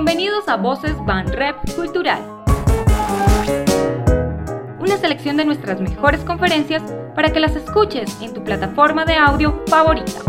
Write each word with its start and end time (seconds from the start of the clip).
Bienvenidos 0.00 0.46
a 0.46 0.56
Voces 0.56 0.94
Van 1.06 1.26
Rep 1.26 1.56
Cultural. 1.74 2.22
Una 4.78 4.96
selección 4.96 5.36
de 5.36 5.44
nuestras 5.44 5.80
mejores 5.80 6.20
conferencias 6.20 6.84
para 7.16 7.32
que 7.32 7.40
las 7.40 7.56
escuches 7.56 8.16
en 8.22 8.32
tu 8.32 8.44
plataforma 8.44 9.04
de 9.04 9.14
audio 9.14 9.60
favorita. 9.66 10.22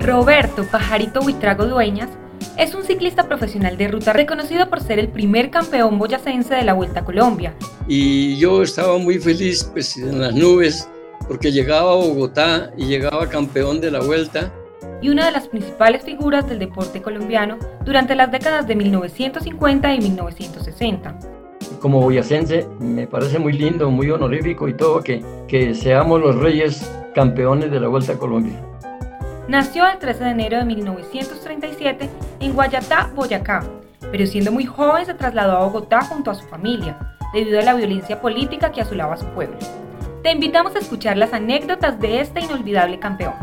Roberto 0.00 0.64
Pajarito 0.64 1.20
Huitrago 1.20 1.66
Dueñas 1.66 2.08
es 2.56 2.74
un 2.74 2.82
ciclista 2.82 3.28
profesional 3.28 3.76
de 3.76 3.88
ruta 3.88 4.14
reconocido 4.14 4.70
por 4.70 4.80
ser 4.80 4.98
el 4.98 5.08
primer 5.08 5.50
campeón 5.50 5.98
boyacense 5.98 6.54
de 6.54 6.62
la 6.62 6.72
Vuelta 6.72 7.00
a 7.00 7.04
Colombia. 7.04 7.54
Y 7.86 8.38
yo 8.38 8.62
estaba 8.62 8.96
muy 8.96 9.18
feliz 9.18 9.64
pues, 9.64 9.98
en 9.98 10.18
las 10.18 10.34
nubes 10.34 10.88
porque 11.28 11.52
llegaba 11.52 11.92
a 11.92 11.96
Bogotá 11.96 12.72
y 12.78 12.86
llegaba 12.86 13.28
campeón 13.28 13.78
de 13.78 13.90
la 13.90 14.00
Vuelta. 14.00 14.50
Y 15.02 15.10
una 15.10 15.26
de 15.26 15.32
las 15.32 15.48
principales 15.48 16.02
figuras 16.02 16.48
del 16.48 16.60
deporte 16.60 17.02
colombiano 17.02 17.58
durante 17.84 18.14
las 18.14 18.30
décadas 18.30 18.66
de 18.66 18.76
1950 18.76 19.94
y 19.94 19.98
1960. 20.00 21.18
Como 21.80 22.00
boyacense 22.00 22.66
me 22.78 23.06
parece 23.06 23.38
muy 23.38 23.52
lindo, 23.52 23.90
muy 23.90 24.10
honorífico 24.10 24.68
y 24.68 24.74
todo 24.74 25.02
que, 25.02 25.22
que 25.48 25.74
seamos 25.74 26.20
los 26.20 26.36
reyes 26.36 26.90
campeones 27.14 27.70
de 27.70 27.80
la 27.80 27.88
Vuelta 27.88 28.12
a 28.12 28.18
Colombia. 28.18 28.54
Nació 29.48 29.88
el 29.88 29.98
13 29.98 30.24
de 30.24 30.30
enero 30.30 30.58
de 30.58 30.64
1937 30.64 32.08
en 32.40 32.52
Guayatá, 32.54 33.10
Boyacá, 33.14 33.64
pero 34.12 34.26
siendo 34.26 34.52
muy 34.52 34.66
joven 34.66 35.04
se 35.04 35.14
trasladó 35.14 35.56
a 35.56 35.64
Bogotá 35.64 36.02
junto 36.02 36.30
a 36.30 36.34
su 36.34 36.46
familia, 36.46 36.96
debido 37.34 37.58
a 37.58 37.62
la 37.62 37.74
violencia 37.74 38.20
política 38.20 38.70
que 38.70 38.82
asolaba 38.82 39.16
su 39.16 39.26
pueblo. 39.26 39.56
Te 40.22 40.30
invitamos 40.30 40.76
a 40.76 40.78
escuchar 40.78 41.16
las 41.16 41.32
anécdotas 41.32 41.98
de 41.98 42.20
este 42.20 42.40
inolvidable 42.40 43.00
campeón. 43.00 43.34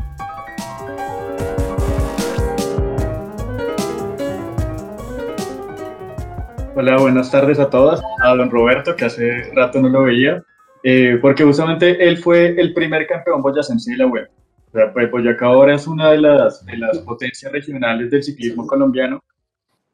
Hola, 6.75 6.97
buenas 6.97 7.31
tardes 7.31 7.59
a 7.59 7.69
todas. 7.69 7.99
A 8.23 8.35
don 8.35 8.51
Roberto, 8.51 8.95
que 8.95 9.05
hace 9.05 9.51
rato 9.53 9.81
no 9.81 9.89
lo 9.89 10.03
veía, 10.03 10.43
eh, 10.83 11.17
porque 11.19 11.43
justamente 11.43 12.07
él 12.07 12.17
fue 12.17 12.59
el 12.59 12.73
primer 12.73 13.07
campeón 13.07 13.41
boyacense 13.41 13.91
de 13.91 13.97
la 13.97 14.05
web. 14.05 14.29
O 14.67 14.71
sea, 14.71 14.93
pues 14.93 15.09
Boyacá 15.09 15.47
ahora 15.47 15.73
es 15.73 15.87
una 15.87 16.11
de 16.11 16.19
las, 16.19 16.63
de 16.65 16.77
las 16.77 16.99
potencias 16.99 17.51
regionales 17.51 18.11
del 18.11 18.23
ciclismo 18.23 18.67
colombiano, 18.67 19.23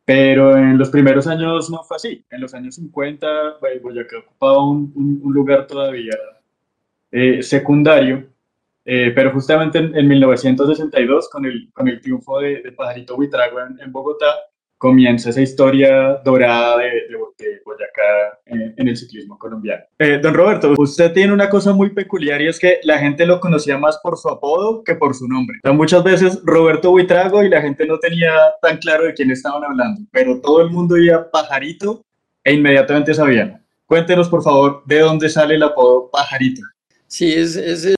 pero 0.04 0.58
en 0.58 0.78
los 0.78 0.90
primeros 0.90 1.28
años 1.28 1.70
no 1.70 1.82
fue 1.84 1.96
así. 1.96 2.26
En 2.30 2.42
los 2.42 2.54
años 2.54 2.76
50, 2.76 3.58
pues, 3.60 3.82
Boyacá 3.82 4.18
ocupaba 4.20 4.68
un, 4.68 4.92
un, 5.24 5.34
lugar 5.34 5.66
todavía 5.68 6.14
eh, 7.10 7.42
secundario, 7.42 8.28
eh, 8.84 9.12
pero 9.16 9.32
justamente 9.32 9.80
en, 9.80 10.08
1962, 10.08 11.30
con 11.30 11.46
el, 11.46 11.72
con 11.74 11.88
el 11.88 12.02
triunfo 12.02 12.40
de, 12.42 12.62
de 12.62 12.72
Pajarito 12.74 13.16
Buitrago 13.16 13.60
en 13.62 13.92
Bogotá, 13.94 14.28
comienza 14.78 15.30
esa 15.30 15.42
historia 15.42 16.22
dorada 16.24 16.78
de, 16.78 16.86
de, 17.38 17.62
Boyacá 17.66 18.40
en, 18.46 18.88
el 18.88 18.96
ciclismo 18.96 19.38
colombiano. 19.38 19.84
Eh, 20.00 20.20
don 20.22 20.34
Roberto, 20.34 20.74
usted 20.78 21.12
tiene 21.14 21.34
una 21.34 21.50
cosa 21.50 21.74
muy 21.74 21.90
peculiar 21.90 22.42
y 22.42 22.48
es 22.48 22.60
que 22.60 22.80
la 22.84 23.00
gente 23.00 23.26
lo 23.26 23.40
conocía 23.40 23.78
más 23.78 23.98
por 24.02 24.18
su 24.18 24.30
apodo 24.30 24.84
que 24.84 24.96
por 24.96 25.14
su 25.16 25.28
nombre. 25.28 25.58
muchas 25.74 26.04
veces 26.04 26.40
Roberto 26.44 26.92
Buitrago 26.92 27.44
y 27.44 27.50
la 27.50 27.62
gente 27.62 27.86
no 27.86 28.00
tenía 28.00 28.32
tan 28.62 28.78
claro 28.78 29.06
de 29.06 29.14
quién 29.14 29.32
estaban 29.32 29.64
hablando, 29.64 30.02
pero 30.12 30.40
todo 30.40 30.62
el 30.62 30.70
mundo 30.70 30.98
iba 30.98 31.30
pajarito 31.30 32.04
e 32.44 32.54
inmediatamente 32.54 33.14
sabían. 33.14 33.62
Cuéntenos, 33.86 34.30
por 34.30 34.44
favor, 34.44 34.84
de 34.86 35.00
dónde 35.00 35.30
sale 35.30 35.56
el 35.56 35.64
apodo 35.64 36.10
pajarito. 36.12 36.62
Sí, 37.08 37.34
es, 37.34 37.56
es 37.56 37.96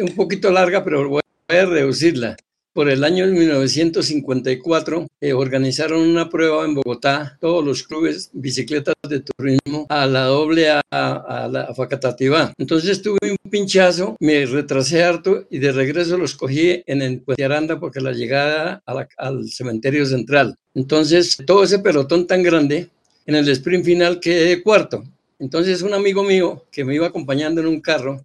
un 0.00 0.14
poquito 0.16 0.50
larga, 0.50 0.82
pero 0.82 1.08
voy 1.08 1.22
a 1.48 1.64
reducirla 1.64 2.36
por 2.72 2.88
el 2.88 3.04
año 3.04 3.26
1954 3.26 5.06
eh, 5.20 5.32
organizaron 5.32 6.00
una 6.00 6.28
prueba 6.28 6.64
en 6.64 6.74
Bogotá, 6.74 7.36
todos 7.40 7.64
los 7.64 7.82
clubes 7.82 8.30
bicicletas 8.32 8.94
de 9.08 9.20
turismo, 9.20 9.86
a 9.88 10.06
la 10.06 10.24
doble 10.24 10.70
a, 10.70 10.82
la 11.50 11.74
Facatativá. 11.74 12.52
Entonces 12.58 13.02
tuve 13.02 13.18
un 13.22 13.50
pinchazo, 13.50 14.16
me 14.20 14.46
retrasé 14.46 15.02
harto 15.02 15.46
y 15.50 15.58
de 15.58 15.72
regreso 15.72 16.16
los 16.16 16.34
cogí 16.34 16.82
en 16.86 17.02
el 17.02 17.22
Aranda 17.42 17.80
porque 17.80 18.00
la 18.00 18.12
llegada 18.12 18.82
al 19.16 19.48
cementerio 19.48 20.06
central. 20.06 20.56
Entonces 20.74 21.38
todo 21.46 21.64
ese 21.64 21.78
pelotón 21.78 22.26
tan 22.26 22.42
grande, 22.42 22.88
en 23.26 23.34
el 23.34 23.48
sprint 23.48 23.84
final 23.84 24.20
quedé 24.20 24.62
cuarto. 24.62 25.04
Entonces 25.38 25.82
un 25.82 25.94
amigo 25.94 26.22
mío 26.22 26.64
que 26.70 26.84
me 26.84 26.94
iba 26.94 27.06
acompañando 27.06 27.60
en 27.60 27.66
un 27.66 27.80
carro 27.80 28.24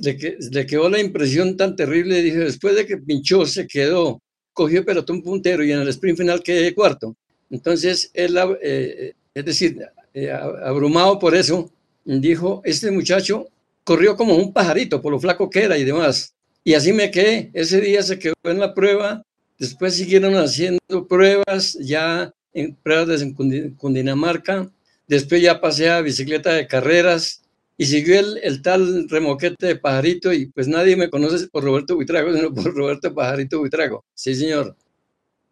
le, 0.00 0.66
quedó 0.66 0.88
la 0.88 1.00
impresión 1.00 1.56
tan 1.56 1.76
terrible, 1.76 2.22
dije, 2.22 2.38
después 2.38 2.74
de 2.74 2.86
que 2.86 2.98
pinchó, 2.98 3.46
se 3.46 3.66
quedó, 3.66 4.20
cogió 4.52 4.80
el 4.80 4.84
pelotón 4.84 5.22
puntero 5.22 5.64
y 5.64 5.72
en 5.72 5.80
el 5.80 5.88
sprint 5.88 6.18
final 6.18 6.42
quedé 6.42 6.74
cuarto. 6.74 7.16
Entonces, 7.50 8.10
él, 8.14 8.36
eh, 8.62 9.14
es 9.34 9.44
decir, 9.44 9.78
eh, 10.14 10.30
abrumado 10.30 11.18
por 11.18 11.34
eso, 11.34 11.70
dijo, 12.04 12.62
este 12.64 12.90
muchacho 12.90 13.48
corrió 13.84 14.16
como 14.16 14.36
un 14.36 14.52
pajarito 14.52 15.00
por 15.00 15.12
lo 15.12 15.20
flaco 15.20 15.48
que 15.48 15.62
era 15.62 15.78
y 15.78 15.84
demás. 15.84 16.34
Y 16.64 16.74
así 16.74 16.92
me 16.92 17.10
quedé. 17.10 17.50
Ese 17.54 17.80
día 17.80 18.02
se 18.02 18.18
quedó 18.18 18.34
en 18.44 18.58
la 18.58 18.74
prueba. 18.74 19.22
Después 19.58 19.94
siguieron 19.94 20.34
haciendo 20.36 21.06
pruebas 21.08 21.74
ya 21.80 22.32
en 22.52 22.74
pruebas 22.74 23.20
de 23.20 23.72
Cundinamarca. 23.76 24.70
Después 25.06 25.40
ya 25.40 25.60
pasé 25.60 25.88
a 25.88 26.02
bicicleta 26.02 26.52
de 26.52 26.66
carreras 26.66 27.42
y 27.80 27.86
siguió 27.86 28.18
el, 28.18 28.40
el, 28.42 28.60
tal 28.60 29.08
remoquete 29.08 29.66
de 29.68 29.76
Pajarito 29.76 30.32
y 30.32 30.46
pues 30.46 30.66
nadie 30.66 30.96
me 30.96 31.08
conoce 31.08 31.46
por 31.46 31.62
Roberto 31.62 31.94
Buitrago, 31.94 32.32
sino 32.36 32.52
por 32.52 32.74
Roberto 32.74 33.14
Pajarito 33.14 33.60
Buitrago. 33.60 34.04
Sí, 34.14 34.34
señor. 34.34 34.76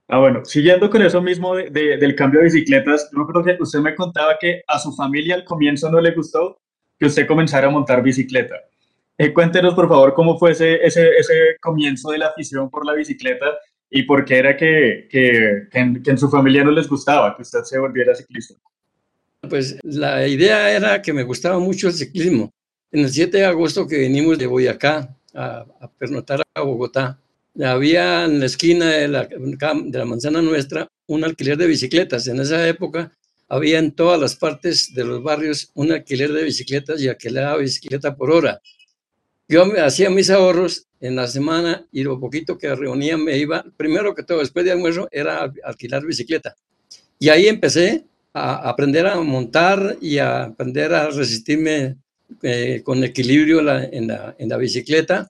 Ah, 0.08 0.18
bueno, 0.18 0.44
siguiendo 0.44 0.90
con 0.90 1.02
eso 1.02 1.22
mismo 1.22 1.54
de, 1.54 1.70
del 1.70 2.14
cambio 2.16 2.40
de 2.40 2.46
bicicletas, 2.46 3.10
yo 3.16 3.26
creo 3.26 3.44
que 3.44 3.62
usted 3.62 3.78
me 3.78 3.94
contaba 3.94 4.36
que 4.40 4.62
a 4.66 4.78
su 4.78 4.92
familia 4.92 5.36
al 5.36 5.44
comienzo 5.44 5.90
no 5.90 6.00
le 6.00 6.12
gustó 6.12 6.58
que 6.98 7.06
usted 7.06 7.26
comenzara 7.26 7.68
a 7.68 7.70
montar 7.70 8.02
bicicleta. 8.02 8.56
Eh, 9.18 9.32
cuéntenos, 9.32 9.74
por 9.74 9.88
favor, 9.88 10.12
cómo 10.12 10.38
fue 10.38 10.50
ese, 10.50 10.84
ese, 10.84 11.08
ese, 11.16 11.56
comienzo 11.60 12.10
de 12.10 12.18
la 12.18 12.26
afición 12.26 12.70
por 12.70 12.84
la 12.84 12.92
bicicleta 12.92 13.46
y 13.88 14.02
por 14.02 14.24
qué 14.24 14.38
era 14.38 14.56
que, 14.56 15.08
que, 15.10 15.68
que, 15.70 15.78
en, 15.78 16.02
que 16.02 16.10
en 16.10 16.18
su 16.18 16.28
familia 16.28 16.64
no 16.64 16.70
les 16.72 16.88
gustaba 16.88 17.34
que 17.36 17.42
usted 17.42 17.62
se 17.62 17.78
volviera 17.78 18.14
ciclista. 18.14 18.54
Pues 19.48 19.76
la 19.82 20.26
idea 20.26 20.70
era 20.74 21.02
que 21.02 21.12
me 21.12 21.22
gustaba 21.22 21.58
mucho 21.58 21.88
el 21.88 21.94
ciclismo. 21.94 22.52
En 22.92 23.00
el 23.00 23.10
7 23.10 23.36
de 23.38 23.44
agosto 23.44 23.86
que 23.86 23.98
venimos 23.98 24.38
de 24.38 24.46
Boyacá 24.46 25.16
a, 25.34 25.66
a 25.80 25.90
pernotar 25.90 26.42
a 26.54 26.60
Bogotá, 26.60 27.18
había 27.64 28.24
en 28.24 28.40
la 28.40 28.46
esquina 28.46 28.90
de 28.90 29.08
la, 29.08 30.04
manzana 30.04 30.42
nuestra 30.42 30.88
un 31.06 31.24
alquiler 31.24 31.56
de 31.56 31.66
bicicletas. 31.66 32.26
En 32.26 32.40
esa 32.40 32.66
época 32.68 33.12
había 33.48 33.78
en 33.78 33.92
todas 33.92 34.20
las 34.20 34.36
partes 34.36 34.94
de 34.94 35.04
los 35.04 35.22
barrios 35.22 35.70
un 35.74 35.92
alquiler 35.92 36.32
de 36.32 36.44
bicicletas 36.44 37.00
y 37.00 37.08
alquilaba 37.08 37.58
bicicleta 37.58 38.16
por 38.16 38.30
hora. 38.30 38.60
Yo 39.48 39.64
hacía 39.82 40.10
mis 40.10 40.28
ahorros 40.30 40.86
en 41.00 41.16
la 41.16 41.28
semana 41.28 41.86
y 41.92 42.02
lo 42.02 42.18
poquito 42.18 42.58
que 42.58 42.74
reunía 42.74 43.16
me 43.16 43.38
iba, 43.38 43.64
primero 43.76 44.14
que 44.14 44.24
todo, 44.24 44.40
después 44.40 44.64
de 44.64 44.72
almuerzo, 44.72 45.08
era 45.12 45.52
alquilar 45.64 46.04
bicicleta. 46.04 46.56
Y 47.18 47.28
ahí 47.28 47.46
empecé 47.46 48.04
a 48.36 48.68
aprender 48.68 49.06
a 49.06 49.18
montar 49.22 49.96
y 50.00 50.18
a 50.18 50.44
aprender 50.44 50.92
a 50.92 51.08
resistirme 51.08 51.96
eh, 52.42 52.82
con 52.84 53.02
equilibrio 53.02 53.60
en, 53.60 54.08
la, 54.08 54.34
en, 54.38 54.48
la, 54.48 54.56
bicicleta. 54.58 55.26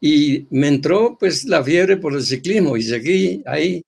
Y 0.00 0.46
me 0.50 0.68
entró 0.68 1.18
pues 1.18 1.44
la 1.44 1.62
fiebre 1.62 1.98
por 1.98 2.14
el 2.14 2.22
ciclismo 2.22 2.76
y 2.76 2.82
seguí 2.82 3.42
ahí 3.44 3.82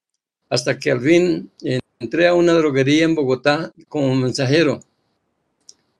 hasta 0.50 0.78
que 0.78 0.90
al 0.90 1.00
fin 1.00 1.50
entré 1.98 2.26
a 2.26 2.34
una 2.34 2.52
droguería 2.52 3.04
en 3.04 3.14
Bogotá 3.14 3.72
como 3.88 4.14
mensajero. 4.14 4.82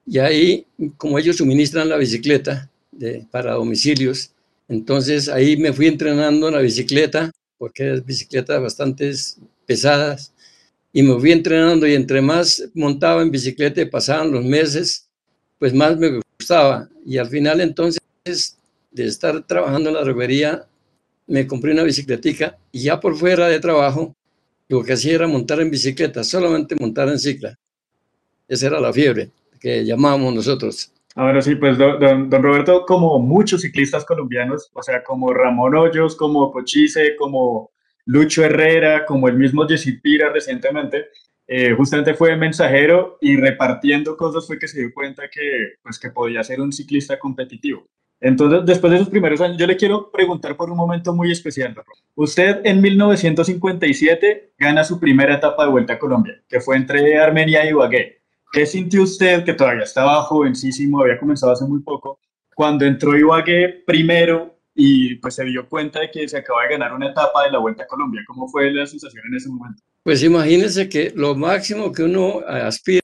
Y 0.06 0.18
ahí, 0.18 0.66
como 0.98 1.18
ellos 1.18 1.36
suministran 1.36 1.88
la 1.88 1.96
bicicleta 1.96 2.68
para 3.30 3.52
domicilios, 3.52 4.32
entonces 4.68 5.28
ahí 5.28 5.56
me 5.56 5.72
fui 5.72 5.86
entrenando 5.86 6.48
en 6.48 6.54
la 6.54 6.60
bicicleta, 6.60 7.30
porque 7.56 7.94
es 7.94 8.04
bicicletas 8.04 8.60
bastante 8.60 9.12
pesadas, 9.66 10.32
y 10.92 11.02
me 11.02 11.18
fui 11.18 11.32
entrenando 11.32 11.86
y 11.86 11.94
entre 11.94 12.20
más 12.20 12.68
montaba 12.74 13.22
en 13.22 13.30
bicicleta 13.30 13.80
y 13.80 13.86
pasaban 13.86 14.32
los 14.32 14.44
meses, 14.44 15.08
pues 15.58 15.72
más 15.72 15.96
me 15.96 16.20
gustaba. 16.38 16.88
Y 17.04 17.18
al 17.18 17.28
final 17.28 17.60
entonces 17.60 18.00
de 18.90 19.06
estar 19.06 19.42
trabajando 19.46 19.88
en 19.90 19.94
la 19.94 20.04
robería, 20.04 20.66
me 21.26 21.46
compré 21.46 21.72
una 21.72 21.84
bicicletica 21.84 22.58
y 22.72 22.82
ya 22.82 22.98
por 22.98 23.16
fuera 23.16 23.46
de 23.48 23.60
trabajo, 23.60 24.14
lo 24.68 24.82
que 24.82 24.92
hacía 24.92 25.14
era 25.14 25.28
montar 25.28 25.60
en 25.60 25.70
bicicleta, 25.70 26.24
solamente 26.24 26.76
montar 26.78 27.08
en 27.08 27.18
cicla. 27.18 27.56
Esa 28.48 28.66
era 28.66 28.80
la 28.80 28.92
fiebre 28.92 29.30
que 29.60 29.84
llamábamos 29.84 30.34
nosotros. 30.34 30.92
Ahora 31.14 31.42
sí, 31.42 31.56
pues 31.56 31.76
don, 31.76 32.30
don, 32.30 32.42
Roberto, 32.42 32.84
como 32.86 33.18
muchos 33.18 33.62
ciclistas 33.62 34.04
colombianos, 34.04 34.70
o 34.72 34.82
sea, 34.82 35.02
como 35.02 35.32
Ramón 35.32 35.74
Hoyos, 35.74 36.16
como 36.16 36.50
Cochise, 36.50 37.16
como 37.16 37.70
Lucho 38.06 38.44
Herrera, 38.44 39.04
como 39.04 39.28
el 39.28 39.36
mismo 39.36 39.66
Jesse 39.66 39.98
Pira 40.02 40.30
recientemente, 40.30 41.08
eh, 41.46 41.74
justamente 41.76 42.14
fue 42.14 42.36
mensajero 42.36 43.18
y 43.20 43.36
repartiendo 43.36 44.16
cosas 44.16 44.46
fue 44.46 44.58
que 44.58 44.68
se 44.68 44.78
dio 44.78 44.94
cuenta 44.94 45.28
que, 45.28 45.74
pues, 45.82 45.98
que 45.98 46.10
podía 46.10 46.44
ser 46.44 46.60
un 46.60 46.72
ciclista 46.72 47.18
competitivo. 47.18 47.86
Entonces, 48.20 48.60
después 48.66 48.90
de 48.90 48.98
esos 48.98 49.08
primeros 49.08 49.40
años, 49.40 49.56
yo 49.56 49.66
le 49.66 49.76
quiero 49.76 50.10
preguntar 50.12 50.56
por 50.56 50.70
un 50.70 50.76
momento 50.76 51.14
muy 51.14 51.32
especial. 51.32 51.74
Usted 52.14 52.60
en 52.64 52.80
1957 52.80 54.52
gana 54.58 54.84
su 54.84 55.00
primera 55.00 55.34
etapa 55.34 55.64
de 55.64 55.70
Vuelta 55.70 55.94
a 55.94 55.98
Colombia, 55.98 56.40
que 56.46 56.60
fue 56.60 56.76
entre 56.76 57.18
Armenia 57.18 57.64
y 57.64 57.70
Ibagué. 57.70 58.20
¿Qué 58.52 58.66
sintió 58.66 59.02
usted, 59.02 59.42
que 59.44 59.54
todavía 59.54 59.84
estaba 59.84 60.22
jovencísimo, 60.22 61.00
había 61.00 61.18
comenzado 61.18 61.52
hace 61.52 61.64
muy 61.64 61.80
poco, 61.80 62.20
cuando 62.54 62.84
entró 62.84 63.16
Ibagué 63.16 63.82
primero 63.86 64.59
y 64.74 65.16
pues 65.16 65.34
se 65.34 65.44
dio 65.44 65.68
cuenta 65.68 66.00
de 66.00 66.10
que 66.10 66.28
se 66.28 66.38
acaba 66.38 66.62
de 66.62 66.70
ganar 66.70 66.92
una 66.92 67.10
etapa 67.10 67.44
de 67.44 67.50
la 67.50 67.58
Vuelta 67.58 67.84
a 67.84 67.86
Colombia? 67.86 68.22
¿Cómo 68.26 68.48
fue 68.48 68.70
la 68.72 68.86
sensación 68.86 69.24
en 69.28 69.34
ese 69.34 69.48
momento? 69.48 69.82
Pues 70.02 70.22
imagínese 70.22 70.88
que 70.88 71.12
lo 71.14 71.34
máximo 71.34 71.92
que 71.92 72.04
uno 72.04 72.40
aspira 72.46 73.00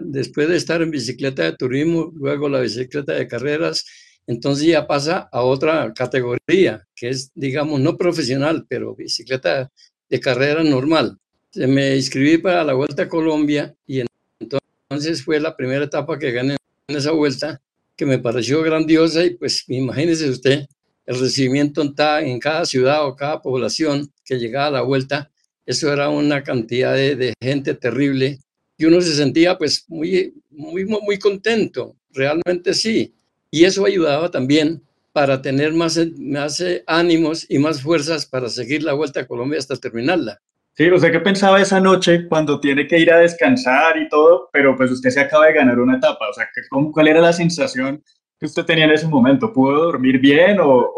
después 0.00 0.48
de 0.48 0.56
estar 0.56 0.80
en 0.82 0.90
bicicleta 0.90 1.44
de 1.44 1.56
turismo, 1.56 2.12
luego 2.14 2.48
la 2.48 2.60
bicicleta 2.60 3.14
de 3.14 3.26
carreras, 3.26 3.84
entonces 4.26 4.66
ya 4.66 4.86
pasa 4.86 5.28
a 5.30 5.42
otra 5.42 5.92
categoría, 5.94 6.86
que 6.94 7.08
es, 7.08 7.30
digamos, 7.34 7.80
no 7.80 7.96
profesional, 7.96 8.64
pero 8.68 8.94
bicicleta 8.94 9.70
de 10.08 10.20
carrera 10.20 10.62
normal. 10.64 11.18
Me 11.54 11.96
inscribí 11.96 12.38
para 12.38 12.64
la 12.64 12.74
Vuelta 12.74 13.04
a 13.04 13.08
Colombia 13.08 13.74
y 13.86 14.02
entonces 14.40 15.24
fue 15.24 15.40
la 15.40 15.56
primera 15.56 15.84
etapa 15.84 16.18
que 16.18 16.32
gané 16.32 16.56
en 16.88 16.96
esa 16.96 17.12
vuelta, 17.12 17.60
que 17.96 18.06
me 18.06 18.18
pareció 18.18 18.62
grandiosa 18.62 19.24
y 19.24 19.30
pues 19.36 19.64
imagínese 19.68 20.28
usted 20.28 20.66
el 21.06 21.20
recibimiento 21.20 21.82
en 21.82 22.40
cada 22.40 22.66
ciudad 22.66 23.06
o 23.06 23.16
cada 23.16 23.40
población 23.40 24.12
que 24.24 24.38
llegaba 24.38 24.66
a 24.66 24.70
la 24.70 24.82
vuelta, 24.82 25.30
eso 25.64 25.92
era 25.92 26.10
una 26.10 26.42
cantidad 26.42 26.94
de, 26.94 27.16
de 27.16 27.34
gente 27.40 27.74
terrible 27.74 28.38
y 28.78 28.84
uno 28.84 29.00
se 29.00 29.14
sentía 29.14 29.56
pues 29.56 29.84
muy, 29.88 30.34
muy, 30.50 30.84
muy 30.84 31.18
contento, 31.18 31.96
realmente 32.12 32.74
sí. 32.74 33.14
Y 33.50 33.64
eso 33.64 33.86
ayudaba 33.86 34.30
también 34.30 34.82
para 35.12 35.40
tener 35.40 35.72
más, 35.72 35.98
más 36.18 36.60
eh, 36.60 36.84
ánimos 36.86 37.46
y 37.48 37.58
más 37.58 37.80
fuerzas 37.80 38.26
para 38.26 38.50
seguir 38.50 38.82
la 38.82 38.92
Vuelta 38.92 39.20
a 39.20 39.26
Colombia 39.26 39.58
hasta 39.58 39.76
terminarla. 39.76 40.40
Sí, 40.74 40.90
o 40.90 40.98
sea, 40.98 41.10
¿qué 41.10 41.20
pensaba 41.20 41.58
esa 41.58 41.80
noche 41.80 42.28
cuando 42.28 42.60
tiene 42.60 42.86
que 42.86 42.98
ir 42.98 43.10
a 43.10 43.20
descansar 43.20 43.96
y 43.96 44.10
todo, 44.10 44.50
pero 44.52 44.76
pues 44.76 44.90
usted 44.90 45.08
se 45.08 45.20
acaba 45.20 45.46
de 45.46 45.54
ganar 45.54 45.80
una 45.80 45.96
etapa? 45.96 46.28
O 46.28 46.34
sea, 46.34 46.46
¿cuál 46.92 47.08
era 47.08 47.22
la 47.22 47.32
sensación 47.32 48.04
que 48.38 48.46
usted 48.46 48.64
tenía 48.64 48.84
en 48.84 48.92
ese 48.92 49.06
momento? 49.06 49.52
¿Pudo 49.52 49.84
dormir 49.84 50.18
bien 50.18 50.58
o, 50.60 50.92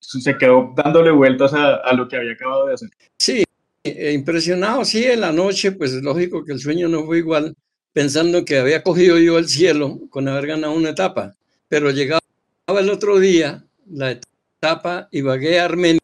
se 0.00 0.36
quedó 0.38 0.72
dándole 0.76 1.10
vueltas 1.10 1.52
a, 1.52 1.92
lo 1.92 2.06
que 2.08 2.16
había 2.16 2.32
acabado 2.32 2.66
de 2.66 2.74
hacer? 2.74 2.88
Sí, 3.18 3.44
eh, 3.82 4.12
impresionado, 4.12 4.84
sí, 4.84 5.04
en 5.04 5.20
la 5.20 5.32
noche, 5.32 5.72
pues 5.72 5.92
lógico 5.94 6.44
que 6.44 6.52
el 6.52 6.60
sueño 6.60 6.88
no 6.88 7.04
fue 7.04 7.18
igual, 7.18 7.54
pensando 7.92 8.44
que 8.44 8.58
había 8.58 8.82
cogido 8.82 9.18
yo 9.18 9.38
el 9.38 9.48
cielo 9.48 10.00
con 10.10 10.28
haber 10.28 10.46
ganado 10.46 10.74
una 10.74 10.90
etapa, 10.90 11.34
pero 11.68 11.90
llegaba 11.90 12.20
el 12.68 12.90
otro 12.90 13.18
día, 13.18 13.64
la 13.90 14.12
etapa 14.12 15.08
Ibagué 15.10 15.60
Armenia, 15.60 16.00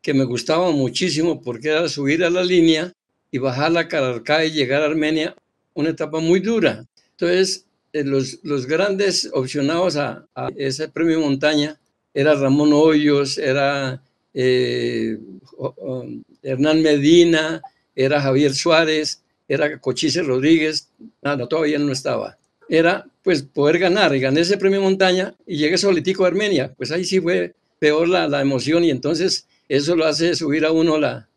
que 0.00 0.14
me 0.14 0.24
gustaba 0.24 0.70
muchísimo 0.70 1.40
porque 1.42 1.68
era 1.68 1.88
subir 1.88 2.24
a 2.24 2.30
la 2.30 2.44
línea 2.44 2.92
y 3.30 3.38
bajar 3.38 3.72
la 3.72 3.88
Cararca 3.88 4.44
y 4.44 4.52
llegar 4.52 4.82
a 4.82 4.86
Armenia, 4.86 5.34
una 5.74 5.90
etapa 5.90 6.20
muy 6.20 6.40
dura. 6.40 6.84
Entonces, 7.12 7.63
los, 8.02 8.40
los 8.42 8.66
grandes 8.66 9.30
opcionados 9.32 9.96
a, 9.96 10.26
ese 10.56 10.88
premio 10.88 11.20
montaña 11.20 11.78
era 12.12 12.34
Ramón 12.34 12.72
Hoyos, 12.72 13.38
era 13.38 14.02
eh, 14.32 15.18
Hernán 16.42 16.82
Medina, 16.82 17.62
era 17.94 18.20
Javier 18.20 18.54
Suárez, 18.54 19.22
era 19.46 19.78
Cochise 19.78 20.22
Rodríguez, 20.22 20.88
nada, 21.22 21.46
todavía 21.46 21.78
no 21.78 21.92
estaba. 21.92 22.36
Era 22.68 23.06
pues 23.22 23.42
poder 23.42 23.78
ganar 23.78 24.14
y 24.14 24.20
gané 24.20 24.40
ese 24.40 24.58
premio 24.58 24.80
montaña 24.80 25.34
y 25.46 25.56
llegué 25.56 25.78
solitico 25.78 26.24
a 26.24 26.28
Armenia, 26.28 26.72
pues 26.76 26.90
ahí 26.90 27.04
sí 27.04 27.20
fue 27.20 27.54
peor 27.78 28.08
la, 28.08 28.40
emoción 28.40 28.84
y 28.84 28.90
entonces 28.90 29.46
eso 29.68 29.94
lo 29.94 30.06
hace 30.06 30.34
subir 30.34 30.64
a 30.64 30.72
uno 30.72 30.98
la, 30.98 31.28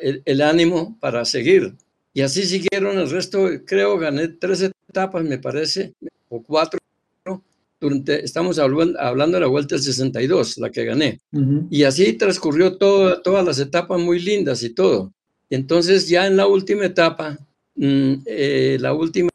el, 0.00 0.42
ánimo 0.42 0.96
para 1.00 1.24
seguir. 1.24 1.74
Y 2.14 2.22
así 2.22 2.44
siguieron 2.44 2.98
el 2.98 3.10
resto, 3.10 3.48
creo, 3.66 3.98
gané 3.98 4.28
tres 4.28 4.70
etapas, 4.96 5.24
me 5.24 5.38
parece, 5.38 5.92
o 6.28 6.42
cuatro. 6.42 6.80
Durante, 7.78 8.24
estamos 8.24 8.58
hablando, 8.58 8.98
hablando 8.98 9.36
de 9.36 9.42
la 9.42 9.48
Vuelta 9.48 9.74
del 9.74 9.84
62, 9.84 10.56
la 10.56 10.70
que 10.70 10.86
gané. 10.86 11.20
Uh 11.32 11.40
-huh. 11.40 11.66
Y 11.70 11.82
así 11.84 12.14
transcurrió 12.14 12.78
todo, 12.78 13.20
todas 13.20 13.44
las 13.44 13.58
etapas 13.58 14.00
muy 14.00 14.18
lindas 14.18 14.62
y 14.62 14.70
todo. 14.70 15.12
Entonces 15.50 16.08
ya 16.08 16.26
en 16.26 16.38
la 16.38 16.46
última 16.46 16.86
etapa, 16.86 17.38
mmm, 17.74 18.14
eh, 18.24 18.78
la 18.80 18.94
última 18.94 19.28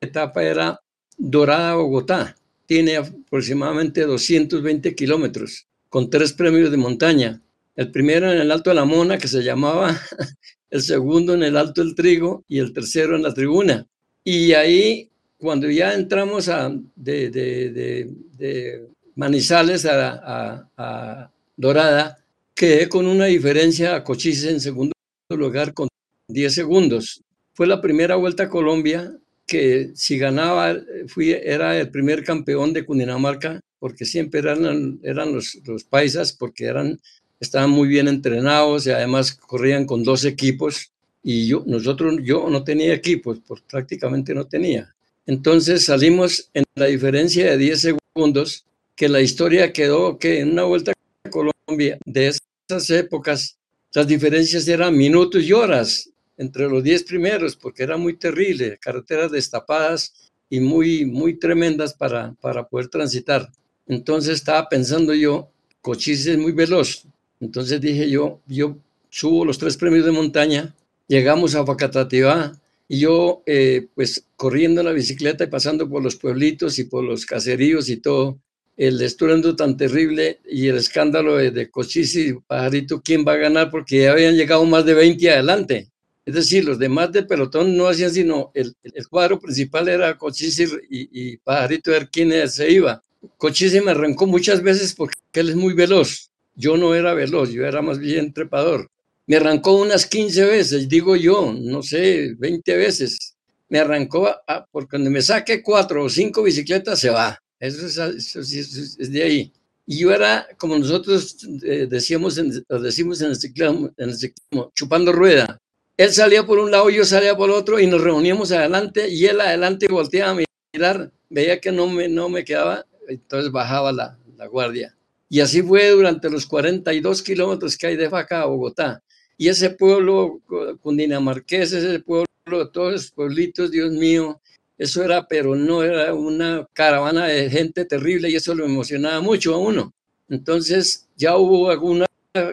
etapa 0.00 0.42
era 0.42 0.80
Dorada 1.16 1.76
Bogotá. 1.76 2.36
Tiene 2.66 2.96
aproximadamente 2.96 4.02
220 4.02 4.94
kilómetros, 4.96 5.68
con 5.88 6.10
tres 6.10 6.32
premios 6.32 6.72
de 6.72 6.76
montaña. 6.76 7.40
El 7.76 7.92
primero 7.92 8.32
en 8.32 8.40
el 8.40 8.50
Alto 8.50 8.70
de 8.70 8.76
la 8.76 8.84
Mona, 8.84 9.16
que 9.16 9.28
se 9.28 9.42
llamaba, 9.42 9.96
el 10.70 10.82
segundo 10.82 11.34
en 11.34 11.44
el 11.44 11.56
Alto 11.56 11.84
del 11.84 11.94
Trigo 11.94 12.44
y 12.48 12.58
el 12.58 12.72
tercero 12.72 13.14
en 13.14 13.22
la 13.22 13.32
Tribuna. 13.32 13.86
Y 14.24 14.52
ahí, 14.52 15.08
cuando 15.38 15.70
ya 15.70 15.94
entramos 15.94 16.48
a, 16.48 16.70
de, 16.96 17.30
de, 17.30 18.10
de, 18.36 18.86
Manizales 19.14 19.84
a, 19.86 20.12
a, 20.12 20.68
a, 20.76 21.30
Dorada, 21.56 22.18
quedé 22.54 22.88
con 22.88 23.06
una 23.06 23.26
diferencia 23.26 23.94
a 23.94 24.04
Cochise 24.04 24.50
en 24.50 24.60
segundo 24.60 24.92
lugar 25.28 25.74
con 25.74 25.88
10 26.28 26.54
segundos. 26.54 27.22
Fue 27.52 27.66
la 27.66 27.80
primera 27.80 28.16
vuelta 28.16 28.44
a 28.44 28.48
Colombia 28.48 29.12
que 29.46 29.90
si 29.94 30.16
ganaba 30.16 30.76
fui, 31.08 31.32
era 31.32 31.78
el 31.78 31.90
primer 31.90 32.22
campeón 32.22 32.72
de 32.72 32.86
Cundinamarca, 32.86 33.60
porque 33.80 34.04
siempre 34.04 34.40
eran, 34.40 35.00
eran 35.02 35.34
los, 35.34 35.58
los 35.66 35.82
paisas, 35.84 36.32
porque 36.32 36.66
eran 36.66 37.00
estaban 37.40 37.70
muy 37.70 37.88
bien 37.88 38.06
entrenados 38.06 38.86
y 38.86 38.90
además 38.90 39.34
corrían 39.34 39.86
con 39.86 40.04
dos 40.04 40.24
equipos 40.24 40.92
y 41.22 41.46
yo, 41.46 41.62
nosotros, 41.66 42.16
yo 42.22 42.48
no 42.48 42.64
tenía 42.64 42.94
equipos, 42.94 43.38
pues 43.46 43.60
prácticamente 43.62 44.34
no 44.34 44.46
tenía. 44.46 44.94
Entonces 45.26 45.84
salimos 45.84 46.50
en 46.54 46.64
la 46.74 46.86
diferencia 46.86 47.50
de 47.50 47.58
10 47.58 47.80
segundos, 47.80 48.64
que 48.96 49.08
la 49.08 49.20
historia 49.20 49.72
quedó 49.72 50.18
que 50.18 50.40
en 50.40 50.52
una 50.52 50.64
vuelta 50.64 50.92
a 50.92 51.30
Colombia 51.30 51.98
de 52.04 52.32
esas 52.68 52.90
épocas, 52.90 53.56
las 53.92 54.06
diferencias 54.06 54.66
eran 54.68 54.96
minutos 54.96 55.42
y 55.42 55.52
horas 55.52 56.10
entre 56.36 56.68
los 56.68 56.82
10 56.82 57.04
primeros, 57.04 57.56
porque 57.56 57.82
era 57.82 57.96
muy 57.96 58.16
terrible, 58.16 58.78
carreteras 58.78 59.30
destapadas 59.30 60.30
y 60.48 60.60
muy, 60.60 61.04
muy 61.04 61.38
tremendas 61.38 61.94
para, 61.94 62.34
para 62.40 62.66
poder 62.66 62.88
transitar. 62.88 63.50
Entonces 63.86 64.34
estaba 64.34 64.68
pensando 64.68 65.14
yo, 65.14 65.50
Cochise 65.82 66.32
es 66.32 66.38
muy 66.38 66.52
veloz, 66.52 67.04
entonces 67.40 67.80
dije 67.80 68.08
yo, 68.08 68.40
yo 68.46 68.76
subo 69.08 69.44
los 69.44 69.58
tres 69.58 69.76
premios 69.76 70.04
de 70.04 70.12
montaña, 70.12 70.74
llegamos 71.10 71.56
a 71.56 71.66
Facatativá 71.66 72.52
y 72.88 73.00
yo 73.00 73.42
eh, 73.44 73.88
pues 73.94 74.24
corriendo 74.36 74.80
en 74.80 74.86
la 74.86 74.92
bicicleta 74.92 75.44
y 75.44 75.48
pasando 75.48 75.88
por 75.88 76.02
los 76.02 76.14
pueblitos 76.14 76.78
y 76.78 76.84
por 76.84 77.02
los 77.02 77.26
caseríos 77.26 77.88
y 77.88 77.96
todo, 77.96 78.38
el 78.76 79.02
estruendo 79.02 79.56
tan 79.56 79.76
terrible 79.76 80.38
y 80.48 80.68
el 80.68 80.76
escándalo 80.76 81.36
de, 81.36 81.50
de 81.50 81.68
Cochise 81.68 82.20
y 82.20 82.32
Pajarito, 82.34 83.02
¿quién 83.02 83.24
va 83.26 83.32
a 83.32 83.36
ganar? 83.36 83.70
Porque 83.70 84.02
ya 84.02 84.12
habían 84.12 84.36
llegado 84.36 84.64
más 84.64 84.84
de 84.86 84.94
20 84.94 85.30
adelante. 85.30 85.88
Es 86.24 86.34
decir, 86.34 86.64
los 86.64 86.78
demás 86.78 87.10
de 87.10 87.24
pelotón 87.24 87.76
no 87.76 87.88
hacían 87.88 88.12
sino, 88.12 88.52
el, 88.54 88.74
cuadro 89.10 89.40
principal 89.40 89.88
era 89.88 90.16
Cochise 90.16 90.68
y, 90.88 91.32
y 91.32 91.36
Pajarito 91.38 91.90
ver 91.90 92.08
quién 92.08 92.48
se 92.48 92.70
iba. 92.70 93.02
Cochise 93.36 93.82
me 93.82 93.90
arrancó 93.90 94.26
muchas 94.26 94.62
veces 94.62 94.94
porque 94.94 95.16
él 95.34 95.50
es 95.50 95.56
muy 95.56 95.74
veloz 95.74 96.30
yo 96.60 96.76
no 96.76 96.94
era 96.94 97.14
veloz, 97.14 97.50
yo 97.50 97.64
era 97.66 97.82
más 97.82 97.98
bien 97.98 98.32
trepador. 98.32 98.90
Me 99.30 99.36
arrancó 99.36 99.74
unas 99.74 100.06
15 100.06 100.44
veces, 100.44 100.88
digo 100.88 101.14
yo, 101.14 101.54
no 101.56 101.84
sé, 101.84 102.34
20 102.36 102.76
veces. 102.76 103.36
Me 103.68 103.78
arrancó, 103.78 104.26
a, 104.26 104.66
porque 104.72 104.90
cuando 104.90 105.08
me 105.08 105.22
saque 105.22 105.62
cuatro 105.62 106.02
o 106.02 106.08
cinco 106.08 106.42
bicicletas 106.42 106.98
se 106.98 107.10
va. 107.10 107.40
Eso 107.60 107.86
es, 107.86 107.96
eso 107.96 108.40
es, 108.40 108.52
eso 108.52 108.96
es 108.98 109.12
de 109.12 109.22
ahí. 109.22 109.52
Y 109.86 110.00
yo 110.00 110.12
era, 110.12 110.48
como 110.58 110.76
nosotros 110.76 111.46
eh, 111.62 111.86
decíamos 111.88 112.38
en, 112.38 112.50
decimos 112.82 113.20
en 113.20 113.28
el, 113.28 113.36
ciclismo, 113.36 113.92
en 113.96 114.08
el 114.08 114.16
ciclismo, 114.16 114.72
chupando 114.74 115.12
rueda. 115.12 115.60
Él 115.96 116.12
salía 116.12 116.44
por 116.44 116.58
un 116.58 116.72
lado, 116.72 116.90
yo 116.90 117.04
salía 117.04 117.36
por 117.36 117.50
otro 117.50 117.78
y 117.78 117.86
nos 117.86 118.00
reuníamos 118.00 118.50
adelante 118.50 119.08
y 119.08 119.26
él 119.26 119.40
adelante 119.40 119.86
volteaba 119.86 120.32
a 120.32 120.44
mirar, 120.74 121.12
veía 121.28 121.60
que 121.60 121.70
no 121.70 121.86
me, 121.86 122.08
no 122.08 122.28
me 122.28 122.44
quedaba, 122.44 122.84
entonces 123.06 123.52
bajaba 123.52 123.92
la, 123.92 124.18
la 124.36 124.46
guardia. 124.48 124.96
Y 125.28 125.38
así 125.38 125.62
fue 125.62 125.88
durante 125.90 126.28
los 126.28 126.46
42 126.46 127.22
kilómetros 127.22 127.78
que 127.78 127.86
hay 127.86 127.96
de 127.96 128.10
Faca 128.10 128.42
a 128.42 128.46
Bogotá. 128.46 129.00
Y 129.40 129.48
ese 129.48 129.70
pueblo 129.70 130.42
cundinamarqués, 130.82 131.72
ese 131.72 132.00
pueblo, 132.00 132.26
todos 132.70 132.94
esos 132.94 133.10
pueblitos, 133.12 133.70
Dios 133.70 133.90
mío, 133.90 134.38
eso 134.76 135.02
era, 135.02 135.26
pero 135.26 135.56
no 135.56 135.82
era 135.82 136.12
una 136.12 136.68
caravana 136.74 137.24
de 137.24 137.48
gente 137.48 137.86
terrible 137.86 138.28
y 138.28 138.36
eso 138.36 138.54
lo 138.54 138.66
emocionaba 138.66 139.22
mucho 139.22 139.54
a 139.54 139.58
uno. 139.58 139.94
Entonces 140.28 141.08
ya 141.16 141.38
hubo 141.38 141.70
alguna, 141.70 142.04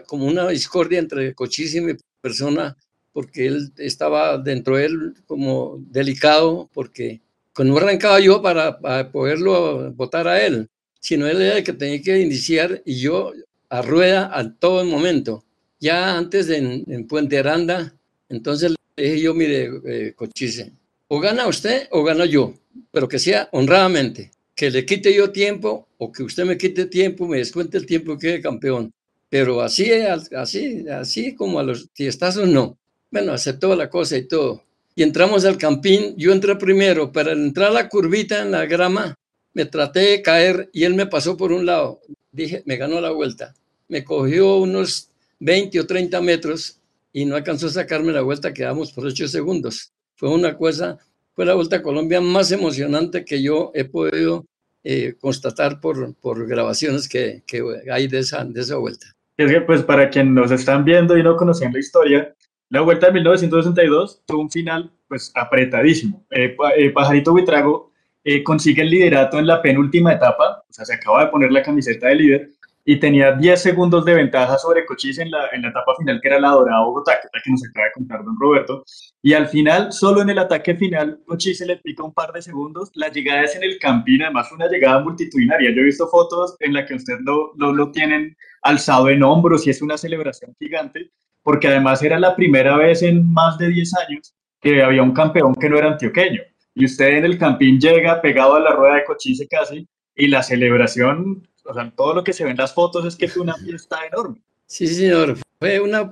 como 0.06 0.24
una 0.24 0.48
discordia 0.48 0.98
entre 0.98 1.34
Cochise 1.34 1.76
y 1.76 1.82
mi 1.82 1.92
persona, 2.22 2.74
porque 3.12 3.46
él 3.46 3.70
estaba 3.76 4.38
dentro 4.38 4.76
de 4.76 4.86
él 4.86 5.14
como 5.26 5.76
delicado, 5.90 6.70
porque 6.72 7.20
no 7.58 7.76
arrancaba 7.76 8.18
yo 8.18 8.40
para, 8.40 8.80
para 8.80 9.12
poderlo 9.12 9.92
votar 9.92 10.26
a 10.26 10.42
él 10.42 10.70
sino 11.00 11.26
él 11.26 11.40
era 11.40 11.58
el 11.58 11.64
que 11.64 11.72
tenía 11.72 12.02
que 12.02 12.18
iniciar 12.18 12.82
y 12.84 12.98
yo 13.00 13.32
a 13.68 13.82
rueda 13.82 14.30
a 14.36 14.52
todo 14.54 14.80
el 14.80 14.88
momento. 14.88 15.44
Ya 15.80 16.16
antes 16.16 16.50
en, 16.50 17.06
Puente 17.06 17.38
Aranda, 17.38 17.94
entonces 18.28 18.74
le 18.96 19.02
dije 19.02 19.20
yo, 19.20 19.34
mire, 19.34 19.70
eh, 19.86 20.12
Cochise, 20.14 20.72
o 21.06 21.20
gana 21.20 21.46
usted 21.46 21.88
o 21.90 22.02
gano 22.02 22.24
yo, 22.24 22.54
pero 22.90 23.08
que 23.08 23.18
sea 23.18 23.48
honradamente, 23.52 24.30
que 24.54 24.70
le 24.70 24.84
quite 24.84 25.14
yo 25.14 25.30
tiempo 25.30 25.86
o 25.98 26.10
que 26.10 26.22
usted 26.22 26.44
me 26.44 26.58
quite 26.58 26.86
tiempo, 26.86 27.26
me 27.26 27.38
descuente 27.38 27.78
el 27.78 27.86
tiempo 27.86 28.18
que 28.18 28.28
quede 28.28 28.40
campeón. 28.40 28.92
Pero 29.30 29.60
así, 29.60 29.90
así, 29.92 30.88
así 30.88 31.34
como 31.34 31.58
a 31.58 31.62
los 31.62 31.90
tiestazos, 31.90 32.48
no. 32.48 32.78
Bueno, 33.10 33.32
aceptó 33.32 33.74
la 33.76 33.90
cosa 33.90 34.16
y 34.16 34.26
todo. 34.26 34.62
Y 34.94 35.02
entramos 35.02 35.44
al 35.44 35.58
campín, 35.58 36.14
yo 36.16 36.32
entré 36.32 36.56
primero, 36.56 37.12
para 37.12 37.32
entrar 37.32 37.68
a 37.68 37.74
la 37.74 37.88
curvita 37.88 38.42
en 38.42 38.50
la 38.50 38.66
grama, 38.66 39.14
me 39.52 39.64
traté 39.66 40.00
de 40.00 40.22
caer 40.22 40.70
y 40.72 40.84
él 40.84 40.94
me 40.94 41.06
pasó 41.06 41.36
por 41.36 41.52
un 41.52 41.66
lado. 41.66 42.00
Dije, 42.32 42.62
me 42.66 42.76
ganó 42.76 43.00
la 43.00 43.10
vuelta. 43.10 43.54
Me 43.88 44.02
cogió 44.02 44.56
unos 44.56 45.07
20 45.40 45.80
o 45.80 45.86
30 45.86 46.20
metros 46.20 46.80
y 47.12 47.24
no 47.24 47.36
alcanzó 47.36 47.66
a 47.66 47.70
sacarme 47.70 48.12
la 48.12 48.22
vuelta, 48.22 48.52
quedamos 48.52 48.92
por 48.92 49.06
8 49.06 49.28
segundos. 49.28 49.92
Fue 50.14 50.28
una 50.30 50.56
cosa, 50.56 50.98
fue 51.34 51.46
la 51.46 51.54
Vuelta 51.54 51.76
a 51.76 51.82
Colombia 51.82 52.20
más 52.20 52.50
emocionante 52.52 53.24
que 53.24 53.42
yo 53.42 53.70
he 53.74 53.84
podido 53.84 54.46
eh, 54.84 55.14
constatar 55.20 55.80
por, 55.80 56.14
por 56.16 56.46
grabaciones 56.46 57.08
que, 57.08 57.42
que, 57.46 57.62
hay 57.90 58.08
de 58.08 58.18
esa, 58.18 58.44
de 58.44 58.60
esa 58.60 58.76
vuelta. 58.76 59.06
Es 59.36 59.50
que, 59.50 59.60
pues, 59.60 59.82
para 59.82 60.10
quien 60.10 60.34
nos 60.34 60.50
están 60.50 60.84
viendo 60.84 61.16
y 61.16 61.22
no 61.22 61.36
conocían 61.36 61.72
la 61.72 61.78
historia, 61.78 62.34
la 62.70 62.80
Vuelta 62.82 63.06
de 63.06 63.14
1962 63.14 64.22
tuvo 64.26 64.42
un 64.42 64.50
final, 64.50 64.90
pues, 65.06 65.32
apretadísimo. 65.34 66.26
Eh, 66.30 66.56
eh, 66.76 66.90
Pajarito 66.90 67.32
Buitrago 67.32 67.92
eh, 68.24 68.42
consigue 68.42 68.82
el 68.82 68.90
liderato 68.90 69.38
en 69.38 69.46
la 69.46 69.62
penúltima 69.62 70.12
etapa, 70.12 70.64
o 70.68 70.72
sea, 70.72 70.84
se 70.84 70.94
acaba 70.94 71.24
de 71.24 71.30
poner 71.30 71.50
la 71.50 71.62
camiseta 71.62 72.08
de 72.08 72.14
líder 72.14 72.50
y 72.90 72.98
tenía 72.98 73.32
10 73.32 73.60
segundos 73.60 74.02
de 74.06 74.14
ventaja 74.14 74.56
sobre 74.56 74.86
Cochise 74.86 75.20
en 75.20 75.30
la, 75.30 75.50
en 75.52 75.60
la 75.60 75.68
etapa 75.68 75.94
final, 75.98 76.18
que 76.22 76.28
era 76.28 76.40
la 76.40 76.48
Dorada 76.48 76.86
Bogotá, 76.86 77.18
que 77.20 77.28
que 77.44 77.50
nos 77.50 77.62
acaba 77.68 77.84
de 77.84 77.92
contar 77.92 78.24
don 78.24 78.34
Roberto. 78.40 78.82
Y 79.20 79.34
al 79.34 79.46
final, 79.48 79.92
solo 79.92 80.22
en 80.22 80.30
el 80.30 80.38
ataque 80.38 80.74
final, 80.74 81.20
Cochise 81.26 81.66
le 81.66 81.76
pica 81.76 82.02
un 82.02 82.14
par 82.14 82.32
de 82.32 82.40
segundos. 82.40 82.90
La 82.94 83.10
llegada 83.10 83.42
es 83.42 83.54
en 83.56 83.62
el 83.62 83.78
Campín, 83.78 84.22
además 84.22 84.50
una 84.52 84.68
llegada 84.68 85.00
multitudinaria. 85.00 85.70
Yo 85.70 85.82
he 85.82 85.84
visto 85.84 86.08
fotos 86.08 86.56
en 86.60 86.72
las 86.72 86.88
que 86.88 86.94
usted 86.94 87.18
lo, 87.26 87.52
lo, 87.56 87.74
lo 87.74 87.90
tienen 87.90 88.34
alzado 88.62 89.10
en 89.10 89.22
hombros 89.22 89.66
y 89.66 89.70
es 89.70 89.82
una 89.82 89.98
celebración 89.98 90.56
gigante, 90.58 91.10
porque 91.42 91.68
además 91.68 92.02
era 92.02 92.18
la 92.18 92.34
primera 92.34 92.78
vez 92.78 93.02
en 93.02 93.30
más 93.30 93.58
de 93.58 93.68
10 93.68 93.92
años 94.08 94.34
que 94.62 94.82
había 94.82 95.02
un 95.02 95.12
campeón 95.12 95.54
que 95.54 95.68
no 95.68 95.76
era 95.76 95.88
antioqueño 95.88 96.40
y 96.74 96.86
usted 96.86 97.18
en 97.18 97.26
el 97.26 97.36
campín 97.36 97.78
llega 97.78 98.22
pegado 98.22 98.54
a 98.54 98.60
la 98.60 98.70
rueda 98.70 98.94
de 98.94 99.04
cochise 99.04 99.46
casi 99.46 99.86
y 100.18 100.26
la 100.26 100.42
celebración, 100.42 101.46
o 101.68 101.74
sea, 101.74 101.92
todo 101.96 102.14
lo 102.14 102.24
que 102.24 102.32
se 102.32 102.44
ve 102.44 102.50
en 102.50 102.56
las 102.56 102.74
fotos 102.74 103.04
es 103.04 103.16
que 103.16 103.28
fue 103.28 103.42
una 103.42 103.54
fiesta 103.54 103.98
enorme. 104.06 104.40
Sí, 104.66 104.86
señor, 104.86 105.38
fue 105.58 105.80
una, 105.80 106.10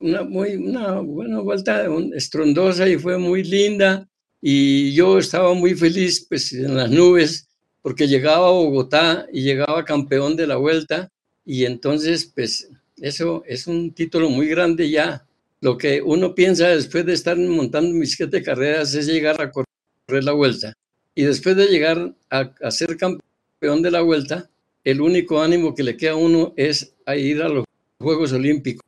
una, 0.00 0.22
muy, 0.22 0.56
una 0.56 1.00
buena 1.00 1.40
vuelta 1.40 1.86
estrondosa 2.14 2.88
y 2.88 2.96
fue 2.96 3.18
muy 3.18 3.42
linda 3.42 4.08
y 4.40 4.92
yo 4.94 5.18
estaba 5.18 5.54
muy 5.54 5.74
feliz 5.74 6.26
pues 6.28 6.52
en 6.52 6.76
las 6.76 6.90
nubes 6.90 7.48
porque 7.80 8.08
llegaba 8.08 8.48
a 8.48 8.52
Bogotá 8.52 9.26
y 9.32 9.42
llegaba 9.42 9.84
campeón 9.84 10.36
de 10.36 10.46
la 10.46 10.56
vuelta 10.56 11.08
y 11.44 11.64
entonces 11.64 12.30
pues 12.34 12.68
eso 12.96 13.42
es 13.46 13.66
un 13.66 13.92
título 13.92 14.30
muy 14.30 14.46
grande 14.48 14.88
ya. 14.88 15.26
Lo 15.60 15.76
que 15.76 16.02
uno 16.02 16.34
piensa 16.34 16.68
después 16.68 17.04
de 17.06 17.12
estar 17.12 17.36
montando 17.36 17.94
mis 17.94 18.14
siete 18.14 18.42
carreras 18.42 18.94
es 18.94 19.06
llegar 19.06 19.40
a 19.40 19.50
correr 19.50 20.24
la 20.24 20.32
vuelta. 20.32 20.74
Y 21.14 21.24
después 21.24 21.56
de 21.56 21.66
llegar 21.66 22.14
a, 22.30 22.70
ser 22.70 22.96
campeón 22.96 23.82
de 23.82 23.90
la 23.90 24.00
vuelta, 24.00 24.50
el 24.84 25.00
único 25.00 25.40
ánimo 25.40 25.74
que 25.74 25.82
le 25.82 25.96
queda 25.96 26.12
a 26.12 26.16
uno 26.16 26.52
es 26.56 26.94
ir 27.16 27.42
a 27.42 27.48
los 27.48 27.64
Juegos 27.98 28.32
Olímpicos, 28.32 28.82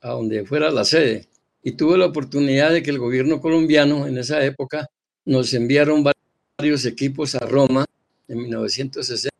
a 0.00 0.10
donde 0.10 0.44
fuera 0.44 0.70
la 0.70 0.84
sede. 0.84 1.26
Y 1.62 1.72
tuve 1.72 1.98
la 1.98 2.06
oportunidad 2.06 2.72
de 2.72 2.82
que 2.82 2.90
el 2.90 2.98
gobierno 2.98 3.40
colombiano 3.40 4.06
en 4.06 4.18
esa 4.18 4.44
época 4.44 4.88
nos 5.24 5.52
enviaron 5.54 6.04
varios 6.58 6.84
equipos 6.84 7.34
a 7.34 7.40
Roma 7.40 7.84
en 8.28 8.38
1960. 8.38 9.32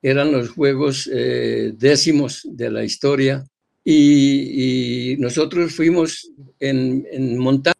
Eran 0.00 0.30
los 0.30 0.50
Juegos 0.50 1.10
eh, 1.12 1.72
décimos 1.76 2.42
de 2.44 2.70
la 2.70 2.84
historia. 2.84 3.44
Y, 3.84 5.16
nosotros 5.18 5.74
fuimos 5.74 6.30
en, 6.60 7.06
en 7.10 7.38
montaña 7.38 7.74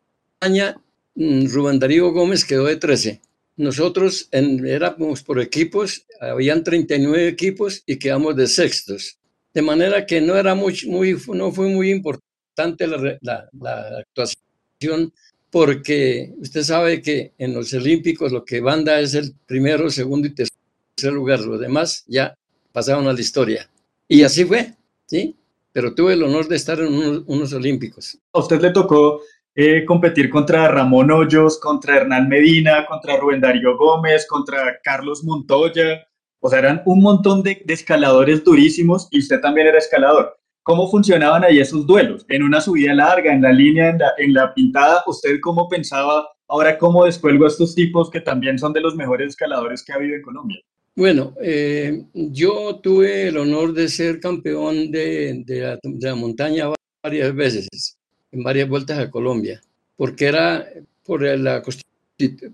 Mm, 1.19 1.49
Rubén 1.53 1.81
Darío 1.81 2.13
Gómez 2.13 2.45
quedó 2.45 2.67
de 2.67 2.77
13. 2.77 3.21
Nosotros 3.59 4.29
éramos 4.31 5.25
por 5.25 5.41
equipos, 5.41 6.07
habían 6.21 6.63
39 6.63 7.27
equipos 7.27 7.83
y 7.87 7.97
quedamos 7.99 8.37
de 8.37 8.47
sextos. 8.47 9.19
De 9.53 9.63
manera 9.63 10.07
que 10.07 10.21
no, 10.21 10.37
era 10.37 10.55
muy, 10.55 10.79
muy, 10.87 11.17
no 11.35 11.51
fue 11.51 11.67
muy 11.67 11.91
importante 11.91 12.87
la, 12.87 13.19
la, 13.21 13.99
actuación 13.99 15.13
porque 15.51 16.33
usted 16.39 16.63
sabe 16.63 17.03
que 17.03 17.33
en 17.37 17.53
los 17.53 17.75
Olímpicos 17.75 18.31
lo 18.31 18.45
que 18.45 18.61
banda 18.61 19.01
es 19.01 19.15
el 19.15 19.35
primero, 19.45 19.91
segundo 19.91 20.29
y 20.29 20.35
tercer 20.35 21.13
lugar. 21.13 21.41
Los 21.41 21.59
demás 21.59 22.05
ya 22.07 22.39
pasaron 22.71 23.09
a 23.09 23.13
la 23.13 23.21
historia. 23.21 23.69
Y 24.07 24.23
así 24.23 24.45
fue, 24.45 24.73
¿sí? 25.07 25.35
Pero 25.73 25.97
tuve 25.97 26.13
el 26.13 26.23
honor 26.23 26.47
de 26.47 26.55
estar 26.55 26.79
en 26.79 26.95
unos, 26.95 27.25
unos 27.27 27.53
Olímpicos. 27.53 28.17
A 28.33 28.39
usted 28.39 28.61
le 28.61 28.71
tocó 28.71 29.21
eh, 29.61 29.85
competir 29.85 30.31
contra 30.31 30.69
Ramón 30.69 31.11
Hoyos, 31.11 31.59
contra 31.59 31.97
Hernán 31.97 32.29
Medina, 32.29 32.87
contra 32.87 33.17
Rubén 33.17 33.41
Darío 33.41 33.77
Gómez, 33.77 34.25
contra 34.29 34.79
Carlos 34.85 35.25
Montoya. 35.25 36.07
O 36.39 36.49
sea, 36.49 36.61
eran 36.61 36.81
un 36.87 37.03
montón 37.03 37.43
de, 37.43 37.65
escaladores 37.67 38.45
durísimos 38.45 39.09
y 39.11 39.19
usted 39.19 39.41
también 39.41 39.67
era 39.67 39.79
escalador. 39.79 40.39
¿Cómo 40.63 40.89
funcionaban 40.89 41.43
ahí 41.43 41.59
esos 41.59 41.85
duelos? 41.89 42.25
En 42.29 42.45
una 42.45 42.61
subida 42.61 42.95
larga, 42.95 43.33
en 43.33 43.43
la 43.43 43.51
línea, 43.51 43.89
en 43.89 43.99
la, 43.99 44.13
en 44.19 44.33
la 44.33 44.55
pintada, 44.55 45.03
¿usted 45.09 45.41
cómo 45.43 45.69
pensaba 45.69 46.25
ahora 46.47 46.79
cómo 46.79 47.05
descuelgo 47.05 47.45
a 47.45 47.49
estos 47.49 47.75
tipos 47.75 48.11
que 48.11 48.21
también 48.21 48.61
son 48.61 48.73
de 48.73 48.81
los 48.81 48.95
mejores 48.95 49.31
escaladores 49.31 49.83
que 49.85 49.93
ha 49.93 49.97
habido 49.97 50.15
en 50.15 50.23
Colombia? 50.23 50.61
Bueno, 50.95 51.35
eh, 51.43 52.05
yo 52.15 52.79
tuve 52.81 53.27
el 53.27 53.37
honor 53.37 53.73
de 53.73 53.89
ser 53.89 54.21
campeón 54.21 54.93
de, 54.93 55.43
de, 55.45 55.79
la, 56.01 56.15
montaña 56.15 56.67
varias 57.03 57.35
veces 57.35 57.98
en 58.33 58.43
varias 58.43 58.69
vueltas 58.69 58.99
a 58.99 59.11
Colombia, 59.11 59.61
porque 59.97 60.27
era 60.27 60.69
por, 61.05 61.23
la, 61.23 61.63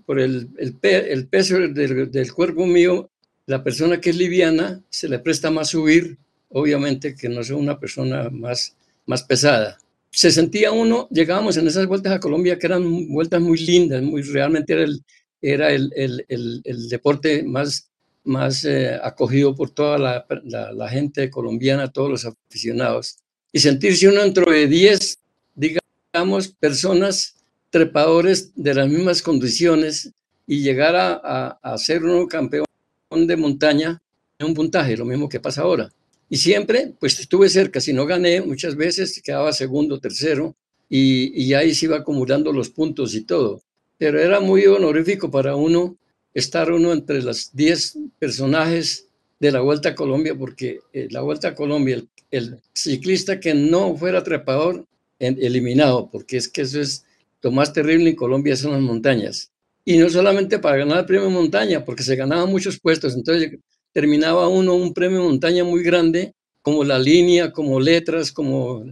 por 0.05 0.19
el, 0.19 0.49
el, 0.57 1.27
peso 1.27 1.55
del, 1.59 2.11
del, 2.11 2.33
cuerpo 2.33 2.65
mío, 2.65 3.09
la 3.45 3.63
persona 3.63 3.99
que 3.99 4.11
es 4.11 4.15
liviana 4.15 4.81
se 4.89 5.09
le 5.09 5.19
presta 5.19 5.51
más 5.51 5.69
subir, 5.69 6.17
obviamente 6.49 7.15
que 7.15 7.29
no 7.29 7.43
soy 7.43 7.57
una 7.57 7.79
persona 7.79 8.29
más, 8.29 8.75
más 9.05 9.23
pesada. 9.23 9.77
Se 10.11 10.31
sentía 10.31 10.71
uno, 10.71 11.07
llegábamos 11.11 11.57
en 11.57 11.67
esas 11.67 11.87
vueltas 11.87 12.13
a 12.13 12.19
Colombia 12.19 12.57
que 12.57 12.67
eran 12.67 13.07
vueltas 13.09 13.41
muy 13.41 13.57
lindas, 13.57 14.01
muy, 14.01 14.21
realmente 14.21 14.73
era 14.73 14.83
el, 14.83 15.03
era 15.41 15.71
el, 15.71 15.91
el, 15.95 16.61
el 16.63 16.89
deporte 16.89 17.43
más, 17.43 17.89
más 18.23 18.63
eh, 18.65 18.97
acogido 19.01 19.55
por 19.55 19.71
toda 19.71 19.97
la, 19.97 20.25
la, 20.45 20.71
la, 20.71 20.89
gente 20.89 21.29
colombiana, 21.29 21.91
todos 21.91 22.09
los 22.09 22.25
aficionados. 22.25 23.17
Y 23.51 23.59
sentirse 23.59 24.07
uno 24.07 24.21
dentro 24.21 24.51
de 24.51 24.67
10 24.67 25.19
digamos, 25.55 26.49
personas 26.59 27.35
trepadores 27.69 28.51
de 28.55 28.73
las 28.73 28.87
mismas 28.87 29.21
condiciones 29.21 30.11
y 30.47 30.61
llegar 30.61 30.95
a, 30.95 31.59
a, 31.61 31.77
ser 31.77 32.03
un 32.03 32.27
campeón 32.27 32.65
de 33.11 33.35
montaña 33.35 34.01
en 34.37 34.47
un 34.47 34.53
puntaje, 34.53 34.95
lo 34.95 35.05
mismo 35.05 35.27
que 35.27 35.39
pasa 35.39 35.63
ahora. 35.63 35.91
Y 36.29 36.37
siempre, 36.37 36.93
pues 36.99 37.19
estuve 37.19 37.49
cerca, 37.49 37.79
si 37.79 37.93
no 37.93 38.05
gané, 38.05 38.41
muchas 38.41 38.75
veces 38.75 39.21
quedaba 39.23 39.53
segundo, 39.53 39.99
tercero, 39.99 40.55
y, 40.89 41.43
y 41.43 41.53
ahí 41.53 41.73
se 41.73 41.85
iba 41.85 41.97
acumulando 41.97 42.53
los 42.53 42.69
puntos 42.69 43.15
y 43.15 43.21
todo. 43.21 43.61
Pero 43.97 44.19
era 44.19 44.39
muy 44.39 44.65
honorífico 44.65 45.31
para 45.31 45.55
uno 45.55 45.97
estar 46.33 46.71
uno 46.71 46.91
entre 46.91 47.23
los 47.23 47.49
10 47.53 47.97
personajes 48.19 49.07
de 49.39 49.51
la 49.51 49.61
Vuelta 49.61 49.89
a 49.89 49.95
Colombia, 49.95 50.35
porque 50.37 50.81
eh, 50.93 51.07
la 51.09 51.21
Vuelta 51.21 51.49
a 51.49 51.55
Colombia, 51.55 52.03
el, 52.29 52.59
ciclista 52.73 53.39
que 53.39 53.53
no 53.53 53.95
fuera 53.95 54.23
trepador 54.23 54.85
eliminado, 55.19 56.09
porque 56.11 56.37
es 56.37 56.47
que 56.47 56.61
eso 56.61 56.81
es 56.81 57.05
lo 57.41 57.51
más 57.51 57.73
terrible 57.73 58.09
en 58.09 58.15
Colombia 58.15 58.55
son 58.55 58.71
las 58.71 58.81
montañas. 58.81 59.51
Y 59.85 59.97
no 59.97 60.09
solamente 60.09 60.57
para 60.57 60.77
ganar 60.77 60.99
el 60.99 61.05
premio 61.05 61.29
montaña, 61.29 61.85
porque 61.85 62.01
se 62.01 62.15
ganaban 62.15 62.49
muchos 62.49 62.79
puestos, 62.79 63.13
entonces 63.13 63.59
terminaba 63.93 64.47
uno 64.47 64.73
un 64.73 64.95
premio 64.95 65.21
montaña 65.21 65.63
muy 65.63 65.83
grande, 65.83 66.33
como 66.63 66.83
la 66.83 66.97
línea, 66.97 67.51
como 67.51 67.79
letras, 67.79 68.31
como 68.31 68.83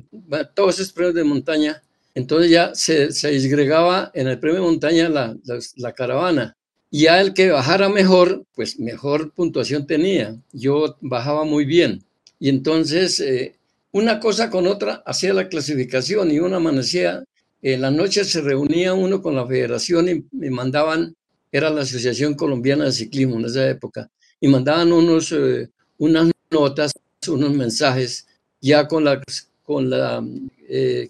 todos 0.54 0.80
esos 0.80 0.94
premios 0.94 1.16
de 1.16 1.24
montaña. 1.24 1.82
Entonces 2.14 2.52
ya 2.52 2.76
se, 2.76 3.12
se 3.12 3.32
disgregaba 3.32 4.12
en 4.14 4.28
el 4.28 4.40
premio 4.40 4.62
montaña 4.62 5.10
la, 5.10 5.36
la, 5.78 5.94
caravana. 5.94 6.56
Y 6.92 7.06
ya 7.06 7.20
el 7.20 7.34
que 7.34 7.50
bajara 7.50 7.90
mejor, 7.90 8.46
pues 8.54 8.80
mejor 8.80 9.32
puntuación 9.34 9.88
tenía. 9.88 10.36
Yo 10.52 10.96
bajaba 11.02 11.44
muy 11.44 11.66
bien. 11.66 12.04
Y 12.40 12.50
entonces 12.50 13.20
eh, 13.20 13.56
una 13.94 14.20
cosa 14.20 14.50
con 14.50 14.68
otra 14.68 15.04
hacía 15.06 15.34
la 15.34 15.48
clasificación 15.48 16.32
y 16.32 16.40
una 16.40 16.58
amanecía, 16.58 17.24
en 17.62 17.82
la 17.82 17.92
noche 17.92 18.26
se 18.26 18.42
reunía 18.42 18.94
uno 18.94 19.22
con 19.22 19.36
la 19.36 19.48
federación 19.48 20.10
y 20.10 20.26
me 20.32 20.50
mandaban, 20.50 21.16
era 21.52 21.70
la 21.70 21.82
Asociación 21.82 22.34
Colombiana 22.34 22.86
de 22.86 22.92
Ciclismo 22.92 23.38
en 23.40 23.46
esa 23.46 23.70
época, 23.70 24.10
y 24.42 24.48
mandaban 24.48 24.92
unos, 24.92 25.32
eh, 25.32 25.70
unas 26.00 26.32
notas, 26.50 26.92
unos 27.28 27.54
mensajes 27.54 28.26
ya 28.60 28.88
con 28.88 29.06
la, 29.06 29.22
con 29.64 29.90
la, 29.90 30.26
eh, 30.68 31.10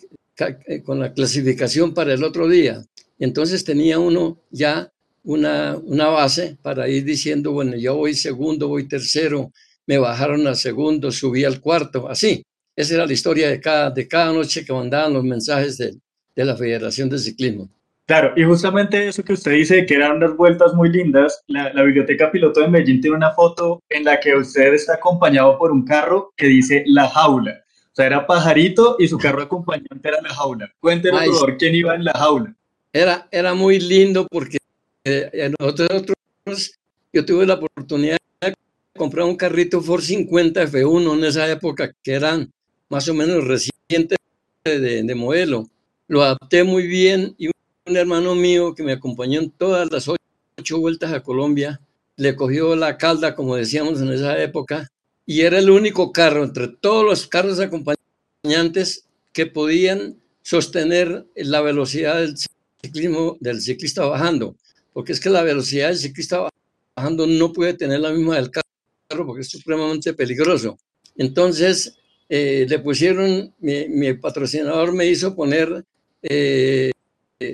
con 0.84 1.00
la 1.00 1.14
clasificación 1.14 1.94
para 1.94 2.14
el 2.14 2.24
otro 2.24 2.50
día. 2.50 2.84
Entonces 3.18 3.64
tenía 3.64 3.98
uno 3.98 4.40
ya 4.52 4.92
una, 5.24 5.78
una 5.78 6.08
base 6.10 6.58
para 6.62 6.90
ir 6.90 7.06
diciendo, 7.06 7.54
bueno, 7.54 7.78
yo 7.78 7.96
voy 7.96 8.14
segundo, 8.14 8.68
voy 8.68 8.90
tercero, 8.90 9.54
me 9.88 9.98
bajaron 9.98 10.46
al 10.48 10.58
segundo, 10.58 11.12
subí 11.12 11.46
al 11.46 11.62
cuarto, 11.62 12.10
así. 12.10 12.44
Esa 12.76 12.96
era 12.96 13.06
la 13.06 13.14
historia 13.14 13.50
de 13.50 13.60
cada, 13.60 13.90
de 13.92 14.08
cada 14.08 14.32
noche 14.32 14.66
que 14.66 14.74
mandaban 14.74 15.14
los 15.14 15.24
mensajes 15.24 15.78
de, 15.78 15.96
de 16.36 16.46
la 16.46 16.56
Federación 16.56 17.10
de 17.10 17.20
Ciclismo. 17.20 17.70
Claro, 18.06 18.34
y 18.36 18.44
justamente 18.44 19.08
eso 19.08 19.24
que 19.24 19.34
usted 19.34 19.52
dice, 19.52 19.86
que 19.86 19.96
eran 19.96 20.18
unas 20.18 20.36
vueltas 20.36 20.74
muy 20.74 20.90
lindas, 20.90 21.42
la, 21.48 21.72
la, 21.74 21.84
Biblioteca 21.84 22.30
Piloto 22.32 22.60
de 22.60 22.68
Medellín 22.68 23.00
tiene 23.00 23.16
una 23.16 23.32
foto 23.32 23.82
en 23.90 24.04
la 24.04 24.20
que 24.20 24.36
usted 24.36 24.74
está 24.74 24.96
acompañado 24.96 25.58
por 25.58 25.72
un 25.72 25.86
carro 25.86 26.34
que 26.36 26.48
dice 26.48 26.84
La 26.86 27.08
Jaula. 27.08 27.64
O 27.94 27.96
sea, 27.96 28.08
era 28.08 28.28
Pajarito 28.28 28.98
y 29.00 29.08
su 29.08 29.18
carro 29.18 29.44
acompañante 29.44 30.10
era 30.10 30.22
La 30.22 30.34
Jaula. 30.34 30.70
Cuéntenos, 30.80 31.24
por 31.24 31.34
favor, 31.34 31.58
quién 31.58 31.76
iba 31.76 31.96
en 31.96 32.04
La 32.04 32.12
Jaula. 32.14 32.54
Era, 32.92 33.28
era 33.32 33.54
muy 33.54 33.80
lindo 33.80 34.28
porque 34.30 34.58
eh, 35.06 35.52
nosotros, 35.58 36.76
yo 37.14 37.26
tuve 37.26 37.46
la 37.46 37.54
oportunidad 37.54 38.18
de 38.42 38.54
comprar 38.98 39.26
un 39.26 39.36
carrito 39.38 39.82
Ford 39.82 40.02
50 40.02 40.62
F1 40.64 41.18
en 41.18 41.24
esa 41.24 41.50
época, 41.50 41.94
que 42.04 42.14
eran 42.14 42.52
más 42.90 43.08
o 43.10 43.14
menos 43.14 43.44
recientes 43.46 44.18
de, 44.64 45.04
de 45.04 45.16
modelo. 45.16 45.70
Lo 46.08 46.24
adapté 46.24 46.64
muy 46.64 46.88
bien 46.88 47.36
y 47.38 47.48
un 47.48 47.98
hermano 47.98 48.36
mío 48.36 48.74
que 48.74 48.84
me 48.84 48.94
acompañó 48.94 49.40
en 49.40 49.52
todas 49.52 49.92
las 49.92 50.08
ocho 50.08 50.80
vueltas 50.80 51.12
a 51.12 51.22
Colombia, 51.22 51.82
le 52.16 52.36
cogió 52.36 52.76
la 52.76 52.98
calda, 52.98 53.36
como 53.36 53.56
decíamos 53.56 54.00
en 54.02 54.12
esa 54.12 54.42
época, 54.42 54.88
y 55.26 55.42
era 55.42 55.60
el 55.60 55.70
único 55.70 56.12
carro 56.12 56.44
entre 56.44 56.68
todos 56.68 57.04
los 57.04 57.28
carros 57.28 57.60
acompañantes 57.60 59.06
que 59.32 59.46
podían 59.48 60.22
sostener 60.42 61.26
la 61.36 61.62
velocidad 61.62 62.20
del 62.20 62.38
ciclismo 62.82 63.38
del 63.40 63.62
ciclista 63.62 64.06
bajando, 64.06 64.56
porque 64.92 65.14
es 65.14 65.20
que 65.20 65.30
la 65.30 65.44
velocidad 65.44 65.90
del 65.90 65.98
ciclista 65.98 66.50
bajando 66.96 67.26
no 67.26 67.52
puede 67.52 67.74
tener 67.74 68.00
la 68.00 68.12
misma 68.12 68.36
del 68.36 68.52
carro 68.52 69.26
porque 69.26 69.42
es 69.42 69.50
supremamente 69.50 70.14
peligroso. 70.14 70.78
Entonces, 71.16 71.98
eh, 72.36 72.66
le 72.68 72.80
pusieron, 72.80 73.54
mi, 73.60 73.88
mi, 73.90 74.14
patrocinador 74.14 74.92
me 74.92 75.06
hizo 75.06 75.36
poner 75.36 75.86
eh, 76.24 76.90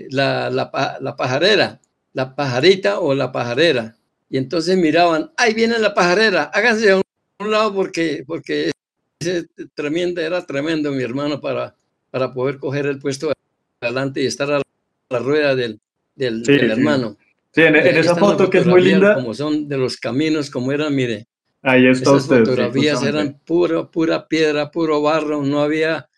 la, 0.10 0.50
la, 0.50 0.98
la, 1.02 1.16
pajarera, 1.18 1.82
la 2.14 2.34
pajarita 2.34 3.02
o 3.02 3.14
la 3.14 3.30
pajarera. 3.30 3.98
Y 4.30 4.38
entonces 4.38 4.78
miraban, 4.78 5.32
ahí 5.36 5.54
viene 5.54 5.78
la 5.80 5.94
pajarera, 5.94 6.44
háganse 6.44 6.92
a 6.92 7.02
un 7.40 7.52
lado 7.52 7.76
porque, 7.76 8.24
porque 8.26 8.72
ese 9.20 9.48
tremendo, 9.74 10.22
era 10.22 10.46
tremendo 10.46 10.94
mi 10.94 11.04
hermano 11.04 11.42
para, 11.42 11.76
para 12.10 12.34
poder 12.34 12.58
coger 12.58 12.86
el 12.86 13.00
puesto 13.00 13.34
adelante 13.82 14.22
y 14.22 14.28
estar 14.28 14.50
a 14.50 14.62
la 15.10 15.20
rueda 15.20 15.58
del, 15.58 15.78
del, 16.16 16.46
sí, 16.46 16.54
del 16.54 16.62
sí. 16.62 16.72
hermano. 16.72 17.18
Sí, 17.54 17.64
en, 17.64 17.76
en 17.76 17.98
esa 17.98 18.16
foto 18.16 18.50
que 18.50 18.60
es 18.60 18.66
muy 18.66 18.82
linda. 18.82 19.16
Como 19.16 19.34
son 19.34 19.68
de 19.68 19.76
los 19.76 19.98
caminos, 19.98 20.50
como 20.50 20.72
eran, 20.72 20.96
mire. 20.96 21.28
Ahí 21.62 21.88
está 21.88 22.12
Esas 22.12 22.24
usted. 22.24 22.40
fotografías 22.40 23.04
eran 23.04 23.40
pura, 23.46 23.90
pura 23.90 24.28
piedra, 24.28 24.72
puro 24.72 25.02
barro, 25.02 25.44
no 25.44 25.62
había 25.62 26.10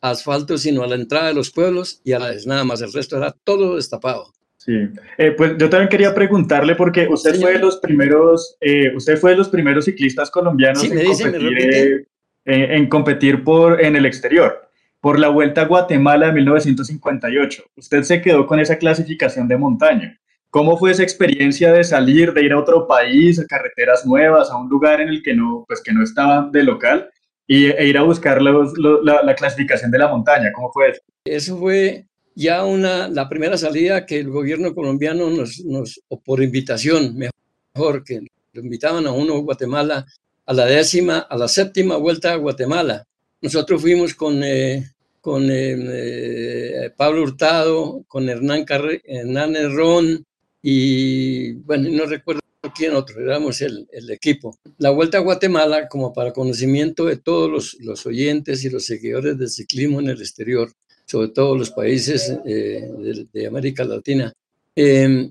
asfalto 0.00 0.58
sino 0.58 0.82
a 0.82 0.86
la 0.86 0.96
entrada 0.96 1.28
de 1.28 1.34
los 1.34 1.50
pueblos 1.50 2.00
y 2.04 2.12
a 2.12 2.18
la 2.18 2.32
nada 2.46 2.64
más, 2.64 2.82
el 2.82 2.92
resto 2.92 3.16
era 3.16 3.34
todo 3.44 3.76
destapado. 3.76 4.32
Sí, 4.56 4.72
eh, 5.16 5.30
pues 5.30 5.56
yo 5.56 5.70
también 5.70 5.88
quería 5.88 6.14
preguntarle 6.14 6.74
porque 6.74 7.08
usted 7.08 7.32
Señor. 7.32 7.42
fue 7.44 7.52
de 7.54 7.58
los 7.60 7.78
primeros, 7.78 8.56
eh, 8.60 8.92
usted 8.94 9.16
fue 9.16 9.30
de 9.30 9.38
los 9.38 9.48
primeros 9.48 9.86
ciclistas 9.86 10.30
colombianos 10.30 10.82
sí, 10.82 10.90
en, 10.92 11.02
competir, 11.02 11.56
eh, 11.56 12.06
en, 12.44 12.72
en, 12.72 12.88
competir 12.88 13.42
por 13.42 13.82
en 13.82 13.96
el 13.96 14.04
exterior, 14.04 14.68
por 15.00 15.18
la 15.18 15.28
Vuelta 15.28 15.62
a 15.62 15.66
Guatemala 15.66 16.26
de 16.26 16.32
1958. 16.32 17.64
Usted 17.76 18.02
se 18.02 18.20
quedó 18.20 18.46
con 18.46 18.60
esa 18.60 18.76
clasificación 18.76 19.48
de 19.48 19.56
montaña. 19.56 20.20
¿Cómo 20.50 20.76
fue 20.76 20.90
esa 20.90 21.02
experiencia 21.02 21.72
de 21.72 21.84
salir, 21.84 22.32
de 22.32 22.44
ir 22.44 22.52
a 22.52 22.58
otro 22.58 22.86
país, 22.86 23.38
a 23.38 23.46
carreteras 23.46 24.04
nuevas, 24.04 24.50
a 24.50 24.56
un 24.56 24.68
lugar 24.68 25.00
en 25.00 25.08
el 25.08 25.22
que 25.22 25.34
no, 25.34 25.64
pues 25.66 25.80
que 25.82 25.92
no 25.92 26.02
estaba 26.02 26.48
de 26.50 26.62
local? 26.64 27.10
y, 27.50 27.66
e 27.66 27.88
ir 27.88 27.98
a 27.98 28.04
buscar 28.04 28.40
los, 28.40 28.78
los, 28.78 29.04
la, 29.04 29.24
la, 29.24 29.34
clasificación 29.34 29.90
de 29.90 29.98
la 29.98 30.06
montaña. 30.06 30.52
¿Cómo 30.54 30.70
fue 30.70 30.90
eso? 30.90 31.00
Eso 31.24 31.58
fue 31.58 32.06
ya 32.36 32.64
una, 32.64 33.08
la 33.08 33.28
primera 33.28 33.58
salida 33.58 34.06
que 34.06 34.20
el 34.20 34.30
gobierno 34.30 34.72
colombiano 34.72 35.28
nos, 35.30 35.58
nos 35.64 36.00
o 36.06 36.20
por 36.20 36.44
invitación, 36.44 37.16
mejor 37.16 38.04
que 38.04 38.20
lo 38.52 38.62
invitaban 38.62 39.04
a 39.08 39.10
uno 39.10 39.34
a 39.34 39.40
Guatemala 39.40 40.06
a 40.46 40.52
la 40.52 40.64
décima, 40.64 41.18
a 41.18 41.36
la 41.36 41.48
séptima 41.48 41.96
vuelta 41.96 42.32
a 42.32 42.36
Guatemala. 42.36 43.04
Nosotros 43.42 43.80
fuimos 43.80 44.14
con, 44.14 44.44
eh, 44.44 44.88
con 45.20 45.48
eh, 45.50 46.92
Pablo 46.96 47.24
Hurtado, 47.24 48.04
con 48.06 48.28
Hernán, 48.28 48.64
Carre, 48.64 49.02
Hernán 49.04 49.56
Herrón 49.56 50.24
y, 50.62 51.52
bueno, 51.52 51.88
no 51.90 52.06
recuerdo 52.06 52.40
quién 52.74 52.94
otro, 52.94 53.20
éramos 53.20 53.60
el, 53.62 53.88
el, 53.92 54.10
equipo. 54.10 54.56
La 54.78 54.90
Vuelta 54.90 55.18
a 55.18 55.22
Guatemala, 55.22 55.88
como 55.88 56.12
para 56.12 56.32
conocimiento 56.32 57.06
de 57.06 57.16
todos 57.16 57.50
los, 57.50 57.76
los, 57.80 58.06
oyentes 58.06 58.64
y 58.64 58.70
los 58.70 58.84
seguidores 58.84 59.38
del 59.38 59.48
ciclismo 59.48 60.00
en 60.00 60.08
el 60.08 60.20
exterior, 60.20 60.70
sobre 61.06 61.28
todo 61.28 61.56
los 61.56 61.70
países 61.70 62.30
eh, 62.46 62.88
de, 62.98 63.26
de, 63.32 63.46
América 63.46 63.84
Latina, 63.84 64.32
eh, 64.76 65.30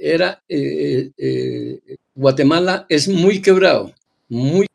era, 0.00 0.42
eh, 0.48 1.80
Guatemala 2.14 2.86
es 2.88 3.08
muy 3.08 3.40
quebrado, 3.40 3.92
muy 4.28 4.66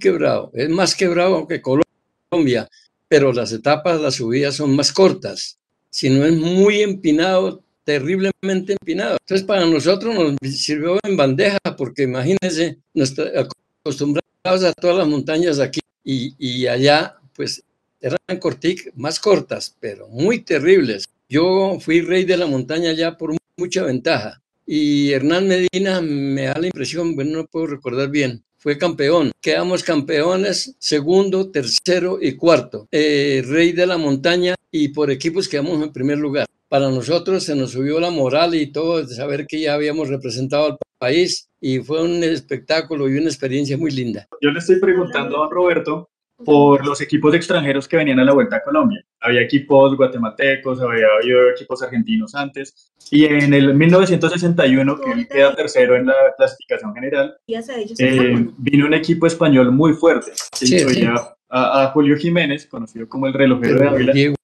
quebrado, 0.00 0.50
es 0.54 0.68
más 0.68 0.94
quebrado 0.94 1.46
que 1.46 1.62
Colombia, 1.62 2.68
pero 3.08 3.32
las 3.32 3.52
etapas, 3.52 4.00
las 4.00 4.16
subidas 4.16 4.56
son 4.56 4.74
más 4.74 4.92
cortas. 4.92 5.58
Si 5.90 6.10
no 6.10 6.24
es 6.24 6.32
muy 6.32 6.82
empinado, 6.82 7.63
terriblemente 7.84 8.72
empinado. 8.72 9.16
Entonces, 9.20 9.46
para 9.46 9.66
nosotros 9.66 10.14
nos 10.14 10.56
sirvió 10.56 10.98
en 11.02 11.16
bandeja, 11.16 11.58
porque 11.76 12.02
imagínense, 12.04 12.78
nos 12.94 13.14
acostumbrados 13.18 14.64
a 14.64 14.72
todas 14.72 14.96
las 14.96 15.06
montañas 15.06 15.60
aquí 15.60 15.80
y, 16.02 16.34
y 16.38 16.66
allá, 16.66 17.16
pues 17.34 17.62
eran 18.00 18.38
cortic 18.38 18.92
más 18.96 19.20
cortas, 19.20 19.76
pero 19.80 20.08
muy 20.08 20.40
terribles. 20.40 21.04
Yo 21.28 21.78
fui 21.80 22.00
rey 22.00 22.24
de 22.24 22.36
la 22.36 22.46
montaña 22.46 22.92
ya 22.92 23.16
por 23.16 23.34
mucha 23.56 23.82
ventaja. 23.82 24.40
Y 24.66 25.10
Hernán 25.12 25.46
Medina 25.46 26.00
me 26.00 26.44
da 26.44 26.58
la 26.58 26.66
impresión, 26.66 27.14
bueno, 27.14 27.38
no 27.38 27.46
puedo 27.46 27.66
recordar 27.66 28.08
bien, 28.10 28.42
fue 28.56 28.78
campeón. 28.78 29.30
Quedamos 29.40 29.82
campeones 29.82 30.74
segundo, 30.78 31.50
tercero 31.50 32.18
y 32.20 32.32
cuarto. 32.32 32.88
Eh, 32.90 33.42
rey 33.46 33.72
de 33.72 33.86
la 33.86 33.98
montaña 33.98 34.54
y 34.70 34.88
por 34.88 35.10
equipos 35.10 35.48
quedamos 35.48 35.82
en 35.82 35.92
primer 35.92 36.18
lugar 36.18 36.46
para 36.68 36.90
nosotros 36.90 37.44
se 37.44 37.54
nos 37.54 37.72
subió 37.72 38.00
la 38.00 38.10
moral 38.10 38.54
y 38.54 38.72
todo 38.72 39.04
de 39.04 39.14
saber 39.14 39.46
que 39.46 39.60
ya 39.60 39.74
habíamos 39.74 40.08
representado 40.08 40.66
al 40.66 40.78
país 40.98 41.48
y 41.60 41.78
fue 41.78 42.02
un 42.02 42.22
espectáculo 42.24 43.08
y 43.08 43.16
una 43.16 43.26
experiencia 43.26 43.76
muy 43.76 43.90
linda. 43.90 44.26
Yo 44.40 44.50
le 44.50 44.58
estoy 44.58 44.80
preguntando 44.80 45.36
a 45.36 45.40
don 45.40 45.50
Roberto 45.50 46.08
por 46.44 46.84
los 46.84 47.00
equipos 47.00 47.34
extranjeros 47.34 47.86
que 47.86 47.96
venían 47.96 48.18
a 48.18 48.24
la 48.24 48.32
Vuelta 48.32 48.56
a 48.56 48.62
Colombia. 48.62 49.04
Había 49.20 49.42
equipos 49.42 49.96
guatemaltecos, 49.96 50.80
había 50.80 51.06
habido 51.20 51.50
equipos 51.50 51.82
argentinos 51.82 52.34
antes, 52.34 52.92
y 53.10 53.24
en 53.24 53.54
el 53.54 53.74
1961, 53.74 55.00
que 55.00 55.10
él 55.12 55.28
queda 55.28 55.54
tercero 55.54 55.96
en 55.96 56.06
la 56.06 56.14
clasificación 56.36 56.94
general, 56.94 57.36
eh, 57.46 58.48
vino 58.58 58.86
un 58.86 58.94
equipo 58.94 59.26
español 59.26 59.70
muy 59.72 59.94
fuerte, 59.94 60.32
que 60.58 60.66
sí, 60.66 60.78
sí. 60.78 61.06
A, 61.48 61.84
a, 61.84 61.86
Julio 61.92 62.16
Jiménez, 62.16 62.66
conocido 62.66 63.08
como 63.08 63.28
el 63.28 63.32
relojero 63.32 63.78
de 63.78 63.86
Ávila, 63.86 64.12
Diego 64.12 64.34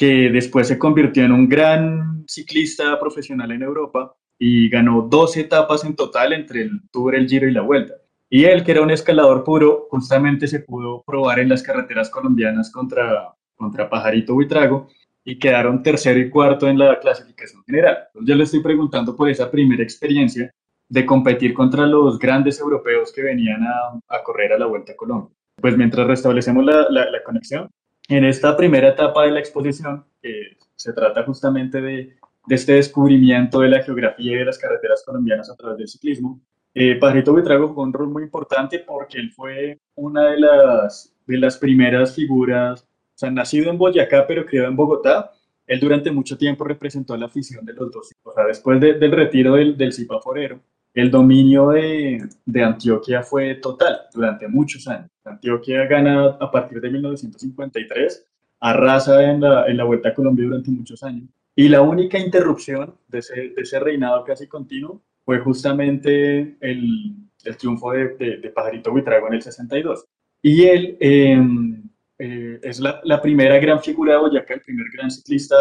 que 0.00 0.30
después 0.30 0.66
se 0.66 0.78
convirtió 0.78 1.26
en 1.26 1.32
un 1.32 1.46
gran 1.46 2.24
ciclista 2.26 2.98
profesional 2.98 3.52
en 3.52 3.60
Europa 3.60 4.16
y 4.38 4.70
ganó 4.70 5.02
dos 5.02 5.36
etapas 5.36 5.84
en 5.84 5.94
total 5.94 6.32
entre 6.32 6.62
el 6.62 6.80
Tour, 6.90 7.14
el 7.14 7.28
Giro 7.28 7.46
y 7.46 7.52
la 7.52 7.60
Vuelta. 7.60 7.92
Y 8.30 8.44
él, 8.44 8.64
que 8.64 8.70
era 8.70 8.80
un 8.80 8.90
escalador 8.90 9.44
puro, 9.44 9.88
justamente 9.90 10.46
se 10.46 10.60
pudo 10.60 11.02
probar 11.06 11.38
en 11.38 11.50
las 11.50 11.62
carreteras 11.62 12.08
colombianas 12.08 12.72
contra, 12.72 13.34
contra 13.54 13.90
Pajarito 13.90 14.32
Buitrago 14.32 14.88
y 15.22 15.38
quedaron 15.38 15.82
tercero 15.82 16.18
y 16.18 16.30
cuarto 16.30 16.66
en 16.66 16.78
la 16.78 16.98
clasificación 16.98 17.62
general. 17.64 18.04
Entonces, 18.06 18.28
yo 18.30 18.34
le 18.36 18.44
estoy 18.44 18.60
preguntando 18.60 19.14
por 19.14 19.28
esa 19.28 19.50
primera 19.50 19.82
experiencia 19.82 20.50
de 20.88 21.04
competir 21.04 21.52
contra 21.52 21.84
los 21.84 22.18
grandes 22.18 22.58
europeos 22.58 23.12
que 23.12 23.20
venían 23.20 23.64
a, 23.64 24.00
a 24.08 24.22
correr 24.22 24.54
a 24.54 24.58
la 24.58 24.64
Vuelta 24.64 24.92
a 24.92 24.96
Colombia. 24.96 25.36
Pues 25.60 25.76
mientras 25.76 26.06
restablecemos 26.06 26.64
la, 26.64 26.86
la, 26.88 27.10
la 27.10 27.22
conexión, 27.22 27.68
en 28.10 28.24
esta 28.24 28.56
primera 28.56 28.88
etapa 28.88 29.24
de 29.24 29.30
la 29.30 29.38
exposición, 29.38 30.04
eh, 30.22 30.56
se 30.74 30.92
trata 30.92 31.22
justamente 31.22 31.80
de, 31.80 32.16
este 32.48 32.72
descubrimiento 32.72 33.60
de 33.60 33.68
la 33.68 33.82
geografía 33.82 34.32
y 34.32 34.34
de 34.36 34.44
las 34.44 34.58
carreteras 34.58 35.04
colombianas 35.06 35.48
a 35.48 35.54
través 35.54 35.78
del 35.78 35.88
ciclismo. 35.88 36.40
Eh, 36.74 36.96
Pajarito 36.96 37.32
Buitrago 37.32 37.68
jugó 37.68 37.82
un 37.82 37.92
rol 37.92 38.08
muy 38.08 38.24
importante 38.24 38.80
porque 38.80 39.18
él 39.18 39.30
fue 39.30 39.78
una 39.94 40.30
de 40.30 40.40
las, 40.40 41.14
de 41.26 41.38
las 41.38 41.56
primeras 41.56 42.14
figuras, 42.14 42.82
o 42.82 43.18
sea, 43.18 43.30
nacido 43.30 43.70
en 43.70 43.78
Boyacá, 43.78 44.26
pero 44.26 44.44
criado 44.44 44.68
en 44.68 44.76
Bogotá. 44.76 45.32
Él 45.66 45.78
durante 45.78 46.10
mucho 46.10 46.36
tiempo 46.36 46.64
representó 46.64 47.16
la 47.16 47.26
afición 47.26 47.64
de 47.64 47.74
los 47.74 47.92
dos. 47.92 48.10
O 48.24 48.32
sea, 48.32 48.44
después 48.44 48.80
de, 48.80 48.94
del 48.94 49.12
retiro 49.12 49.54
del, 49.54 49.76
del 49.76 49.92
Cipa 49.92 50.20
Forero, 50.20 50.58
el 50.94 51.10
dominio 51.10 51.68
de, 51.68 52.28
Antioquia 52.62 53.22
fue 53.22 53.56
total 53.56 54.02
durante 54.12 54.48
muchos 54.48 54.86
años. 54.88 55.08
Antioquia 55.24 55.86
gana 55.86 56.36
a 56.40 56.50
partir 56.50 56.80
de 56.80 56.90
1953, 56.90 58.26
arrasa 58.60 59.22
en 59.30 59.40
la, 59.40 59.66
en 59.66 59.76
la 59.76 59.84
Vuelta 59.84 60.08
a 60.08 60.14
Colombia 60.14 60.46
durante 60.46 60.70
muchos 60.70 61.02
años. 61.02 61.28
Y 61.54 61.68
la 61.68 61.82
única 61.82 62.18
interrupción 62.18 62.94
de 63.08 63.18
ese, 63.18 63.80
reinado 63.80 64.24
casi 64.24 64.46
continuo 64.46 65.02
fue 65.24 65.38
justamente 65.40 66.56
el, 66.60 67.16
triunfo 67.58 67.92
de, 67.92 68.16
de, 68.16 68.50
Pajarito 68.50 68.90
Buitrago 68.90 69.28
en 69.28 69.34
el 69.34 69.42
62. 69.42 70.04
Y 70.42 70.64
él 70.64 70.96
em, 71.00 71.82
eh, 72.18 72.60
es 72.62 72.80
la, 72.80 73.22
primera 73.22 73.58
gran 73.58 73.80
figura 73.80 74.14
de 74.14 74.20
Boyacá, 74.20 74.54
el 74.54 74.60
primer 74.62 74.86
gran 74.92 75.10
ciclista 75.10 75.56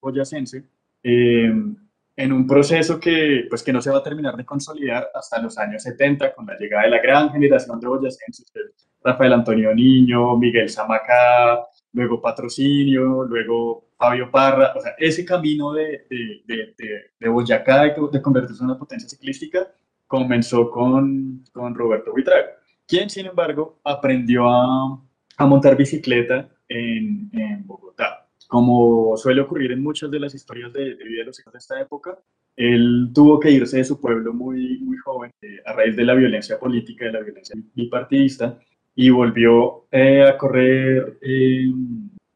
boyacense. 0.00 0.64
Eh, 1.02 1.52
en 2.16 2.32
un 2.32 2.46
proceso 2.46 3.00
que, 3.00 3.46
pues, 3.48 3.62
que 3.62 3.72
no 3.72 3.80
se 3.80 3.90
va 3.90 3.98
a 3.98 4.02
terminar 4.02 4.36
de 4.36 4.44
consolidar 4.44 5.08
hasta 5.14 5.40
los 5.40 5.56
años 5.58 5.82
70, 5.82 6.34
con 6.34 6.46
la 6.46 6.56
llegada 6.58 6.84
de 6.84 6.90
la 6.90 7.00
gran 7.00 7.30
generación 7.30 7.80
de 7.80 7.88
boyacenses, 7.88 8.52
Rafael 9.02 9.32
Antonio 9.32 9.74
Niño, 9.74 10.36
Miguel 10.36 10.68
Zamacá, 10.68 11.66
luego 11.92 12.20
Patrocinio, 12.20 13.24
luego 13.24 13.90
Fabio 13.96 14.30
Parra, 14.30 14.72
o 14.76 14.80
sea, 14.80 14.94
ese 14.98 15.24
camino 15.24 15.72
de, 15.72 16.06
de, 16.08 16.74
de, 17.18 17.28
Boyacá, 17.28 17.84
de, 17.84 18.22
convertirse 18.22 18.62
en 18.62 18.70
una 18.70 18.78
potencia 18.78 19.08
ciclística, 19.08 19.68
comenzó 20.06 20.70
con, 20.70 21.44
con 21.52 21.74
Roberto 21.74 22.12
Buitrago, 22.12 22.48
quien, 22.86 23.08
sin 23.08 23.26
embargo, 23.26 23.80
aprendió 23.84 24.48
a, 24.48 25.00
a 25.36 25.46
montar 25.46 25.76
bicicleta 25.76 26.48
en, 26.68 27.30
en 27.32 27.66
Bogotá 27.66 27.89
como 28.50 29.16
suele 29.16 29.42
ocurrir 29.42 29.70
en 29.70 29.80
muchas 29.80 30.10
de 30.10 30.18
las 30.18 30.34
historias 30.34 30.72
de, 30.72 30.96
vida 30.96 31.20
de 31.20 31.24
los 31.26 31.38
hijos 31.38 31.52
de 31.52 31.60
esta 31.60 31.80
época, 31.80 32.18
él 32.56 33.12
tuvo 33.14 33.38
que 33.38 33.48
irse 33.48 33.76
de 33.76 33.84
su 33.84 34.00
pueblo 34.00 34.34
muy, 34.34 34.80
muy 34.80 34.96
joven 34.96 35.30
eh, 35.40 35.60
a 35.64 35.72
raíz 35.72 35.94
de 35.94 36.04
la 36.04 36.14
violencia 36.14 36.58
política, 36.58 37.04
de 37.04 37.12
la 37.12 37.20
violencia 37.20 37.54
bipartidista, 37.76 38.58
y 38.96 39.08
volvió 39.08 39.86
eh, 39.92 40.24
a 40.24 40.36
correr 40.36 41.18
eh, 41.22 41.70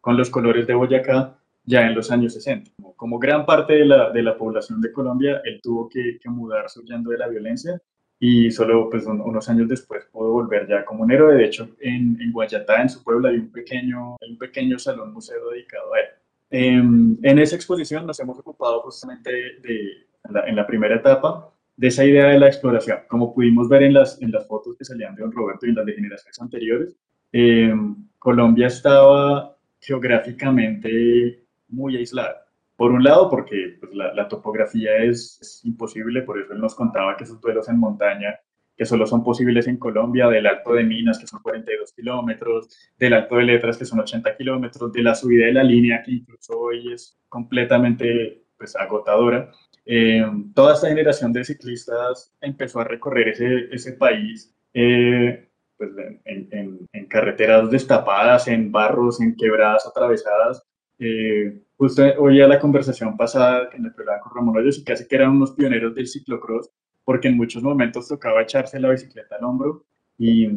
con 0.00 0.16
los 0.16 0.30
colores 0.30 0.68
de 0.68 0.74
Boyacá 0.74 1.36
ya 1.64 1.84
en 1.84 1.96
los 1.96 2.12
años 2.12 2.32
60. 2.34 2.70
Como, 2.94 3.18
gran 3.18 3.44
parte 3.44 3.72
de 3.72 3.84
la, 3.84 4.12
de 4.12 4.22
la, 4.22 4.38
población 4.38 4.80
de 4.80 4.92
Colombia, 4.92 5.42
él 5.44 5.58
tuvo 5.60 5.88
que, 5.88 6.20
que 6.22 6.30
mudarse 6.30 6.78
huyendo 6.78 7.10
de 7.10 7.18
la 7.18 7.26
violencia 7.26 7.82
y 8.26 8.50
solo 8.50 8.88
pues, 8.88 9.04
unos 9.04 9.50
años 9.50 9.68
después 9.68 10.06
pudo 10.10 10.32
volver 10.32 10.66
ya 10.66 10.82
como 10.86 11.02
un 11.02 11.12
héroe. 11.12 11.34
De 11.34 11.44
hecho, 11.44 11.68
en, 11.78 12.16
en 12.18 12.32
Guayatá, 12.32 12.80
en 12.80 12.88
su 12.88 13.04
pueblo, 13.04 13.28
hay 13.28 13.36
un 13.36 13.52
pequeño, 13.52 14.16
un 14.18 14.38
pequeño 14.38 14.78
salón 14.78 15.12
museo 15.12 15.50
dedicado 15.50 15.92
a 15.92 16.00
él. 16.00 16.06
Em, 16.48 17.18
en 17.22 17.38
esa 17.38 17.54
exposición 17.54 18.06
nos 18.06 18.18
hemos 18.20 18.38
ocupado 18.38 18.80
justamente 18.80 19.30
de, 19.30 20.06
en, 20.46 20.56
la, 20.56 20.66
primera 20.66 20.96
etapa 20.96 21.52
de 21.76 21.88
esa 21.88 22.02
idea 22.02 22.28
de 22.28 22.38
la 22.38 22.46
exploración. 22.46 23.00
Como 23.08 23.34
pudimos 23.34 23.68
ver 23.68 23.82
en 23.82 23.92
las, 23.92 24.18
en 24.22 24.30
las 24.32 24.46
fotos 24.46 24.74
que 24.78 24.86
salían 24.86 25.14
de 25.14 25.20
Don 25.20 25.32
Roberto 25.32 25.66
y 25.66 25.68
en 25.68 25.74
las 25.74 25.84
de 25.84 25.92
generaciones 25.92 26.40
anteriores, 26.40 26.96
em, 27.30 27.94
Colombia 28.18 28.68
estaba 28.68 29.54
geográficamente 29.80 31.44
muy 31.68 31.98
aislada. 31.98 32.43
Por 32.76 32.90
un 32.90 33.04
lado, 33.04 33.30
porque 33.30 33.76
pues, 33.80 33.94
la, 33.94 34.28
topografía 34.28 34.96
es, 34.96 35.60
imposible, 35.64 36.22
por 36.22 36.40
eso 36.40 36.52
él 36.52 36.60
nos 36.60 36.74
contaba 36.74 37.16
que 37.16 37.24
esos 37.24 37.40
duelos 37.40 37.68
en 37.68 37.78
montaña, 37.78 38.38
que 38.76 38.84
solo 38.84 39.06
son 39.06 39.22
posibles 39.22 39.68
en 39.68 39.76
Colombia, 39.76 40.28
del 40.28 40.46
Alto 40.46 40.74
de 40.74 40.82
Minas, 40.82 41.18
que 41.18 41.26
son 41.28 41.40
42 41.40 41.92
kilómetros, 41.92 42.68
del 42.98 43.14
Alto 43.14 43.36
de 43.36 43.44
Letras, 43.44 43.76
que 43.76 43.84
son 43.84 44.00
80 44.00 44.36
kilómetros, 44.36 44.92
de 44.92 45.02
la 45.02 45.14
subida 45.14 45.46
de 45.46 45.52
la 45.52 45.62
línea, 45.62 46.02
que 46.02 46.12
incluso 46.12 46.58
hoy 46.58 46.92
es 46.92 47.16
completamente 47.28 48.42
pues, 48.58 48.74
agotadora. 48.74 49.52
Eh, 49.86 50.24
toda 50.54 50.74
esta 50.74 50.88
generación 50.88 51.32
de 51.32 51.44
ciclistas 51.44 52.32
empezó 52.40 52.80
a 52.80 52.84
recorrer 52.84 53.28
ese, 53.28 53.68
ese 53.70 53.92
país 53.92 54.52
eh, 54.72 55.48
pues, 55.76 55.90
en, 56.24 56.88
en, 56.92 57.06
carreteras 57.06 57.70
destapadas, 57.70 58.48
en 58.48 58.72
barros, 58.72 59.20
en 59.20 59.36
quebradas 59.36 59.86
atravesadas, 59.86 60.66
eh, 60.98 61.62
justo 61.76 62.02
oía 62.18 62.46
la 62.46 62.60
conversación 62.60 63.16
pasada 63.16 63.68
en 63.72 63.84
el 63.84 63.92
programa 63.92 64.20
con 64.20 64.34
Ramón 64.34 64.56
Hoyos 64.56 64.78
y 64.78 64.84
casi 64.84 65.06
que 65.06 65.16
eran 65.16 65.30
unos 65.30 65.52
pioneros 65.52 65.94
del 65.94 66.06
ciclocross, 66.06 66.70
porque 67.04 67.28
en 67.28 67.36
muchos 67.36 67.62
momentos 67.62 68.08
tocaba 68.08 68.42
echarse 68.42 68.78
la 68.80 68.90
bicicleta 68.90 69.36
al 69.36 69.44
hombro 69.44 69.84
y, 70.18 70.48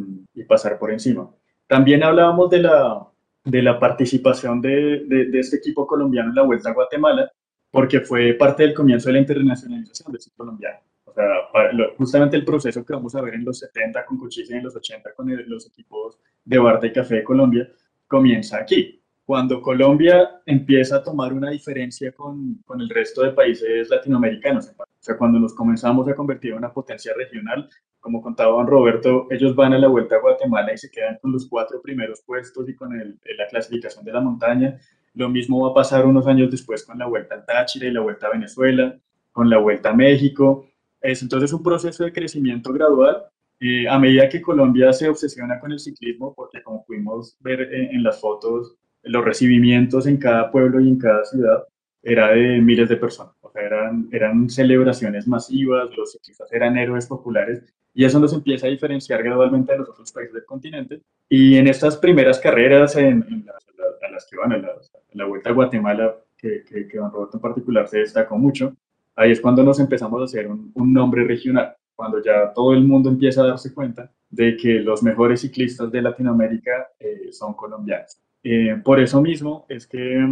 pasar 0.48 0.78
por 0.80 0.92
encima. 0.92 1.30
También 1.68 2.04
hablábamos 2.04 2.50
de 2.50 2.60
la, 2.60 3.06
de 3.44 3.62
la 3.62 3.80
participación 3.80 4.62
de, 4.62 5.04
de, 5.06 5.40
este 5.40 5.58
equipo 5.58 5.86
colombiano 5.86 6.30
en 6.30 6.36
la 6.36 6.44
Vuelta 6.44 6.70
a 6.70 6.74
Guatemala, 6.74 7.30
porque 7.70 8.00
fue 8.00 8.34
parte 8.34 8.64
del 8.64 8.74
comienzo 8.74 9.10
de 9.10 9.14
la 9.14 9.20
internacionalización 9.20 10.12
del 10.12 10.22
ciclo 10.22 10.46
colombiano. 10.46 10.80
O 11.04 11.14
sea, 11.14 11.26
justamente 11.98 12.38
el 12.38 12.46
proceso 12.46 12.86
que 12.86 12.94
vamos 12.94 13.14
a 13.16 13.22
ver 13.22 13.34
en 13.34 13.44
los 13.44 13.60
70 13.60 14.06
con 14.06 14.18
Cuchilla 14.18 14.56
y 14.56 14.60
en 14.60 14.64
los 14.64 14.76
80 14.76 15.14
con 15.14 15.50
los 15.50 15.68
equipos 15.68 16.18
de 16.46 16.58
Barta 16.60 16.88
y 16.88 16.94
Café 16.94 17.16
de 17.16 17.24
Colombia 17.24 17.70
comienza 18.08 18.58
aquí 18.58 19.02
cuando 19.28 19.62
Colombia 19.62 20.40
empieza 20.46 20.96
a 20.96 21.04
tomar 21.04 21.34
una 21.34 21.50
diferencia 21.50 22.14
con, 22.14 22.62
con, 22.66 22.80
el 22.80 22.88
resto 22.88 23.24
de 23.24 23.34
países 23.34 23.90
latinoamericanos. 23.90 24.70
O 24.80 24.86
sea, 25.02 25.18
cuando 25.18 25.38
nos 25.38 25.54
comenzamos 25.54 26.08
a 26.08 26.16
convertir 26.16 26.52
en 26.52 26.60
una 26.60 26.72
potencia 26.72 27.12
regional, 27.14 27.70
como 28.00 28.22
contaba 28.22 28.54
don 28.54 28.68
Roberto, 28.68 29.28
ellos 29.30 29.54
van 29.54 29.74
a 29.74 29.80
la 29.80 29.90
vuelta 29.90 30.16
a 30.16 30.22
Guatemala 30.22 30.74
y 30.74 30.78
se 30.78 30.90
quedan 30.90 31.18
con 31.22 31.34
los 31.34 31.46
cuatro 31.46 31.82
primeros 31.82 32.22
puestos 32.22 32.70
y 32.70 32.76
con 32.76 32.98
el, 32.98 33.20
la 33.38 33.48
clasificación 33.50 34.06
de 34.06 34.14
la 34.14 34.22
montaña. 34.22 34.80
Lo 35.14 35.28
mismo 35.28 35.60
va 35.62 35.72
a 35.72 35.74
pasar 35.74 36.06
unos 36.06 36.26
años 36.26 36.50
después 36.50 36.86
con 36.86 36.98
la 36.98 37.08
vuelta 37.08 37.36
al 37.36 37.46
Táchira 37.46 37.86
y 37.86 37.92
la 37.92 38.00
vuelta 38.00 38.28
a 38.28 38.32
Venezuela, 38.32 38.98
con 39.34 39.50
la 39.50 39.58
vuelta 39.58 39.90
a 39.90 39.94
México. 39.94 40.70
Es 41.02 41.22
entonces 41.22 41.52
un 41.52 41.62
proceso 41.62 42.06
de 42.06 42.14
crecimiento 42.14 42.72
gradual 42.72 43.24
eh, 43.60 43.90
a 43.90 44.00
medida 44.00 44.30
que 44.30 44.42
Colombia 44.42 44.94
se 44.94 45.10
obsesiona 45.10 45.60
con 45.60 45.74
el 45.74 45.80
ciclismo, 45.80 46.34
porque 46.34 46.64
como 46.64 46.86
pudimos 46.86 47.36
ver 47.42 47.74
en, 47.74 47.96
en 47.98 48.04
las 48.04 48.22
fotos, 48.22 48.78
los 49.08 49.26
recibimientos 49.26 50.08
en 50.08 50.18
cada 50.18 50.52
pueblo 50.52 50.80
y 50.80 50.90
en 50.90 50.98
cada 50.98 51.26
ciudad 51.26 51.64
era 52.04 52.30
de 52.30 52.62
miles 52.62 52.90
de 52.90 52.98
personas. 52.98 53.34
O 53.42 53.52
sea, 53.52 53.64
eran, 54.12 54.50
celebraciones 54.50 55.28
masivas, 55.28 55.90
los 55.96 56.12
ciclistas 56.12 56.52
eran 56.54 56.78
héroes 56.78 57.08
populares 57.08 57.64
y 57.94 58.06
eso 58.06 58.20
nos 58.20 58.34
empieza 58.34 58.68
a 58.68 58.70
diferenciar 58.70 59.24
gradualmente 59.24 59.74
de 59.74 59.80
los 59.80 59.90
otros 59.90 60.12
países 60.12 60.34
del 60.34 60.46
continente. 60.46 61.02
Y 61.28 61.58
en 61.58 61.68
estas 61.68 61.98
primeras 61.98 62.40
carreras, 62.40 62.96
en, 62.96 63.46
las, 63.46 63.66
a 64.02 64.12
las 64.12 64.28
que 64.30 64.38
van, 64.38 64.52
a 64.54 64.58
la, 65.14 65.26
Vuelta 65.26 65.50
a 65.50 65.54
Guatemala, 65.54 66.16
que, 66.38 66.64
que, 66.64 66.98
Don 66.98 67.12
Roberto 67.12 67.38
en 67.38 67.42
particular 67.42 67.88
se 67.88 68.00
destacó 68.00 68.38
mucho, 68.38 68.76
ahí 69.16 69.32
es 69.32 69.42
cuando 69.42 69.64
nos 69.64 69.80
empezamos 69.80 70.22
a 70.22 70.26
hacer 70.26 70.48
un, 70.48 70.72
un 70.76 70.94
nombre 70.94 71.24
regional, 71.24 71.76
cuando 71.96 72.24
ya 72.24 72.54
todo 72.54 72.74
el 72.74 72.84
mundo 72.84 73.10
empieza 73.10 73.42
a 73.42 73.48
darse 73.48 73.74
cuenta 73.74 74.12
de 74.30 74.56
que 74.56 74.74
los 74.80 75.02
mejores 75.04 75.42
ciclistas 75.42 75.92
de 75.92 76.02
Latinoamérica 76.02 76.90
eh, 77.00 77.32
son 77.32 77.54
colombianos. 77.54 78.18
Eh, 78.50 78.78
por 78.82 78.98
eso 79.02 79.22
mismo 79.22 79.66
es 79.68 79.86
que 79.86 80.26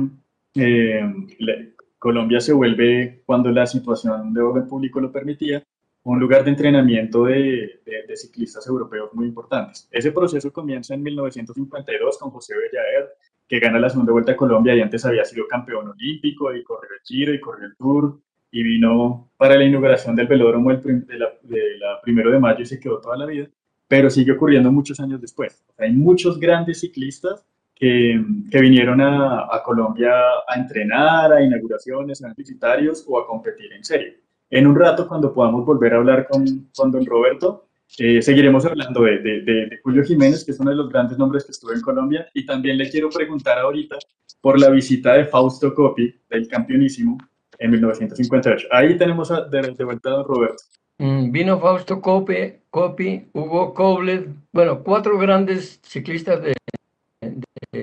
eh, 0.56 1.73
Colombia 1.99 2.39
se 2.39 2.54
vuelve, 2.54 3.23
cuando 3.25 3.51
la 3.51 3.65
situación 3.65 4.34
de 4.34 4.39
orden 4.39 4.69
público 4.69 5.01
lo 5.01 5.12
permitía, 5.12 5.62
un 6.04 6.17
lugar 6.17 6.45
de 6.45 6.51
entrenamiento 6.51 7.25
de, 7.25 7.82
de, 7.86 8.15
ciclistas 8.15 8.65
europeos 8.67 9.10
muy 9.13 9.25
importantes. 9.25 9.89
Ese 9.91 10.13
proceso 10.13 10.54
comienza 10.54 10.93
en 10.93 11.04
1952 11.04 12.17
con 12.17 12.30
José 12.30 12.54
Bellaer, 12.56 13.10
que 13.49 13.60
gana 13.60 13.80
la 13.80 13.89
segunda 13.89 14.13
vuelta 14.13 14.32
a 14.32 14.38
Colombia 14.38 14.73
y 14.73 14.82
antes 14.82 15.04
había 15.04 15.25
sido 15.25 15.45
campeón 15.45 15.89
olímpico 15.89 16.56
y 16.56 16.63
corrió 16.63 16.91
el 16.93 17.01
Giro 17.04 17.34
y 17.34 17.41
corrió 17.41 17.65
el 17.65 17.75
Tour 17.75 18.21
y 18.49 18.63
vino 18.63 19.30
para 19.36 19.58
la 19.58 19.65
inauguración 19.65 20.15
del 20.15 20.28
velódromo 20.28 20.73
de 20.73 21.17
la, 21.17 21.34
de 21.43 21.78
la 21.80 21.99
primero 22.01 22.32
de 22.32 22.39
mayo 22.39 22.62
y 22.62 22.65
se 22.65 22.80
quedó 22.80 23.01
toda 23.01 23.17
la 23.17 23.25
vida, 23.25 23.49
pero 23.89 24.10
sigue 24.10 24.32
ocurriendo 24.32 24.71
muchos 24.71 25.01
años 25.01 25.19
después. 25.19 25.65
hay 25.78 25.91
muchos 25.91 26.39
grandes 26.39 26.80
ciclistas 26.80 27.45
que, 27.75 28.23
que 28.49 28.61
vinieron 28.61 29.01
a, 29.01 29.47
a, 29.51 29.61
Colombia 29.61 30.13
a 30.47 30.57
entrenar, 30.57 31.33
a 31.33 31.43
inauguraciones, 31.43 32.23
a 32.23 32.29
publicitarios 32.29 33.05
o 33.07 33.19
a 33.19 33.27
competir 33.27 33.73
en 33.73 33.83
serio. 33.83 34.13
En 34.49 34.65
un 34.65 34.75
rato, 34.75 35.07
cuando 35.07 35.33
podamos 35.33 35.65
volver 35.65 35.93
a 35.93 35.97
hablar 35.97 36.27
con, 36.27 36.69
con 36.75 36.91
don 36.91 37.05
Roberto, 37.05 37.67
eh, 37.97 38.21
seguiremos 38.21 38.65
hablando 38.65 39.03
de, 39.03 39.19
de, 39.19 39.41
de, 39.41 39.79
Julio 39.83 40.03
Jiménez, 40.03 40.43
que 40.45 40.51
es 40.51 40.59
uno 40.59 40.71
de 40.71 40.77
los 40.77 40.89
grandes 40.89 41.17
nombres 41.17 41.43
que 41.43 41.51
estuvo 41.51 41.73
en 41.73 41.81
Colombia, 41.81 42.27
y 42.33 42.45
también 42.45 42.77
le 42.77 42.89
quiero 42.89 43.09
preguntar 43.09 43.59
ahorita 43.59 43.97
por 44.41 44.59
la 44.59 44.69
visita 44.69 45.13
de 45.13 45.25
Fausto 45.25 45.73
Coppi, 45.73 46.13
del 46.29 46.47
campeonísimo, 46.47 47.17
en 47.59 47.71
1958. 47.71 48.67
Ahí 48.71 48.97
tenemos 48.97 49.31
a, 49.31 49.41
de, 49.41 49.83
vuelta 49.83 50.09
a 50.09 50.13
don 50.13 50.25
Roberto. 50.25 50.63
Mm, 50.97 51.31
vino 51.31 51.59
Fausto 51.59 52.01
Coppi, 52.01 52.53
Coppi 52.69 53.27
Hugo 53.33 53.73
Koblet, 53.73 54.29
bueno, 54.51 54.81
cuatro 54.83 55.17
grandes 55.17 55.79
ciclistas 55.83 56.41
de, 56.41 56.53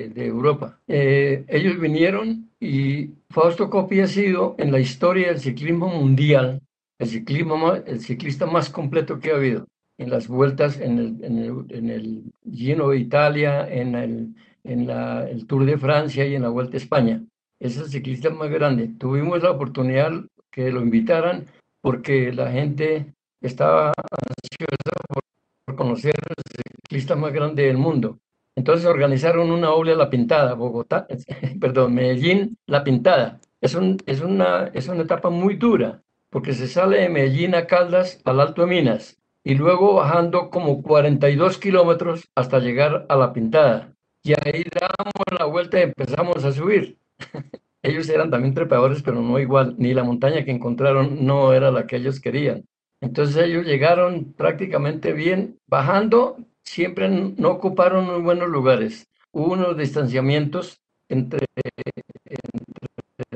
de, 0.09 0.27
Europa. 0.27 0.79
Eh, 0.89 1.45
ellos 1.49 1.79
vinieron 1.79 2.51
y 2.61 3.11
Fausto 3.31 3.71
Coppi 3.71 4.01
ha 4.01 4.07
sido 4.07 4.55
en 4.59 4.73
la 4.73 4.81
historia 4.81 5.29
del 5.29 5.41
ciclismo 5.41 5.89
mundial 5.89 6.61
el, 6.99 7.09
ciclismo, 7.09 7.75
el 7.75 8.01
ciclista 8.01 8.47
más 8.47 8.71
completo 8.71 9.19
que 9.19 9.33
ha 9.33 9.37
habido 9.37 9.67
en 9.99 10.11
las 10.11 10.29
vueltas 10.29 10.81
en 10.81 10.99
el, 10.99 11.25
en 11.25 11.39
el, 11.39 11.65
en 11.69 11.91
el 11.91 12.23
Giro 12.51 12.91
de 12.91 12.99
Italia, 12.99 13.69
en, 13.69 13.95
el, 13.95 14.35
en 14.65 14.87
la, 14.87 15.29
el 15.29 15.47
Tour 15.47 15.65
de 15.65 15.79
Francia 15.79 16.27
y 16.27 16.35
en 16.35 16.43
la 16.43 16.49
Vuelta 16.49 16.77
a 16.77 16.81
España. 16.81 17.23
Es 17.61 17.77
el 17.77 17.87
ciclista 17.87 18.31
más 18.31 18.51
grande. 18.51 18.89
Tuvimos 18.99 19.43
la 19.43 19.51
oportunidad 19.51 20.13
que 20.51 20.71
lo 20.71 20.81
invitaran 20.81 21.47
porque 21.81 22.33
la 22.33 22.51
gente 22.51 23.15
estaba 23.41 23.93
ansiosa 23.97 24.93
por, 25.09 25.77
conocer 25.77 26.15
el 26.15 26.63
ciclista 26.83 27.17
más 27.17 27.33
grande 27.33 27.65
del 27.65 27.79
mundo. 27.79 28.19
Entonces 28.55 28.87
organizaron 28.87 29.51
una 29.51 29.73
obra 29.73 29.95
La 29.95 30.11
Pintada, 30.11 30.55
Bogotá, 30.55 31.07
perdón, 31.61 31.95
Medellín, 31.95 32.59
La 32.67 32.85
Pintada. 32.85 33.41
Es, 33.61 33.75
un, 33.75 33.99
es, 34.07 34.21
una, 34.21 34.71
es 34.75 34.89
una 34.89 35.03
etapa 35.03 35.31
muy 35.31 35.57
dura, 35.57 36.03
porque 36.31 36.53
se 36.53 36.67
sale 36.67 37.01
de 37.01 37.09
Medellín 37.09 37.55
a 37.55 37.67
Caldas 37.67 38.21
al 38.25 38.41
Alto 38.41 38.63
de 38.63 38.69
Minas 38.69 39.19
y 39.45 39.55
luego 39.55 39.95
bajando 39.95 40.51
como 40.51 40.83
42 40.83 41.59
kilómetros 41.59 42.29
hasta 42.35 42.59
llegar 42.59 43.07
a 43.09 43.17
La 43.17 43.33
Pintada. 43.33 43.95
Y 44.23 44.33
ahí 44.33 44.65
damos 44.73 45.39
la 45.39 45.47
vuelta 45.47 45.81
y 45.81 45.83
empezamos 45.83 46.45
a 46.45 46.53
subir. 46.53 46.99
ellos 47.83 48.09
eran 48.09 48.31
también 48.31 48.55
trepadores, 48.55 49.03
pero 49.03 49.21
no 49.21 49.39
igual, 49.39 49.75
ni 49.79 49.95
la 49.95 50.05
montaña 50.05 50.45
que 50.45 50.53
encontraron 50.53 51.27
no 51.27 51.53
era 51.53 51.71
la 51.71 51.87
que 51.87 51.97
ellos 51.97 52.21
querían. 52.21 52.65
Entonces 53.01 53.37
ellos 53.37 53.67
llegaron 53.67 54.33
prácticamente 54.35 55.13
bien, 55.13 55.59
bajando, 55.67 56.37
siempre 56.63 57.09
no 57.09 57.51
ocuparon 57.51 58.07
muy 58.07 58.21
buenos 58.21 58.49
lugares. 58.49 59.09
Hubo 59.33 59.53
unos 59.53 59.77
distanciamientos 59.77 60.81
entre, 61.09 61.47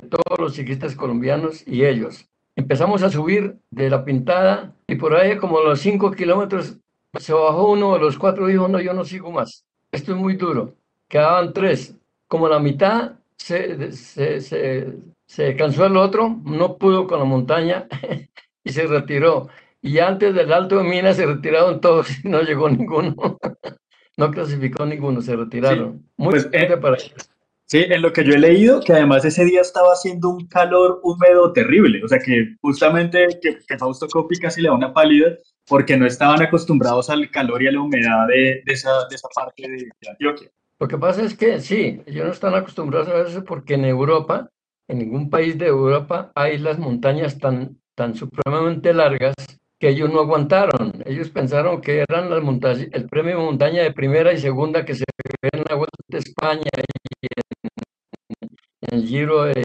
todos 0.08 0.38
los 0.38 0.54
ciclistas 0.54 0.94
colombianos 0.94 1.66
y 1.66 1.84
ellos. 1.84 2.28
Empezamos 2.54 3.02
a 3.02 3.10
subir 3.10 3.58
de 3.70 3.90
la 3.90 4.04
pintada 4.04 4.74
y 4.86 4.96
por 4.96 5.14
ahí 5.14 5.36
como 5.36 5.60
los 5.60 5.80
cinco 5.80 6.10
kilómetros 6.10 6.78
se 7.18 7.32
bajó 7.32 7.72
uno 7.72 7.94
de 7.94 8.00
los 8.00 8.18
cuatro 8.18 8.48
y 8.48 8.52
dijo, 8.52 8.68
no, 8.68 8.80
yo 8.80 8.92
no 8.92 9.04
sigo 9.04 9.30
más. 9.30 9.64
Esto 9.92 10.12
es 10.12 10.18
muy 10.18 10.36
duro. 10.36 10.74
Quedaban 11.08 11.52
tres. 11.52 11.94
Como 12.28 12.48
la 12.48 12.58
mitad 12.58 13.12
se, 13.36 13.92
se, 13.92 14.40
se 15.26 15.56
cansó 15.56 15.86
el 15.86 15.96
otro, 15.96 16.40
no 16.44 16.76
pudo 16.76 17.06
con 17.06 17.18
la 17.18 17.24
montaña 17.24 17.86
y 18.64 18.72
se 18.72 18.86
retiró. 18.86 19.48
Y 19.82 19.98
antes 19.98 20.34
del 20.34 20.52
Alto 20.52 20.78
de 20.78 20.84
Minas 20.84 21.16
se 21.16 21.26
retiraron 21.26 21.80
todos 21.80 22.08
y 22.24 22.28
no 22.28 22.42
llegó 22.42 22.68
ninguno. 22.68 23.14
no 24.16 24.30
clasificó 24.30 24.86
ninguno, 24.86 25.20
se 25.20 25.36
retiraron. 25.36 26.04
Muy 26.16 26.30
pues, 26.30 26.48
eh, 26.52 26.76
para 26.76 26.96
ellos. 26.96 27.30
Sí, 27.68 27.78
en 27.78 28.00
lo 28.00 28.12
que 28.12 28.22
yo 28.22 28.32
he 28.32 28.38
leído, 28.38 28.80
que 28.80 28.92
además 28.92 29.24
ese 29.24 29.44
día 29.44 29.60
estaba 29.60 29.92
haciendo 29.92 30.28
un 30.28 30.46
calor 30.46 31.00
húmedo 31.02 31.52
terrible, 31.52 32.00
o 32.04 32.06
sea 32.06 32.20
que 32.20 32.54
justamente 32.60 33.26
que, 33.42 33.58
que 33.66 33.78
Fausto 33.78 34.06
Coppi 34.06 34.38
casi 34.38 34.62
le 34.62 34.68
da 34.68 34.74
una 34.74 34.94
pálida 34.94 35.36
porque 35.66 35.96
no 35.96 36.06
estaban 36.06 36.40
acostumbrados 36.40 37.10
al 37.10 37.28
calor 37.28 37.60
y 37.60 37.66
a 37.66 37.72
la 37.72 37.80
humedad 37.80 38.28
de, 38.28 38.62
de, 38.64 38.72
esa, 38.72 39.08
de 39.08 39.16
esa 39.16 39.26
parte 39.34 39.62
de, 39.62 39.78
de 39.78 40.08
Antioquia. 40.08 40.48
Lo 40.78 40.86
que 40.86 40.96
pasa 40.96 41.22
es 41.22 41.36
que 41.36 41.60
sí, 41.60 42.00
ellos 42.06 42.26
no 42.26 42.32
están 42.32 42.54
acostumbrados 42.54 43.08
a 43.08 43.28
eso 43.28 43.44
porque 43.44 43.74
en 43.74 43.84
Europa, 43.84 44.48
en 44.86 44.98
ningún 44.98 45.28
país 45.28 45.58
de 45.58 45.66
Europa, 45.66 46.30
hay 46.36 46.58
las 46.58 46.78
montañas 46.78 47.36
tan, 47.40 47.80
tan 47.96 48.14
supremamente 48.14 48.94
largas 48.94 49.34
que 49.78 49.88
ellos 49.88 50.10
no 50.12 50.20
aguantaron. 50.20 51.02
Ellos 51.04 51.30
pensaron 51.30 51.80
que 51.80 52.04
eran 52.08 52.32
el 52.32 53.08
premio 53.08 53.40
montaña 53.40 53.82
de 53.82 53.92
primera 53.92 54.32
y 54.32 54.38
segunda 54.38 54.84
que 54.84 54.94
se 54.94 55.04
ve 55.42 55.50
en 55.52 55.64
la 55.68 55.76
Vuelta 55.76 55.96
de 56.08 56.18
España 56.18 56.70
y 57.20 57.26
en, 58.90 58.98
el 58.98 59.06
Giro, 59.06 59.46
el 59.46 59.64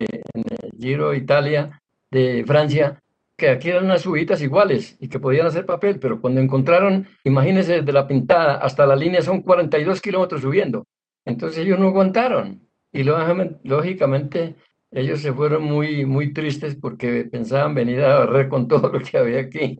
Giro 0.77 1.13
Italia 1.13 1.81
de 2.09 2.43
Francia, 2.45 3.01
que 3.37 3.49
aquí 3.49 3.69
eran 3.69 3.85
unas 3.85 4.01
subidas 4.01 4.41
iguales 4.41 4.97
y 4.99 5.07
que 5.07 5.19
podían 5.19 5.47
hacer 5.47 5.65
papel, 5.65 5.99
pero 5.99 6.21
cuando 6.21 6.41
encontraron, 6.41 7.07
imagínense, 7.23 7.77
desde 7.81 7.93
la 7.93 8.07
pintada 8.07 8.55
hasta 8.55 8.85
la 8.85 8.95
línea 8.95 9.21
son 9.21 9.41
42 9.41 10.01
kilómetros 10.01 10.41
subiendo. 10.41 10.85
Entonces 11.25 11.59
ellos 11.65 11.79
no 11.79 11.87
aguantaron 11.87 12.67
y 12.91 13.03
lógicamente 13.03 14.55
ellos 14.91 15.21
se 15.21 15.33
fueron 15.33 15.63
muy, 15.63 16.05
muy 16.05 16.33
tristes 16.33 16.75
porque 16.75 17.23
pensaban 17.31 17.73
venir 17.73 18.01
a 18.01 18.19
barrer 18.19 18.49
con 18.49 18.67
todo 18.67 18.89
lo 18.89 18.99
que 18.99 19.17
había 19.17 19.39
aquí. 19.39 19.77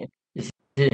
Sí, 0.81 0.89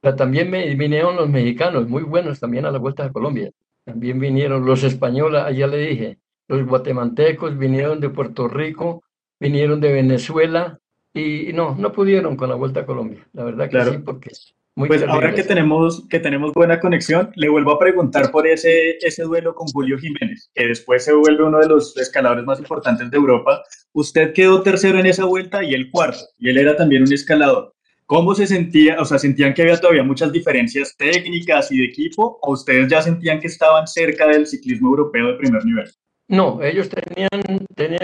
pero 0.00 0.16
también 0.16 0.50
me, 0.50 0.74
vinieron 0.74 1.16
los 1.16 1.28
mexicanos, 1.28 1.88
muy 1.88 2.02
buenos 2.02 2.40
también 2.40 2.66
a 2.66 2.70
la 2.70 2.78
vuelta 2.78 3.04
a 3.04 3.12
Colombia. 3.12 3.50
También 3.84 4.20
vinieron 4.20 4.66
los 4.66 4.82
españoles, 4.82 5.42
allá 5.42 5.66
le 5.66 5.78
dije, 5.78 6.18
los 6.48 6.66
guatemaltecos 6.66 7.56
vinieron 7.56 8.00
de 8.00 8.10
Puerto 8.10 8.48
Rico, 8.48 9.02
vinieron 9.38 9.80
de 9.80 9.92
Venezuela 9.92 10.78
y, 11.14 11.52
no, 11.54 11.74
no 11.74 11.92
pudieron 11.92 12.36
con 12.36 12.50
la 12.50 12.54
vuelta 12.54 12.80
a 12.80 12.86
Colombia. 12.86 13.26
La 13.32 13.44
verdad 13.44 13.70
que 13.70 13.84
sí, 13.84 13.98
porque 14.04 14.30
pues 14.74 15.02
ahora 15.02 15.34
que 15.34 15.42
tenemos, 15.42 16.06
que 16.08 16.20
tenemos 16.20 16.52
buena 16.52 16.80
conexión, 16.80 17.32
le 17.34 17.48
vuelvo 17.48 17.72
a 17.72 17.78
preguntar 17.78 18.30
por 18.30 18.46
ese, 18.46 18.98
ese 19.00 19.22
duelo 19.24 19.54
con 19.54 19.66
Julio 19.68 19.98
Jiménez, 19.98 20.50
que 20.54 20.66
después 20.66 21.04
se 21.04 21.12
vuelve 21.12 21.44
uno 21.44 21.58
de 21.58 21.68
los 21.68 21.96
escaladores 21.96 22.44
más 22.44 22.58
importantes 22.58 23.10
de 23.10 23.16
Europa. 23.16 23.62
Usted 23.92 24.32
quedó 24.32 24.62
tercero 24.62 24.98
en 24.98 25.06
esa 25.06 25.24
vuelta 25.24 25.64
y 25.64 25.74
el 25.74 25.90
cuarto, 25.90 26.20
y 26.38 26.50
él 26.50 26.58
era 26.58 26.76
también 26.76 27.02
un 27.02 27.12
escalador. 27.12 27.74
¿Cómo 28.10 28.34
se 28.34 28.44
sentía? 28.44 29.00
O 29.00 29.04
sea, 29.04 29.20
¿sentían 29.20 29.54
que 29.54 29.62
había 29.62 29.78
todavía 29.78 30.02
muchas 30.02 30.32
diferencias 30.32 30.96
técnicas 30.96 31.70
y 31.70 31.78
de 31.78 31.84
equipo? 31.84 32.40
¿O 32.42 32.54
ustedes 32.54 32.88
ya 32.88 33.00
sentían 33.00 33.38
que 33.38 33.46
estaban 33.46 33.86
cerca 33.86 34.26
del 34.26 34.48
ciclismo 34.48 34.88
europeo 34.88 35.28
de 35.28 35.34
primer 35.34 35.64
nivel? 35.64 35.88
No, 36.26 36.60
ellos 36.60 36.88
tenían, 36.88 37.30
tenían 37.76 38.00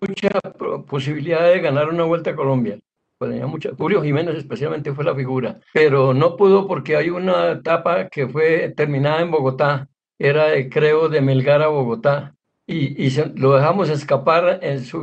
mucha 0.00 0.28
posibilidad 0.86 1.44
de 1.52 1.60
ganar 1.60 1.88
una 1.88 2.04
vuelta 2.04 2.30
a 2.30 2.36
Colombia 2.36 2.78
tenía 3.18 3.48
mucha, 3.48 3.70
Julio 3.76 4.00
Jiménez 4.00 4.36
especialmente 4.36 4.94
fue 4.94 5.04
la 5.04 5.12
figura, 5.12 5.58
pero 5.74 6.14
no 6.14 6.36
pudo 6.36 6.68
porque 6.68 6.94
hay 6.94 7.10
una 7.10 7.50
etapa 7.50 8.08
que 8.08 8.28
fue 8.28 8.72
terminada 8.76 9.22
en 9.22 9.32
Bogotá, 9.32 9.88
era 10.20 10.52
creo 10.70 11.08
de 11.08 11.20
Melgar 11.20 11.62
a 11.62 11.66
Bogotá, 11.66 12.36
y, 12.64 13.04
y 13.04 13.10
lo 13.34 13.56
dejamos 13.56 13.90
escapar 13.90 14.60
en 14.62 14.84
su 14.84 15.02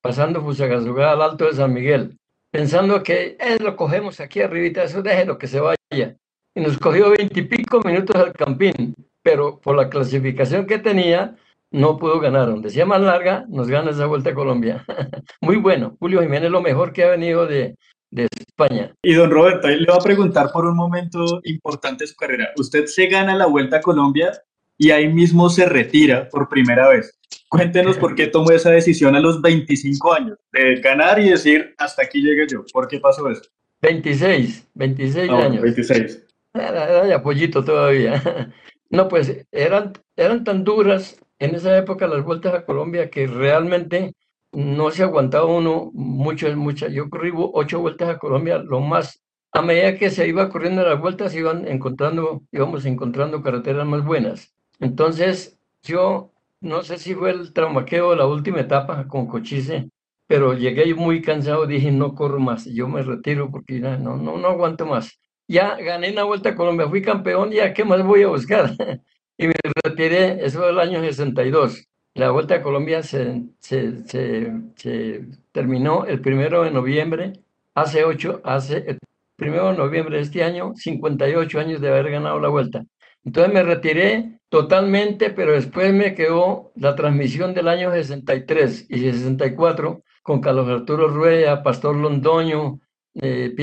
pasando 0.00 0.42
Fusagasugá 0.42 1.12
al 1.12 1.22
Alto 1.22 1.44
de 1.44 1.52
San 1.52 1.72
Miguel, 1.72 2.18
pensando 2.54 3.02
que 3.02 3.36
eh, 3.40 3.58
lo 3.58 3.74
cogemos 3.74 4.20
aquí 4.20 4.40
arribita, 4.40 4.84
eso 4.84 5.02
déjelo 5.02 5.36
que 5.36 5.48
se 5.48 5.58
vaya. 5.58 6.16
Y 6.54 6.60
nos 6.60 6.78
cogió 6.78 7.10
veintipico 7.10 7.80
minutos 7.80 8.14
al 8.14 8.32
campín, 8.32 8.94
pero 9.24 9.58
por 9.58 9.74
la 9.74 9.90
clasificación 9.90 10.64
que 10.64 10.78
tenía, 10.78 11.34
no 11.72 11.98
pudo 11.98 12.20
ganar. 12.20 12.46
Donde 12.46 12.70
sea 12.70 12.86
más 12.86 13.00
larga, 13.00 13.44
nos 13.48 13.66
gana 13.66 13.90
esa 13.90 14.06
vuelta 14.06 14.30
a 14.30 14.34
Colombia. 14.34 14.84
Muy 15.40 15.56
bueno. 15.56 15.96
Julio 15.98 16.22
Jiménez 16.22 16.48
lo 16.48 16.62
mejor 16.62 16.92
que 16.92 17.02
ha 17.02 17.10
venido 17.10 17.44
de, 17.44 17.74
de 18.12 18.28
España. 18.38 18.94
Y 19.02 19.14
don 19.14 19.32
Roberto, 19.32 19.66
ahí 19.66 19.80
le 19.80 19.86
voy 19.86 19.96
a 19.98 20.04
preguntar 20.04 20.52
por 20.52 20.64
un 20.64 20.76
momento 20.76 21.40
importante 21.42 22.04
de 22.04 22.08
su 22.08 22.14
carrera. 22.14 22.52
Usted 22.56 22.86
se 22.86 23.08
gana 23.08 23.34
la 23.34 23.46
vuelta 23.46 23.78
a 23.78 23.80
Colombia 23.80 24.30
y 24.78 24.92
ahí 24.92 25.12
mismo 25.12 25.50
se 25.50 25.66
retira 25.66 26.28
por 26.28 26.48
primera 26.48 26.86
vez. 26.86 27.18
Cuéntenos 27.54 27.96
por 27.98 28.16
qué 28.16 28.26
tomó 28.26 28.50
esa 28.50 28.70
decisión 28.70 29.14
a 29.14 29.20
los 29.20 29.40
25 29.40 30.12
años 30.12 30.38
de 30.52 30.80
ganar 30.80 31.20
y 31.20 31.28
decir 31.28 31.72
hasta 31.78 32.02
aquí 32.02 32.20
llegué 32.20 32.48
yo. 32.48 32.64
¿Por 32.72 32.88
qué 32.88 32.98
pasó 32.98 33.30
eso? 33.30 33.42
26, 33.80 34.66
26 34.74 35.30
años. 35.30 35.62
26. 35.62 36.24
Era, 36.52 37.04
era 37.06 37.16
apoyito 37.16 37.64
todavía. 37.64 38.20
No, 38.90 39.08
pues 39.08 39.44
eran, 39.50 39.92
eran 40.14 40.44
tan 40.44 40.62
duras 40.62 41.18
en 41.40 41.56
esa 41.56 41.76
época 41.76 42.06
las 42.06 42.22
vueltas 42.22 42.54
a 42.54 42.64
Colombia 42.64 43.10
que 43.10 43.26
realmente 43.26 44.14
no 44.52 44.92
se 44.92 45.02
aguantaba 45.02 45.46
uno 45.46 45.90
mucho, 45.94 46.54
muchas. 46.56 46.92
Yo 46.92 47.10
corrí 47.10 47.32
ocho 47.34 47.80
vueltas 47.80 48.08
a 48.08 48.18
Colombia, 48.18 48.58
lo 48.58 48.78
más, 48.80 49.20
a 49.50 49.62
medida 49.62 49.96
que 49.96 50.10
se 50.10 50.28
iba 50.28 50.48
corriendo 50.48 50.84
las 50.84 51.00
vueltas, 51.00 51.34
iban 51.34 51.66
encontrando, 51.66 52.42
íbamos 52.52 52.84
encontrando 52.84 53.42
carreteras 53.42 53.84
más 53.84 54.04
buenas. 54.04 54.54
Entonces, 54.78 55.58
yo 55.82 56.33
no 56.64 56.82
sé 56.82 56.98
si 56.98 57.14
fue 57.14 57.30
el 57.30 57.52
traumaqueo 57.52 58.14
la 58.16 58.26
última 58.26 58.60
etapa 58.60 59.06
con 59.08 59.26
Cochise, 59.26 59.88
pero 60.26 60.54
llegué 60.54 60.94
muy 60.94 61.22
cansado, 61.22 61.66
dije, 61.66 61.92
no 61.92 62.14
corro 62.14 62.40
más, 62.40 62.64
yo 62.66 62.88
me 62.88 63.02
retiro 63.02 63.50
porque 63.50 63.80
no, 63.80 64.16
no, 64.16 64.38
no 64.38 64.48
aguanto 64.48 64.86
más. 64.86 65.20
Ya 65.46 65.76
gané 65.76 66.10
una 66.12 66.24
vuelta 66.24 66.50
a 66.50 66.54
Colombia, 66.56 66.88
fui 66.88 67.02
campeón, 67.02 67.50
ya 67.50 67.74
qué 67.74 67.84
más 67.84 68.02
voy 68.04 68.22
a 68.22 68.28
buscar. 68.28 68.74
y 69.38 69.46
me 69.48 69.54
retiré, 69.84 70.44
eso 70.44 70.60
fue 70.60 70.70
el 70.70 70.80
año 70.80 71.00
62. 71.00 71.86
La 72.14 72.30
Vuelta 72.30 72.56
a 72.56 72.62
Colombia 72.62 73.02
se, 73.02 73.42
se, 73.58 74.04
se, 74.06 75.26
terminó 75.52 76.04
el 76.06 76.20
primero 76.20 76.62
de 76.62 76.70
noviembre, 76.70 77.32
hace 77.74 78.04
ocho, 78.04 78.40
hace 78.44 78.84
el 78.86 78.98
primero 79.36 79.70
de 79.72 79.76
noviembre 79.76 80.16
de 80.18 80.22
este 80.22 80.44
año, 80.44 80.74
58 80.76 81.58
años 81.58 81.80
de 81.80 81.88
haber 81.88 82.10
ganado 82.10 82.38
la 82.38 82.48
Vuelta. 82.48 82.84
Entonces 83.24 83.52
me 83.52 83.62
retiré 83.62 84.38
totalmente, 84.48 85.30
pero 85.30 85.52
después 85.52 85.92
me 85.92 86.14
quedó 86.14 86.72
la 86.76 86.94
transmisión 86.94 87.54
del 87.54 87.68
año 87.68 87.90
63 87.90 88.86
y 88.88 88.98
64 88.98 90.02
con 90.22 90.40
Carlos 90.40 90.68
Arturo 90.68 91.08
Rueda, 91.08 91.62
Pastor 91.62 91.96
Londoño, 91.96 92.80
eh, 93.14 93.54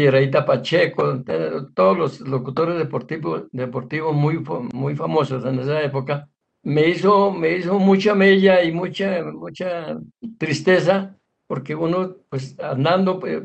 Pacheco, 0.45 1.23
todos 1.73 1.97
los 1.97 2.21
locutores 2.21 2.77
deportivos, 2.77 3.43
deportivos 3.51 4.15
muy, 4.15 4.43
muy 4.73 4.95
famosos 4.95 5.45
en 5.45 5.59
esa 5.59 5.81
época, 5.81 6.29
me 6.63 6.87
hizo, 6.87 7.31
me 7.31 7.57
hizo 7.57 7.79
mucha 7.79 8.13
mella 8.15 8.63
y 8.63 8.71
mucha, 8.71 9.23
mucha 9.23 9.97
tristeza, 10.37 11.17
porque 11.47 11.75
uno, 11.75 12.17
pues 12.29 12.57
andando, 12.59 13.19
pues, 13.19 13.41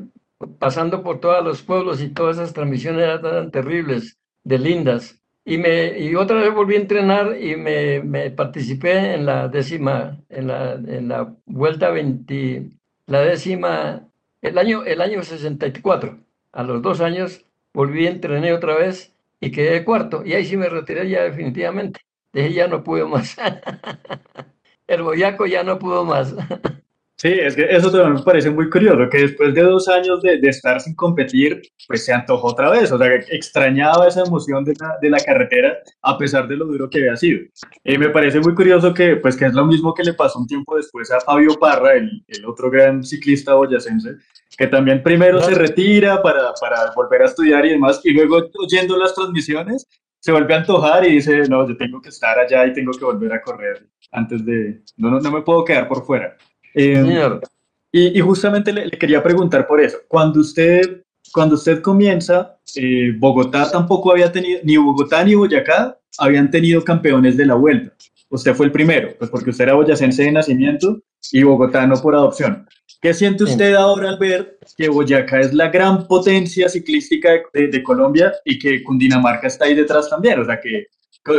pasando 0.58 1.02
por 1.02 1.20
todos 1.20 1.42
los 1.44 1.62
pueblos 1.62 2.00
y 2.02 2.10
todas 2.10 2.36
esas 2.36 2.52
transmisiones 2.52 3.02
eran 3.02 3.22
tan 3.22 3.50
terribles, 3.50 4.18
de 4.44 4.58
lindas. 4.58 5.20
Y, 5.46 5.58
me, 5.58 5.98
y 5.98 6.14
otra 6.16 6.40
vez 6.40 6.52
volví 6.52 6.74
a 6.74 6.78
entrenar 6.80 7.36
y 7.40 7.56
me, 7.56 8.02
me 8.02 8.30
participé 8.32 9.14
en 9.14 9.26
la 9.26 9.48
décima, 9.48 10.18
en 10.28 10.48
la, 10.48 10.74
en 10.74 11.08
la 11.08 11.34
vuelta 11.46 11.90
20, 11.90 12.70
la 13.06 13.20
décima 13.20 14.08
el 14.42 14.58
año, 14.58 14.84
el 14.84 15.00
año 15.00 15.22
64, 15.22 16.18
a 16.52 16.62
los 16.64 16.82
dos 16.82 17.00
años, 17.00 17.44
volví, 17.72 18.06
entrené 18.06 18.52
otra 18.52 18.74
vez 18.76 19.14
y 19.40 19.52
quedé 19.52 19.84
cuarto. 19.84 20.24
Y 20.24 20.34
ahí 20.34 20.44
sí 20.46 20.56
me 20.56 20.68
retiré 20.68 21.08
ya 21.08 21.22
definitivamente. 21.22 22.00
De 22.32 22.52
ya 22.52 22.66
no 22.68 22.82
pude 22.84 23.04
más. 23.04 23.36
El 24.88 25.02
boyaco 25.02 25.46
ya 25.46 25.62
no 25.64 25.78
pudo 25.78 26.04
más. 26.04 26.34
Sí, 27.18 27.28
es 27.28 27.56
que 27.56 27.64
eso 27.64 27.90
también 27.90 28.12
me 28.12 28.22
parece 28.22 28.50
muy 28.50 28.68
curioso, 28.68 29.08
que 29.08 29.22
después 29.22 29.54
de 29.54 29.62
dos 29.62 29.88
años 29.88 30.20
de, 30.20 30.38
de, 30.38 30.50
estar 30.50 30.78
sin 30.82 30.94
competir, 30.94 31.62
pues 31.88 32.04
se 32.04 32.12
antojó 32.12 32.48
otra 32.48 32.68
vez, 32.68 32.92
o 32.92 32.98
sea, 32.98 33.14
extrañaba 33.30 34.06
esa 34.06 34.20
emoción 34.20 34.62
de 34.64 34.74
la, 34.78 34.98
de 35.00 35.08
la 35.08 35.18
carretera 35.20 35.78
a 36.02 36.18
pesar 36.18 36.46
de 36.46 36.56
lo 36.56 36.66
duro 36.66 36.90
que 36.90 36.98
había 36.98 37.16
sido. 37.16 37.40
Y 37.84 37.96
me 37.96 38.10
parece 38.10 38.38
muy 38.40 38.54
curioso 38.54 38.92
que, 38.92 39.16
pues, 39.16 39.34
que 39.34 39.46
es 39.46 39.54
lo 39.54 39.64
mismo 39.64 39.94
que 39.94 40.04
le 40.04 40.12
pasó 40.12 40.38
un 40.38 40.46
tiempo 40.46 40.76
después 40.76 41.10
a 41.10 41.20
Fabio 41.20 41.54
Parra, 41.58 41.94
el, 41.94 42.22
el 42.28 42.44
otro 42.44 42.70
gran 42.70 43.02
ciclista 43.02 43.54
boyacense, 43.54 44.16
que 44.58 44.66
también 44.66 45.02
primero 45.02 45.40
se 45.40 45.54
retira 45.54 46.20
para, 46.20 46.52
para 46.60 46.92
volver 46.94 47.22
a 47.22 47.26
estudiar 47.26 47.64
y 47.64 47.70
demás, 47.70 47.98
y 48.04 48.10
luego 48.10 48.46
oyendo 48.62 48.94
las 48.98 49.14
transmisiones, 49.14 49.86
se 50.20 50.32
vuelve 50.32 50.52
a 50.52 50.58
antojar 50.58 51.06
y 51.06 51.12
dice, 51.12 51.48
no, 51.48 51.66
yo 51.66 51.78
tengo 51.78 52.02
que 52.02 52.10
estar 52.10 52.38
allá 52.38 52.66
y 52.66 52.74
tengo 52.74 52.92
que 52.92 53.04
volver 53.06 53.32
a 53.32 53.40
correr 53.40 53.88
antes 54.12 54.44
de, 54.44 54.82
no, 54.98 55.10
no, 55.10 55.20
no 55.20 55.30
me 55.30 55.40
puedo 55.40 55.64
quedar 55.64 55.88
por 55.88 56.04
fuera. 56.04 56.36
Eh, 56.76 57.40
y, 57.90 58.18
y, 58.18 58.20
justamente 58.20 58.72
le, 58.72 58.86
le, 58.86 58.98
quería 58.98 59.22
preguntar 59.22 59.66
por 59.66 59.80
eso. 59.80 59.96
Cuando 60.06 60.40
usted, 60.40 61.02
cuando 61.32 61.54
usted 61.54 61.80
comienza, 61.80 62.58
eh, 62.74 63.12
Bogotá 63.18 63.70
tampoco 63.70 64.12
había 64.12 64.30
tenido, 64.30 64.60
ni 64.62 64.76
Bogotá 64.76 65.24
ni 65.24 65.34
Boyacá 65.34 65.98
habían 66.18 66.50
tenido 66.50 66.84
campeones 66.84 67.36
de 67.36 67.46
la 67.46 67.54
vuelta. 67.54 67.92
Usted 68.28 68.54
fue 68.54 68.66
el 68.66 68.72
primero, 68.72 69.14
pues 69.18 69.30
porque 69.30 69.50
usted 69.50 69.64
era 69.64 69.74
boyacense 69.74 70.24
de 70.24 70.32
nacimiento 70.32 71.00
y 71.32 71.42
bogotano 71.42 71.94
por 72.02 72.14
adopción. 72.14 72.66
¿Qué 73.00 73.14
siente 73.14 73.44
usted 73.44 73.74
ahora 73.74 74.10
al 74.10 74.18
ver 74.18 74.58
que 74.76 74.88
Boyacá 74.88 75.40
es 75.40 75.54
la 75.54 75.68
gran 75.68 76.06
potencia 76.08 76.68
ciclística 76.68 77.30
de, 77.52 77.68
de, 77.68 77.82
Colombia 77.82 78.34
y 78.44 78.58
que 78.58 78.82
Cundinamarca 78.82 79.46
está 79.46 79.66
ahí 79.66 79.74
detrás 79.74 80.10
también? 80.10 80.40
O 80.40 80.44
sea, 80.44 80.60
que 80.60 80.86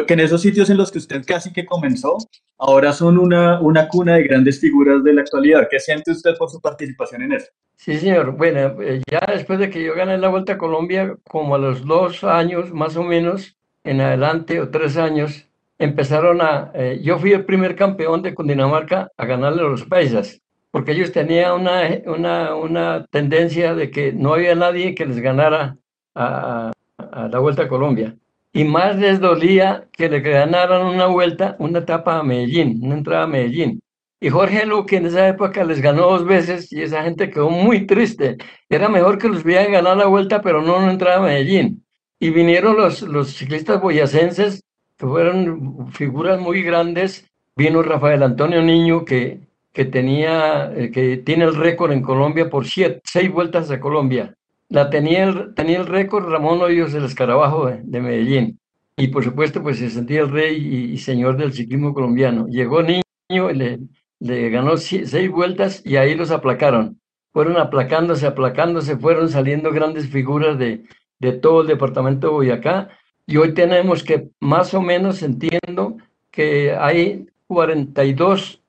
que 0.06 0.13
en 0.13 0.19
esos 0.19 0.41
sitios 0.41 0.69
en 0.69 0.78
los 0.78 0.91
que 0.91 0.97
usted 0.97 1.23
casi 1.26 1.54
que 1.54 1.65
comenzó, 1.65 2.17
ahora 2.58 2.91
son 2.93 3.17
una, 3.17 3.60
una 3.62 3.88
cuna 3.88 4.15
de 4.15 4.23
grandes 4.23 4.60
figuras 4.60 5.04
de 5.04 5.13
la 5.13 5.21
actualidad. 5.21 5.67
¿Qué 5.69 5.80
siente 5.80 6.12
usted 6.12 6.36
por 6.38 6.50
su 6.50 6.60
participación 6.60 7.21
en 7.23 7.34
eso? 7.34 7.47
Sí, 7.78 7.97
señor. 7.97 8.36
Bueno, 8.36 8.82
eh, 8.82 9.02
ya 9.10 9.21
después 9.28 9.60
de 9.60 9.69
que 9.69 9.84
yo 9.84 9.93
gané 9.95 10.17
la 10.17 10.30
Vuelta 10.30 10.54
a 10.54 10.58
Colombia, 10.58 11.15
como 11.23 11.56
a 11.56 11.60
los 11.60 11.86
dos 11.86 12.23
años 12.23 12.73
más 12.73 12.97
o 12.97 13.04
menos, 13.04 13.56
en 13.84 14.02
adelante, 14.02 14.60
o 14.60 14.69
tres 14.69 14.97
años, 14.97 15.47
empezaron 15.80 16.41
a... 16.41 16.71
Eh, 16.73 17.00
yo 17.02 17.17
fui 17.19 17.32
el 17.32 17.45
primer 17.45 17.76
campeón 17.76 18.21
de 18.21 18.34
Cundinamarca 18.34 19.10
a 19.15 19.26
ganarle 19.26 19.62
a 19.62 19.69
los 19.69 19.86
paisas, 19.86 20.41
porque 20.71 20.91
ellos 20.91 21.12
tenían 21.12 21.54
una, 21.62 21.82
una, 22.08 22.56
una 22.56 23.06
tendencia 23.10 23.76
de 23.76 23.89
que 23.89 24.12
no 24.12 24.34
había 24.34 24.56
nadie 24.56 24.95
que 24.95 25.06
les 25.06 25.19
ganara 25.19 25.78
a, 26.15 26.71
a 26.97 27.28
la 27.28 27.39
Vuelta 27.39 27.63
a 27.63 27.67
Colombia 27.67 28.15
y 28.57 28.63
más 28.63 28.95
les 28.97 29.19
dolía 29.19 29.87
que 29.91 30.09
le 30.09 30.19
ganaran 30.19 30.83
una 30.83 31.05
vuelta, 31.05 31.55
una 31.59 31.77
etapa 31.77 32.17
a 32.17 32.23
Medellín, 32.23 32.79
una 32.81 32.95
entrada 32.95 33.25
a 33.25 33.27
Medellín. 33.27 33.79
Y 34.19 34.29
Jorge 34.29 34.65
Luque 34.65 34.97
en 34.97 35.05
esa 35.05 35.27
época 35.27 35.63
les 35.63 35.79
ganó 35.79 36.07
dos 36.09 36.25
veces 36.25 36.73
y 36.73 36.81
esa 36.81 37.03
gente 37.03 37.29
quedó 37.29 37.51
muy 37.51 37.85
triste. 37.85 38.37
Era 38.67 38.89
mejor 38.89 39.19
que 39.19 39.27
los 39.27 39.45
hubieran 39.45 39.71
ganado 39.71 39.95
la 39.95 40.07
vuelta, 40.07 40.41
pero 40.41 40.63
no 40.63 40.77
una 40.77 40.91
entrada 40.91 41.17
a 41.17 41.21
Medellín. 41.21 41.85
Y 42.19 42.31
vinieron 42.31 42.75
los, 42.77 43.03
los 43.03 43.35
ciclistas 43.35 43.79
boyacenses, 43.79 44.63
que 44.97 45.05
fueron 45.05 45.91
figuras 45.91 46.39
muy 46.39 46.63
grandes. 46.63 47.29
Vino 47.55 47.83
Rafael 47.83 48.23
Antonio 48.23 48.63
Niño, 48.63 49.05
que, 49.05 49.39
que, 49.71 49.85
tenía, 49.85 50.73
eh, 50.75 50.89
que 50.89 51.17
tiene 51.17 51.45
el 51.45 51.53
récord 51.53 51.91
en 51.91 52.01
Colombia 52.01 52.49
por 52.49 52.65
seis 52.65 53.31
vueltas 53.31 53.69
a 53.69 53.79
Colombia 53.79 54.35
la 54.69 54.89
tenía 54.89 55.25
el, 55.25 55.53
tenía 55.53 55.80
el 55.80 55.88
récord 55.88 56.30
Ramón 56.30 56.62
Hoyos 56.62 56.93
el 56.93 57.06
Escarabajo 57.06 57.67
de, 57.67 57.82
de, 57.84 58.01
Medellín. 58.01 58.60
Y 58.97 59.10
por 59.10 59.23
supuesto, 59.23 59.62
pues 59.62 59.77
se 59.80 59.89
sentía 59.89 60.21
el 60.21 60.30
rey 60.30 60.58
y, 60.58 60.93
y 60.93 60.97
señor 60.97 61.38
del 61.38 61.53
ciclismo 61.53 61.93
colombiano. 61.93 62.47
Llegó 62.47 62.82
niño, 62.82 63.51
le, 63.51 63.80
le 64.19 64.49
ganó 64.49 64.77
seis 64.77 65.30
vueltas 65.32 65.82
y 65.86 65.97
ahí 65.97 66.15
los 66.15 66.32
aplacaron. 66.32 66.99
Fueron 67.32 67.58
aplacándose, 67.58 68.25
aplacándose, 68.25 68.97
fueron 68.97 69.30
saliendo 69.30 69.71
grandes 69.71 70.10
figuras 70.10 70.58
de, 70.58 70.84
de 71.19 71.34
todo 71.34 71.62
el 71.62 71.67
departamento 71.67 72.27
de 72.27 72.34
Boyacá. 72.34 72.89
Y 73.25 73.38
hoy 73.38 73.53
tenemos 73.53 74.03
que 74.03 74.30
más 74.39 74.73
o 74.73 74.82
menos 74.82 75.21
entiendo 75.21 75.97
que 76.32 76.75
hay 76.75 77.27
42 77.47 78.62
mmm, 78.62 78.66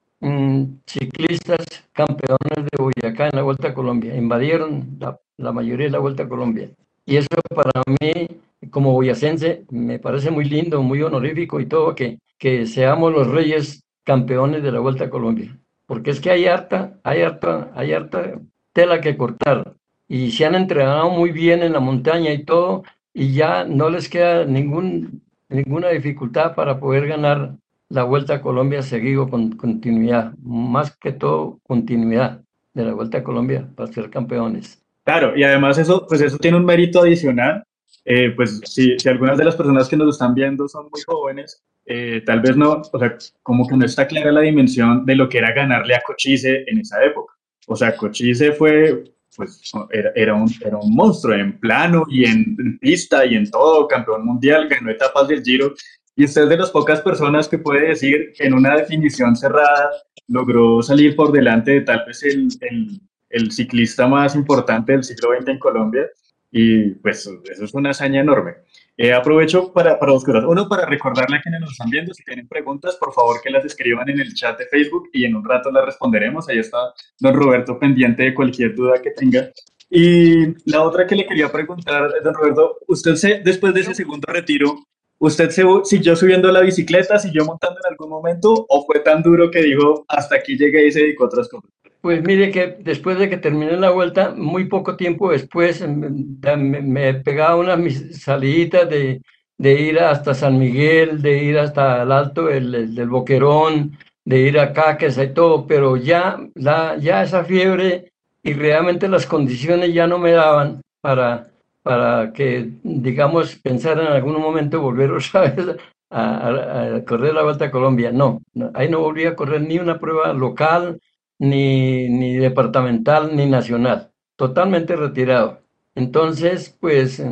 ciclistas 0.86 1.64
campeones 1.92 2.64
de 2.70 2.76
Boyacá 2.82 3.28
en 3.28 3.36
la 3.36 3.42
Vuelta 3.42 3.68
a 3.68 3.74
Colombia. 3.74 4.16
Invadieron 4.16 4.98
la 5.36 5.52
mayoría 5.52 5.86
de 5.86 5.92
la 5.92 5.98
Vuelta 5.98 6.24
a 6.24 6.28
Colombia. 6.28 6.70
Y 7.06 7.16
eso 7.16 7.28
para 7.54 7.82
mí, 8.00 8.28
como 8.70 8.92
boyacense, 8.92 9.64
me 9.70 9.98
parece 9.98 10.30
muy 10.30 10.44
lindo, 10.44 10.82
muy 10.82 11.02
honorífico 11.02 11.60
y 11.60 11.66
todo 11.66 11.94
que, 11.94 12.18
que 12.38 12.66
seamos 12.66 13.12
los 13.12 13.28
reyes 13.28 13.82
campeones 14.04 14.62
de 14.62 14.72
la 14.72 14.80
Vuelta 14.80 15.04
a 15.04 15.10
Colombia. 15.10 15.56
Porque 15.86 16.10
es 16.10 16.20
que 16.20 16.30
hay 16.30 16.46
harta, 16.46 16.98
hay 17.02 17.22
harta, 17.22 17.70
hay 17.74 17.92
harta 17.92 18.40
tela 18.72 19.00
que 19.00 19.16
cortar. 19.16 19.74
Y 20.06 20.32
se 20.32 20.44
han 20.44 20.54
entrenado 20.54 21.10
muy 21.10 21.32
bien 21.32 21.62
en 21.62 21.72
la 21.72 21.80
montaña 21.80 22.32
y 22.32 22.44
todo, 22.44 22.82
y 23.14 23.32
ya 23.32 23.64
no 23.64 23.90
les 23.90 24.08
queda 24.08 24.44
ninguna 24.44 25.88
dificultad 25.90 26.54
para 26.54 26.78
poder 26.78 27.06
ganar 27.06 27.56
la 27.90 28.04
Vuelta 28.04 28.34
a 28.34 28.42
Colombia 28.42 28.82
seguido 28.82 29.28
con 29.28 29.52
continuidad. 29.52 30.32
Más 30.42 30.96
que 30.96 31.12
todo, 31.12 31.60
continuidad 31.64 32.42
de 32.74 32.84
la 32.84 32.94
Vuelta 32.94 33.18
a 33.18 33.24
Colombia 33.24 33.68
para 33.74 33.92
ser 33.92 34.10
campeones. 34.10 34.82
Claro, 35.04 35.36
y 35.36 35.42
además 35.42 35.78
eso, 35.78 36.06
pues 36.06 36.20
eso 36.20 36.36
tiene 36.38 36.58
un 36.58 36.64
mérito 36.64 37.00
adicional. 37.00 37.64
Eh, 38.04 38.30
pues 38.36 38.60
si, 38.64 38.96
algunas 39.06 39.36
de 39.38 39.44
las 39.44 39.56
personas 39.56 39.88
que 39.88 39.96
nos 39.96 40.14
están 40.14 40.34
viendo 40.34 40.68
son 40.68 40.88
muy 40.90 41.00
jóvenes, 41.06 41.62
eh, 41.84 42.22
tal 42.24 42.40
vez 42.40 42.56
no, 42.56 42.82
o 42.92 42.98
sea, 42.98 43.16
como 43.42 43.66
que 43.66 43.76
no 43.76 43.84
está 43.84 44.06
clara 44.06 44.32
la 44.32 44.42
dimensión 44.42 45.04
de 45.04 45.14
lo 45.14 45.28
que 45.28 45.38
era 45.38 45.52
ganarle 45.52 45.94
a 45.94 46.02
Cochise 46.06 46.64
en 46.66 46.78
esa 46.78 47.02
época. 47.04 47.34
O 47.66 47.76
sea, 47.76 47.96
Cochise 47.96 48.52
fue, 48.52 49.04
pues, 49.36 49.72
era, 49.90 50.10
era, 50.14 50.34
un, 50.34 50.50
era 50.64 50.76
un 50.78 50.94
monstruo 50.94 51.34
en 51.34 51.58
plano 51.58 52.04
y 52.08 52.24
en, 52.24 52.56
en 52.58 52.78
pista 52.78 53.24
y 53.26 53.34
en 53.34 53.50
todo, 53.50 53.88
campeón 53.88 54.24
mundial, 54.24 54.68
ganó 54.68 54.90
etapas 54.90 55.28
del 55.28 55.42
Giro. 55.42 55.74
Y 56.18 56.24
usted 56.24 56.42
es 56.42 56.48
de 56.50 56.56
las 56.58 56.70
pocas 56.70 57.00
personas 57.00 57.48
que 57.48 57.58
puede 57.58 57.88
decir 57.88 58.32
que 58.36 58.44
en 58.44 58.52
una 58.52 58.76
definición 58.76 59.36
cerrada 59.36 59.90
logró 60.26 60.82
salir 60.82 61.16
por 61.16 61.32
delante 61.32 61.70
de 61.70 61.80
tal 61.80 62.04
vez 62.06 62.22
el, 62.24 62.48
el 62.60 63.00
el 63.30 63.52
ciclista 63.52 64.06
más 64.06 64.34
importante 64.34 64.92
del 64.92 65.04
siglo 65.04 65.30
XX 65.36 65.48
en 65.48 65.58
Colombia 65.58 66.06
y 66.50 66.90
pues 66.92 67.26
eso 67.50 67.64
es 67.64 67.74
una 67.74 67.90
hazaña 67.90 68.20
enorme. 68.20 68.54
Eh, 68.96 69.12
aprovecho 69.12 69.72
para, 69.72 69.98
para 69.98 70.12
dos 70.12 70.24
cosas. 70.24 70.44
Uno, 70.46 70.68
para 70.68 70.86
recordarle 70.86 71.36
a 71.36 71.42
quienes 71.42 71.60
nos 71.60 71.72
están 71.72 71.90
viendo, 71.90 72.14
si 72.14 72.24
tienen 72.24 72.48
preguntas, 72.48 72.96
por 72.96 73.12
favor 73.12 73.40
que 73.42 73.50
las 73.50 73.64
escriban 73.64 74.08
en 74.08 74.20
el 74.20 74.34
chat 74.34 74.58
de 74.58 74.66
Facebook 74.66 75.10
y 75.12 75.24
en 75.24 75.36
un 75.36 75.44
rato 75.44 75.70
las 75.70 75.84
responderemos. 75.84 76.48
Ahí 76.48 76.58
está 76.58 76.78
don 77.20 77.34
Roberto 77.34 77.78
pendiente 77.78 78.24
de 78.24 78.34
cualquier 78.34 78.74
duda 78.74 79.00
que 79.00 79.10
tenga. 79.10 79.50
Y 79.90 80.54
la 80.70 80.82
otra 80.82 81.06
que 81.06 81.16
le 81.16 81.26
quería 81.26 81.52
preguntar, 81.52 82.10
don 82.24 82.34
Roberto, 82.34 82.78
usted 82.88 83.14
se, 83.14 83.40
después 83.40 83.72
de 83.74 83.80
ese 83.80 83.94
segundo 83.94 84.26
retiro, 84.32 84.84
¿usted 85.18 85.50
se 85.50 85.64
siguió 85.84 86.16
subiendo 86.16 86.50
la 86.50 86.60
bicicleta, 86.60 87.18
siguió 87.18 87.44
montando 87.44 87.78
en 87.84 87.92
algún 87.92 88.10
momento 88.10 88.66
o 88.68 88.84
fue 88.86 89.00
tan 89.00 89.22
duro 89.22 89.50
que 89.50 89.62
dijo 89.62 90.04
hasta 90.08 90.36
aquí 90.36 90.56
llegué 90.56 90.86
y 90.86 90.92
se 90.92 91.00
dedicó 91.00 91.24
a 91.24 91.26
otras 91.26 91.48
cosas? 91.48 91.70
Pues 92.00 92.22
mire 92.22 92.50
que 92.52 92.76
después 92.80 93.18
de 93.18 93.28
que 93.28 93.36
terminé 93.36 93.76
la 93.76 93.90
vuelta, 93.90 94.32
muy 94.36 94.66
poco 94.66 94.96
tiempo 94.96 95.30
después 95.30 95.86
me, 95.86 96.56
me 96.56 97.14
pegaba 97.14 97.56
unas 97.56 97.80
saliditas 98.12 98.88
de, 98.88 99.20
de, 99.58 99.80
ir 99.80 99.98
hasta 99.98 100.32
San 100.32 100.58
Miguel, 100.58 101.20
de 101.20 101.42
ir 101.42 101.58
hasta 101.58 102.02
el 102.02 102.12
alto 102.12 102.48
el, 102.48 102.72
el, 102.74 102.94
del 102.94 103.08
Boquerón, 103.08 103.98
de 104.24 104.40
ir 104.40 104.58
a 104.60 104.72
Caques 104.72 105.18
y 105.18 105.28
todo, 105.28 105.66
pero 105.66 105.96
ya, 105.96 106.38
la, 106.54 106.96
ya 106.98 107.22
esa 107.22 107.44
fiebre 107.44 108.12
y 108.42 108.52
realmente 108.52 109.08
las 109.08 109.26
condiciones 109.26 109.92
ya 109.92 110.06
no 110.06 110.18
me 110.18 110.32
daban 110.32 110.80
para, 111.00 111.48
para 111.88 112.34
que, 112.34 112.70
digamos, 112.82 113.56
pensar 113.56 113.98
en 113.98 114.08
algún 114.08 114.38
momento 114.38 114.82
volver 114.82 115.10
otra 115.10 115.40
vez 115.50 115.76
a, 116.10 116.96
a, 116.96 117.04
correr 117.06 117.32
la 117.32 117.44
Vuelta 117.44 117.64
a 117.64 117.70
Colombia. 117.70 118.12
No, 118.12 118.42
no, 118.52 118.70
ahí 118.74 118.90
no 118.90 119.00
volví 119.00 119.24
a 119.24 119.34
correr 119.34 119.62
ni 119.62 119.78
una 119.78 119.98
prueba 119.98 120.34
local, 120.34 121.00
ni, 121.38 122.10
ni 122.10 122.36
departamental, 122.36 123.34
ni 123.34 123.46
nacional, 123.46 124.10
totalmente 124.36 124.96
retirado. 124.96 125.62
Entonces, 125.94 126.76
pues 126.78 127.22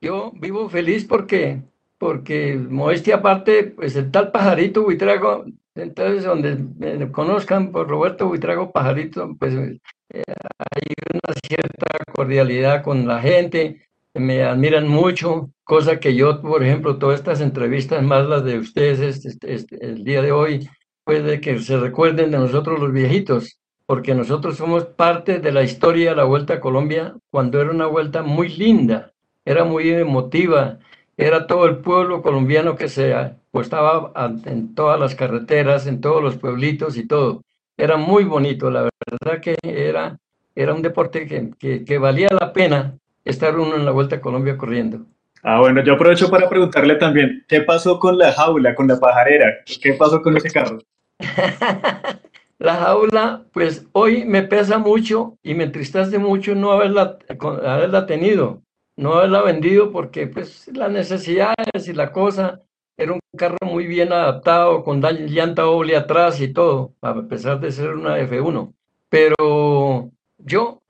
yo 0.00 0.32
vivo 0.40 0.70
feliz 0.70 1.04
porque, 1.04 1.60
porque 1.98 2.56
modestia 2.56 3.16
aparte, 3.16 3.64
pues 3.64 3.94
el 3.94 4.10
tal 4.10 4.32
pajarito 4.32 4.84
Buitrago, 4.84 5.44
entonces 5.74 6.24
donde 6.24 6.56
me 6.56 7.12
conozcan 7.12 7.72
por 7.72 7.88
Roberto 7.88 8.26
Buitrago 8.26 8.72
Pajarito, 8.72 9.36
pues 9.38 9.52
eh, 9.54 10.22
hay 10.58 10.82
una 11.12 11.34
cierta 11.46 11.86
cordialidad 12.14 12.82
con 12.82 13.06
la 13.06 13.20
gente, 13.20 13.87
me 14.18 14.42
admiran 14.42 14.88
mucho, 14.88 15.50
cosa 15.64 16.00
que 16.00 16.14
yo, 16.14 16.40
por 16.40 16.62
ejemplo, 16.62 16.98
todas 16.98 17.20
estas 17.20 17.40
entrevistas, 17.40 18.02
más 18.02 18.26
las 18.26 18.44
de 18.44 18.58
ustedes 18.58 19.24
este, 19.24 19.54
este, 19.54 19.84
el 19.84 20.04
día 20.04 20.22
de 20.22 20.32
hoy, 20.32 20.68
puede 21.04 21.40
que 21.40 21.58
se 21.58 21.78
recuerden 21.78 22.30
de 22.30 22.38
nosotros 22.38 22.78
los 22.80 22.92
viejitos, 22.92 23.58
porque 23.86 24.14
nosotros 24.14 24.56
somos 24.56 24.84
parte 24.84 25.38
de 25.38 25.52
la 25.52 25.62
historia 25.62 26.10
de 26.10 26.16
la 26.16 26.24
Vuelta 26.24 26.54
a 26.54 26.60
Colombia 26.60 27.14
cuando 27.30 27.60
era 27.60 27.70
una 27.70 27.86
vuelta 27.86 28.22
muy 28.22 28.48
linda, 28.50 29.12
era 29.44 29.64
muy 29.64 29.88
emotiva, 29.88 30.78
era 31.16 31.46
todo 31.46 31.64
el 31.66 31.78
pueblo 31.78 32.22
colombiano 32.22 32.76
que 32.76 32.88
se 32.88 33.14
apostaba 33.14 34.12
en 34.44 34.74
todas 34.74 35.00
las 35.00 35.14
carreteras, 35.14 35.86
en 35.86 36.00
todos 36.00 36.22
los 36.22 36.36
pueblitos 36.36 36.96
y 36.96 37.06
todo. 37.06 37.42
Era 37.76 37.96
muy 37.96 38.24
bonito, 38.24 38.70
la 38.70 38.88
verdad 39.10 39.40
que 39.40 39.56
era, 39.62 40.18
era 40.54 40.74
un 40.74 40.82
deporte 40.82 41.26
que, 41.26 41.84
que, 41.84 41.98
valía 41.98 42.28
la 42.38 42.52
pena 42.52 42.98
estar 43.24 43.58
uno 43.58 43.76
en 43.76 43.84
la 43.84 43.90
Vuelta 43.90 44.16
a 44.16 44.20
Colombia 44.20 44.56
corriendo. 44.56 45.06
Ah, 45.42 45.60
bueno, 45.60 45.82
yo 45.84 45.94
aprovecho 45.94 46.30
para 46.30 46.48
preguntarle 46.48 46.96
también, 46.96 47.44
¿qué 47.48 47.60
pasó 47.60 47.98
con 47.98 48.18
la 48.18 48.32
jaula, 48.32 48.74
con 48.74 48.88
la 48.88 48.98
pajarera? 48.98 49.58
¿Qué 49.80 49.94
pasó 49.94 50.20
con 50.20 50.36
ese 50.36 50.50
carro? 50.50 50.78
la 52.58 52.76
jaula, 52.76 53.44
pues 53.52 53.86
hoy 53.92 54.24
me 54.24 54.42
pesa 54.42 54.78
mucho 54.78 55.36
y 55.42 55.54
me 55.54 55.64
entristece 55.64 56.18
mucho 56.18 56.54
no 56.54 56.72
haberla, 56.72 57.18
haberla 57.64 58.06
tenido 58.06 58.62
no 58.98 59.14
haberla 59.14 59.42
vendido 59.42 59.92
porque 59.92 60.26
pues 60.26 60.68
las 60.76 60.90
necesidades 60.90 61.86
y 61.86 61.92
la 61.94 62.12
cosa, 62.12 62.60
era 62.96 63.12
un 63.12 63.20
carro 63.36 63.56
muy 63.62 63.86
bien 63.86 64.12
adaptado, 64.12 64.82
con 64.82 65.00
llanta 65.00 65.62
doble 65.62 65.96
atrás 65.96 66.40
y 66.40 66.52
todo, 66.52 66.94
a 67.00 67.22
pesar 67.22 67.60
de 67.60 67.70
ser 67.70 67.90
una 67.90 68.18
F1. 68.18 68.74
Pero 69.08 70.10
yo, 70.38 70.82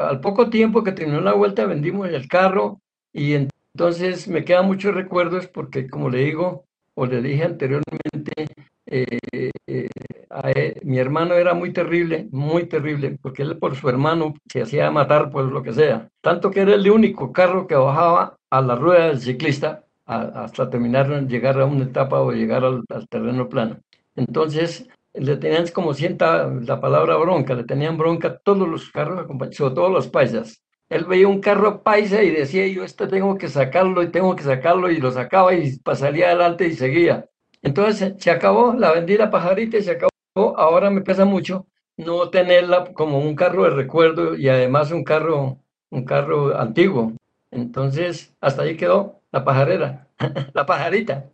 al 0.00 0.20
poco 0.20 0.50
tiempo 0.50 0.82
que 0.82 0.92
terminó 0.92 1.20
la 1.20 1.34
vuelta, 1.34 1.66
vendimos 1.66 2.08
el 2.08 2.28
carro 2.28 2.80
y 3.12 3.34
entonces 3.34 4.28
me 4.28 4.44
quedan 4.44 4.66
muchos 4.66 4.94
recuerdos 4.94 5.46
porque, 5.46 5.88
como 5.88 6.10
le 6.10 6.18
digo, 6.24 6.64
o 6.94 7.06
le 7.06 7.20
dije 7.22 7.44
anteriormente, 7.44 8.46
eh, 8.86 9.18
eh, 9.66 10.80
mi 10.82 10.98
hermano 10.98 11.34
era 11.34 11.54
muy 11.54 11.72
terrible, 11.72 12.28
muy 12.30 12.66
terrible, 12.66 13.18
porque 13.20 13.42
él 13.42 13.56
por 13.58 13.76
su 13.76 13.88
hermano 13.88 14.34
se 14.48 14.62
hacía 14.62 14.90
matar 14.90 15.30
por 15.30 15.44
lo 15.44 15.62
que 15.62 15.72
sea. 15.72 16.08
Tanto 16.20 16.50
que 16.50 16.60
era 16.60 16.74
el 16.74 16.90
único 16.90 17.32
carro 17.32 17.66
que 17.66 17.74
bajaba 17.74 18.36
a 18.50 18.60
la 18.60 18.76
rueda 18.76 19.08
del 19.08 19.20
ciclista 19.20 19.84
hasta 20.06 20.68
terminar, 20.68 21.08
llegar 21.26 21.60
a 21.60 21.64
una 21.64 21.84
etapa 21.84 22.20
o 22.20 22.32
llegar 22.32 22.64
al, 22.64 22.84
terreno 23.08 23.48
plano. 23.48 23.78
Entonces, 24.16 24.88
le 25.14 25.36
tenían 25.36 25.66
como 25.68 25.94
sienta 25.94 26.46
la 26.48 26.80
palabra 26.80 27.16
bronca, 27.16 27.54
le 27.54 27.64
tenían 27.64 27.96
bronca 27.96 28.38
todos 28.38 28.68
los 28.68 28.90
carros, 28.90 29.26
sobre 29.52 29.74
todo 29.74 29.88
los 29.88 30.08
paisas. 30.08 30.62
Él 30.88 31.04
veía 31.06 31.28
un 31.28 31.40
carro 31.40 31.82
paisa 31.82 32.22
y 32.22 32.30
decía, 32.30 32.66
yo 32.68 32.84
este 32.84 33.06
tengo 33.06 33.38
que 33.38 33.48
sacarlo 33.48 34.02
y 34.02 34.10
tengo 34.10 34.36
que 34.36 34.42
sacarlo 34.42 34.90
y 34.90 34.98
lo 34.98 35.10
sacaba 35.10 35.54
y 35.54 35.78
pasaría 35.78 36.26
adelante 36.26 36.66
y 36.66 36.74
seguía. 36.74 37.28
Entonces 37.62 38.14
se 38.18 38.30
acabó, 38.30 38.74
la 38.74 38.92
vendí 38.92 39.16
la 39.16 39.30
pajarita 39.30 39.78
y 39.78 39.82
se 39.82 39.92
acabó 39.92 40.10
ahora 40.56 40.90
me 40.90 41.00
pesa 41.00 41.24
mucho 41.24 41.66
no 41.96 42.28
tenerla 42.30 42.92
como 42.92 43.18
un 43.18 43.34
carro 43.36 43.64
de 43.64 43.70
recuerdo 43.70 44.36
y 44.36 44.48
además 44.48 44.90
un 44.90 45.04
carro, 45.04 45.58
un 45.90 46.04
carro 46.04 46.58
antiguo. 46.58 47.12
Entonces, 47.50 48.34
hasta 48.40 48.62
ahí 48.62 48.76
quedó 48.76 49.20
la 49.30 49.44
pajarera, 49.44 50.08
la 50.54 50.66
pajarita. 50.66 51.30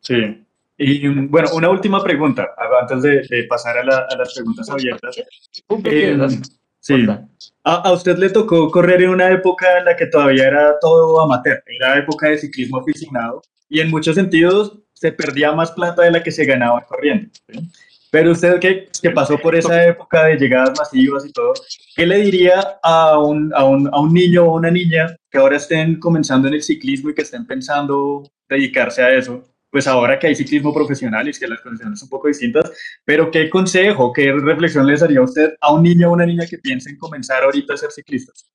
Sí. 0.00 0.45
Y 0.78 1.08
bueno, 1.08 1.48
una 1.54 1.70
última 1.70 2.02
pregunta, 2.02 2.50
antes 2.80 3.02
de, 3.02 3.46
pasar 3.48 3.78
a, 3.78 3.84
las 3.84 4.34
preguntas 4.34 4.68
abiertas. 4.68 5.16
Eh, 5.84 6.18
sí. 6.80 7.06
A, 7.64 7.92
usted 7.92 8.18
le 8.18 8.28
tocó 8.30 8.70
correr 8.70 9.02
en 9.02 9.10
una 9.10 9.30
época 9.30 9.78
en 9.78 9.86
la 9.86 9.96
que 9.96 10.06
todavía 10.06 10.46
era 10.46 10.78
todo 10.78 11.20
amateur, 11.22 11.62
era 11.66 11.98
época 11.98 12.28
de 12.28 12.38
ciclismo 12.38 12.78
aficionado 12.78 13.42
y 13.68 13.80
en 13.80 13.90
muchos 13.90 14.14
sentidos 14.14 14.78
se 14.92 15.12
perdía 15.12 15.52
más 15.52 15.72
plata 15.72 16.02
de 16.02 16.10
la 16.10 16.22
que 16.22 16.30
se 16.30 16.44
ganaba 16.44 16.84
corriendo. 16.84 17.30
Pero 18.10 18.32
usted 18.32 18.60
que, 18.60 18.88
que, 19.02 19.10
pasó 19.10 19.36
por 19.38 19.54
esa 19.56 19.84
época 19.84 20.24
de 20.24 20.36
llegadas 20.36 20.78
masivas 20.78 21.26
y 21.26 21.32
todo, 21.32 21.54
¿qué 21.96 22.06
le 22.06 22.18
diría 22.18 22.78
a 22.82 23.18
un, 23.18 23.52
a, 23.54 23.64
un, 23.64 23.88
a 23.92 24.00
un 24.00 24.14
niño 24.14 24.44
o 24.44 24.56
una 24.56 24.70
niña 24.70 25.16
que 25.30 25.38
ahora 25.38 25.56
estén 25.56 25.98
comenzando 25.98 26.48
en 26.48 26.54
el 26.54 26.62
ciclismo 26.62 27.10
y 27.10 27.14
que 27.14 27.22
estén 27.22 27.46
pensando 27.46 28.22
dedicarse 28.48 29.02
a 29.02 29.12
eso? 29.14 29.42
Pues 29.76 29.86
ahora 29.86 30.18
que 30.18 30.28
hay 30.28 30.34
ciclismo 30.34 30.72
profesional 30.72 31.28
y 31.28 31.32
que 31.32 31.46
las 31.46 31.60
condiciones 31.60 32.00
son 32.00 32.06
un 32.06 32.10
poco 32.10 32.28
distintas, 32.28 32.72
pero 33.04 33.30
¿qué 33.30 33.50
consejo, 33.50 34.10
qué 34.10 34.32
reflexión 34.32 34.86
les 34.86 35.00
daría 35.00 35.20
usted 35.20 35.52
a 35.60 35.70
un 35.70 35.82
niño 35.82 36.08
o 36.08 36.14
una 36.14 36.24
niña 36.24 36.46
que 36.48 36.56
piensen 36.56 36.96
comenzar 36.96 37.44
ahorita 37.44 37.74
a 37.74 37.76
ser 37.76 37.92
ciclistas? 37.92 38.50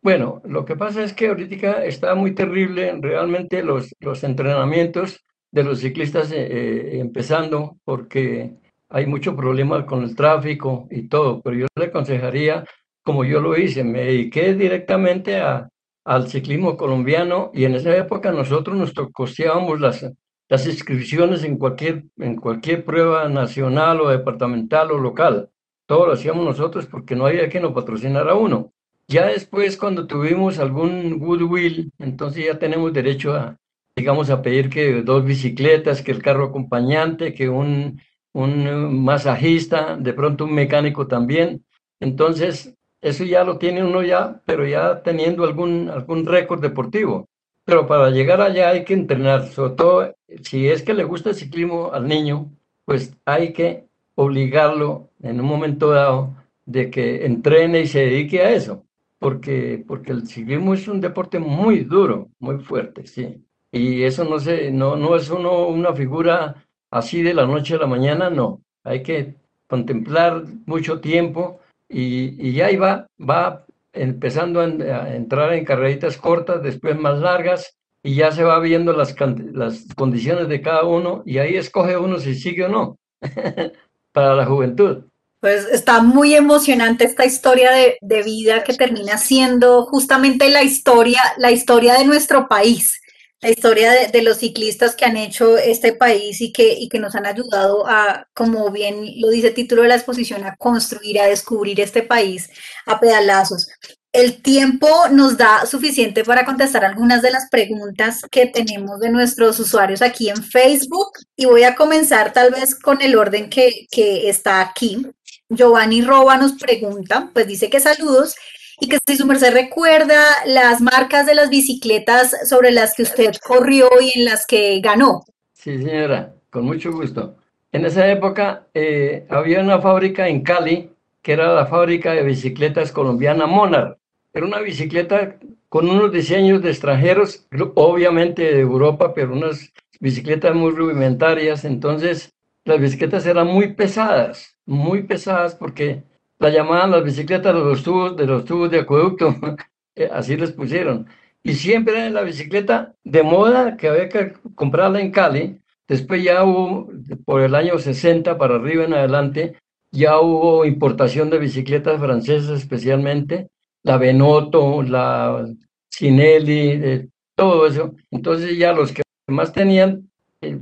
Bueno, 0.00 0.40
lo 0.44 0.64
que 0.64 0.76
pasa 0.76 1.02
es 1.02 1.14
que 1.14 1.26
ahorita 1.26 1.84
está 1.84 2.14
muy 2.14 2.32
terrible 2.36 2.96
realmente 3.00 3.64
los, 3.64 3.92
los 3.98 4.22
entrenamientos 4.22 5.24
de 5.50 5.64
los 5.64 5.80
ciclistas 5.80 6.30
eh, 6.30 6.46
eh, 6.46 7.00
empezando 7.00 7.78
porque 7.82 8.52
hay 8.88 9.06
mucho 9.06 9.34
problema 9.34 9.84
con 9.84 10.04
el 10.04 10.14
tráfico 10.14 10.86
y 10.92 11.08
todo, 11.08 11.42
pero 11.42 11.56
yo 11.56 11.66
le 11.74 11.86
aconsejaría, 11.86 12.64
como 13.02 13.24
yo 13.24 13.40
lo 13.40 13.58
hice, 13.58 13.82
me 13.82 14.04
dediqué 14.04 14.54
directamente 14.54 15.40
a, 15.40 15.68
al 16.04 16.28
ciclismo 16.28 16.76
colombiano 16.76 17.50
y 17.52 17.64
en 17.64 17.74
esa 17.74 17.96
época 17.96 18.30
nosotros 18.30 18.76
nos 18.76 18.92
costeábamos 19.12 19.80
las, 19.80 20.06
las 20.52 20.66
inscripciones 20.66 21.44
en 21.44 21.56
cualquier, 21.56 22.04
en 22.18 22.36
cualquier 22.36 22.84
prueba 22.84 23.26
nacional 23.30 24.02
o 24.02 24.10
departamental 24.10 24.90
o 24.90 24.98
local. 24.98 25.48
Todo 25.86 26.06
lo 26.06 26.12
hacíamos 26.12 26.44
nosotros 26.44 26.84
porque 26.86 27.16
no 27.16 27.24
había 27.24 27.48
quien 27.48 27.62
nos 27.62 27.72
patrocinara 27.72 28.34
uno. 28.34 28.72
Ya 29.08 29.26
después, 29.28 29.78
cuando 29.78 30.06
tuvimos 30.06 30.58
algún 30.58 31.18
goodwill, 31.18 31.90
entonces 31.98 32.44
ya 32.44 32.58
tenemos 32.58 32.92
derecho 32.92 33.32
a, 33.34 33.56
digamos, 33.96 34.28
a 34.28 34.42
pedir 34.42 34.68
que 34.68 35.00
dos 35.02 35.24
bicicletas, 35.24 36.02
que 36.02 36.12
el 36.12 36.22
carro 36.22 36.44
acompañante, 36.44 37.32
que 37.32 37.48
un 37.48 37.98
un 38.34 39.04
masajista, 39.04 39.96
de 39.96 40.12
pronto 40.12 40.44
un 40.44 40.54
mecánico 40.54 41.06
también. 41.06 41.64
Entonces, 42.00 42.74
eso 43.00 43.24
ya 43.24 43.44
lo 43.44 43.58
tiene 43.58 43.84
uno 43.84 44.02
ya, 44.02 44.42
pero 44.46 44.66
ya 44.66 45.02
teniendo 45.02 45.44
algún, 45.44 45.88
algún 45.90 46.26
récord 46.26 46.60
deportivo. 46.60 47.28
Pero 47.64 47.86
para 47.86 48.10
llegar 48.10 48.40
allá 48.40 48.70
hay 48.70 48.84
que 48.84 48.94
entrenar, 48.94 49.46
sobre 49.48 49.74
todo 49.74 50.14
si 50.42 50.68
es 50.68 50.82
que 50.82 50.94
le 50.94 51.04
gusta 51.04 51.30
el 51.30 51.36
ciclismo 51.36 51.92
al 51.92 52.06
niño, 52.06 52.50
pues 52.84 53.16
hay 53.24 53.52
que 53.52 53.86
obligarlo 54.14 55.10
en 55.22 55.40
un 55.40 55.46
momento 55.46 55.90
dado 55.90 56.34
de 56.66 56.90
que 56.90 57.26
entrene 57.26 57.80
y 57.80 57.86
se 57.86 58.00
dedique 58.00 58.40
a 58.40 58.50
eso, 58.50 58.84
porque, 59.18 59.84
porque 59.86 60.12
el 60.12 60.26
ciclismo 60.26 60.74
es 60.74 60.88
un 60.88 61.00
deporte 61.00 61.38
muy 61.38 61.80
duro, 61.80 62.28
muy 62.38 62.58
fuerte, 62.58 63.06
sí. 63.06 63.44
Y 63.70 64.02
eso 64.02 64.24
no, 64.24 64.38
se, 64.38 64.70
no, 64.70 64.96
no 64.96 65.16
es 65.16 65.30
una 65.30 65.94
figura 65.94 66.56
así 66.90 67.22
de 67.22 67.34
la 67.34 67.46
noche 67.46 67.74
a 67.74 67.78
la 67.78 67.86
mañana, 67.86 68.30
no. 68.30 68.60
Hay 68.84 69.02
que 69.02 69.34
contemplar 69.66 70.44
mucho 70.66 71.00
tiempo 71.00 71.60
y, 71.88 72.48
y 72.48 72.52
ya 72.52 72.68
va, 72.78 73.06
va 73.18 73.64
empezando 73.92 74.60
a, 74.60 75.14
entrar 75.14 75.52
en 75.54 75.64
carreritas 75.64 76.16
cortas, 76.16 76.62
después 76.62 76.98
más 76.98 77.18
largas, 77.20 77.76
y 78.02 78.16
ya 78.16 78.32
se 78.32 78.42
va 78.44 78.58
viendo 78.58 78.92
las, 78.92 79.14
las 79.52 79.84
condiciones 79.94 80.48
de 80.48 80.60
cada 80.60 80.84
uno 80.84 81.22
y 81.24 81.38
ahí 81.38 81.56
escoge 81.56 81.96
uno 81.96 82.18
si 82.18 82.34
sigue 82.34 82.64
o 82.64 82.68
no 82.68 82.98
para 84.12 84.34
la 84.34 84.46
juventud. 84.46 85.04
Pues 85.40 85.66
está 85.66 86.02
muy 86.02 86.34
emocionante 86.34 87.04
esta 87.04 87.24
historia 87.24 87.72
de, 87.72 87.96
de, 88.00 88.22
vida 88.22 88.62
que 88.62 88.74
termina 88.74 89.18
siendo 89.18 89.86
justamente 89.86 90.48
la 90.50 90.62
historia, 90.62 91.20
la 91.36 91.50
historia 91.50 91.94
de 91.94 92.04
nuestro 92.04 92.46
país 92.48 93.02
la 93.42 93.50
historia 93.50 94.08
de, 94.08 94.22
los 94.22 94.38
ciclistas 94.38 94.94
que 94.94 95.04
han 95.04 95.16
hecho 95.16 95.58
este 95.58 95.92
país 95.92 96.40
y 96.40 96.52
que, 96.52 96.74
y 96.74 96.88
que 96.88 97.00
nos 97.00 97.16
han 97.16 97.26
ayudado 97.26 97.84
a, 97.88 98.28
como 98.34 98.70
bien 98.70 99.04
lo 99.20 99.30
dice 99.30 99.48
el 99.48 99.54
título 99.54 99.82
de 99.82 99.88
la 99.88 99.96
exposición, 99.96 100.44
a 100.44 100.54
construir, 100.56 101.20
a 101.20 101.26
descubrir 101.26 101.80
este 101.80 102.04
país 102.04 102.48
a 102.86 103.00
pedalazos. 103.00 103.68
El 104.12 104.42
tiempo 104.42 104.88
nos 105.10 105.38
da 105.38 105.64
suficiente 105.64 106.22
para 106.22 106.44
contestar 106.44 106.84
algunas 106.84 107.22
de 107.22 107.30
las 107.30 107.48
preguntas 107.48 108.20
que 108.30 108.44
tenemos 108.46 109.00
de 109.00 109.08
nuestros 109.08 109.58
usuarios 109.58 110.02
aquí 110.02 110.28
en 110.28 110.42
Facebook 110.42 111.12
y 111.34 111.46
voy 111.46 111.62
a 111.62 111.74
comenzar 111.74 112.34
tal 112.34 112.50
vez 112.50 112.74
con 112.74 113.00
el 113.00 113.16
orden 113.16 113.48
que, 113.48 113.86
que 113.90 114.28
está 114.28 114.60
aquí. 114.60 115.06
Giovanni 115.48 116.02
Roba 116.02 116.36
nos 116.36 116.52
pregunta, 116.52 117.30
pues 117.32 117.46
dice 117.46 117.70
que 117.70 117.80
saludos 117.80 118.36
y 118.80 118.88
que 118.88 118.98
si 119.06 119.16
su 119.16 119.26
merced 119.26 119.54
recuerda 119.54 120.22
las 120.44 120.82
marcas 120.82 121.24
de 121.24 121.34
las 121.34 121.48
bicicletas 121.48 122.36
sobre 122.46 122.70
las 122.70 122.94
que 122.94 123.04
usted 123.04 123.32
corrió 123.42 123.88
y 124.00 124.18
en 124.18 124.26
las 124.26 124.44
que 124.44 124.78
ganó. 124.80 125.24
Sí, 125.54 125.78
señora, 125.78 126.34
con 126.50 126.66
mucho 126.66 126.92
gusto. 126.92 127.36
En 127.70 127.86
esa 127.86 128.06
época 128.10 128.66
eh, 128.74 129.26
había 129.30 129.60
una 129.60 129.80
fábrica 129.80 130.28
en 130.28 130.42
Cali 130.42 130.90
que 131.22 131.32
era 131.32 131.54
la 131.54 131.66
fábrica 131.66 132.12
de 132.12 132.24
bicicletas 132.24 132.92
colombiana 132.92 133.46
Monarch. 133.46 133.96
Era 134.34 134.46
una 134.46 134.60
bicicleta 134.60 135.38
con 135.68 135.88
unos 135.88 136.12
diseños 136.12 136.62
de 136.62 136.70
extranjeros, 136.70 137.46
obviamente 137.74 138.42
de 138.42 138.60
Europa, 138.60 139.12
pero 139.14 139.32
unas 139.32 139.72
bicicletas 140.00 140.54
muy 140.54 140.72
rudimentarias. 140.72 141.64
Entonces, 141.64 142.32
las 142.64 142.80
bicicletas 142.80 143.26
eran 143.26 143.46
muy 143.46 143.74
pesadas, 143.74 144.56
muy 144.66 145.02
pesadas 145.02 145.54
porque 145.54 146.02
la 146.38 146.50
llamaban 146.50 146.90
las 146.90 147.04
bicicletas 147.04 147.54
de 147.54 147.60
los 147.60 147.82
tubos 147.82 148.16
de, 148.16 148.26
los 148.26 148.44
tubos 148.44 148.70
de 148.70 148.80
acueducto, 148.80 149.34
eh, 149.96 150.08
así 150.12 150.36
les 150.36 150.52
pusieron. 150.52 151.06
Y 151.42 151.54
siempre 151.54 151.98
era 151.98 152.10
la 152.10 152.22
bicicleta 152.22 152.94
de 153.04 153.22
moda 153.22 153.76
que 153.76 153.88
había 153.88 154.08
que 154.08 154.32
comprarla 154.54 155.00
en 155.00 155.10
Cali. 155.10 155.58
Después 155.88 156.22
ya 156.22 156.44
hubo, 156.44 156.90
por 157.24 157.42
el 157.42 157.54
año 157.54 157.78
60 157.78 158.38
para 158.38 158.54
arriba 158.56 158.84
en 158.84 158.94
adelante, 158.94 159.56
ya 159.90 160.20
hubo 160.20 160.64
importación 160.64 161.28
de 161.30 161.38
bicicletas 161.38 162.00
francesas 162.00 162.60
especialmente, 162.60 163.48
la 163.82 163.96
Benotto, 163.98 164.82
la 164.82 165.46
Cinelli, 165.90 167.08
todo 167.34 167.66
eso. 167.66 167.94
Entonces 168.10 168.56
ya 168.56 168.72
los 168.72 168.92
que 168.92 169.02
más 169.28 169.52
tenían 169.52 170.08
eh, 170.40 170.58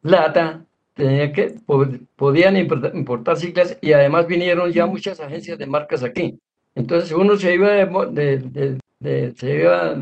plata, 0.00 0.64
tenía 0.94 1.32
que, 1.32 1.54
podían 2.16 2.56
importar, 2.56 3.36
ciclas 3.36 3.78
y 3.80 3.92
además 3.92 4.26
vinieron 4.26 4.70
ya 4.72 4.86
muchas 4.86 5.20
agencias 5.20 5.58
de 5.58 5.66
marcas 5.66 6.02
aquí. 6.02 6.38
Entonces 6.74 7.12
uno 7.12 7.36
se 7.36 7.54
iba, 7.54 7.70
de, 7.70 8.78
se 9.36 9.54
iba 9.54 9.94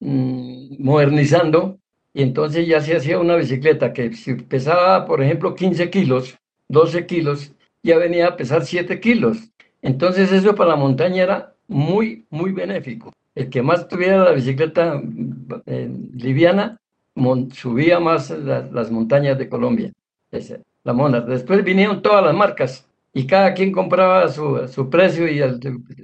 mm, 0.00 0.82
modernizando 0.82 1.78
y 2.12 2.22
entonces 2.22 2.66
ya 2.66 2.80
se 2.80 2.96
hacía 2.96 3.18
una 3.18 3.36
bicicleta 3.36 3.92
que 3.92 4.12
si 4.14 4.34
pesaba, 4.34 5.06
por 5.06 5.22
ejemplo, 5.22 5.54
15 5.54 5.90
kilos, 5.90 6.36
12 6.68 7.06
kilos, 7.06 7.52
ya 7.82 7.98
venía 7.98 8.28
a 8.28 8.36
pesar 8.36 8.64
7 8.64 9.00
kilos. 9.00 9.38
Entonces 9.82 10.32
eso 10.32 10.54
para 10.54 10.70
la 10.70 10.76
montaña 10.76 11.22
era 11.22 11.49
muy, 11.70 12.26
muy 12.30 12.52
benéfico. 12.52 13.12
El 13.34 13.48
que 13.48 13.62
más 13.62 13.88
tuviera 13.88 14.24
la 14.24 14.32
bicicleta 14.32 15.00
eh, 15.66 15.90
liviana 16.14 16.78
subía 17.52 18.00
más 18.00 18.30
las 18.30 18.90
montañas 18.90 19.38
de 19.38 19.48
Colombia, 19.48 19.92
la 20.84 20.92
mona. 20.92 21.20
Después 21.20 21.64
vinieron 21.64 22.02
todas 22.02 22.24
las 22.24 22.34
marcas 22.34 22.86
y 23.12 23.26
cada 23.26 23.54
quien 23.54 23.72
compraba 23.72 24.28
su, 24.28 24.66
su 24.68 24.88
precio 24.88 25.28
y 25.28 25.40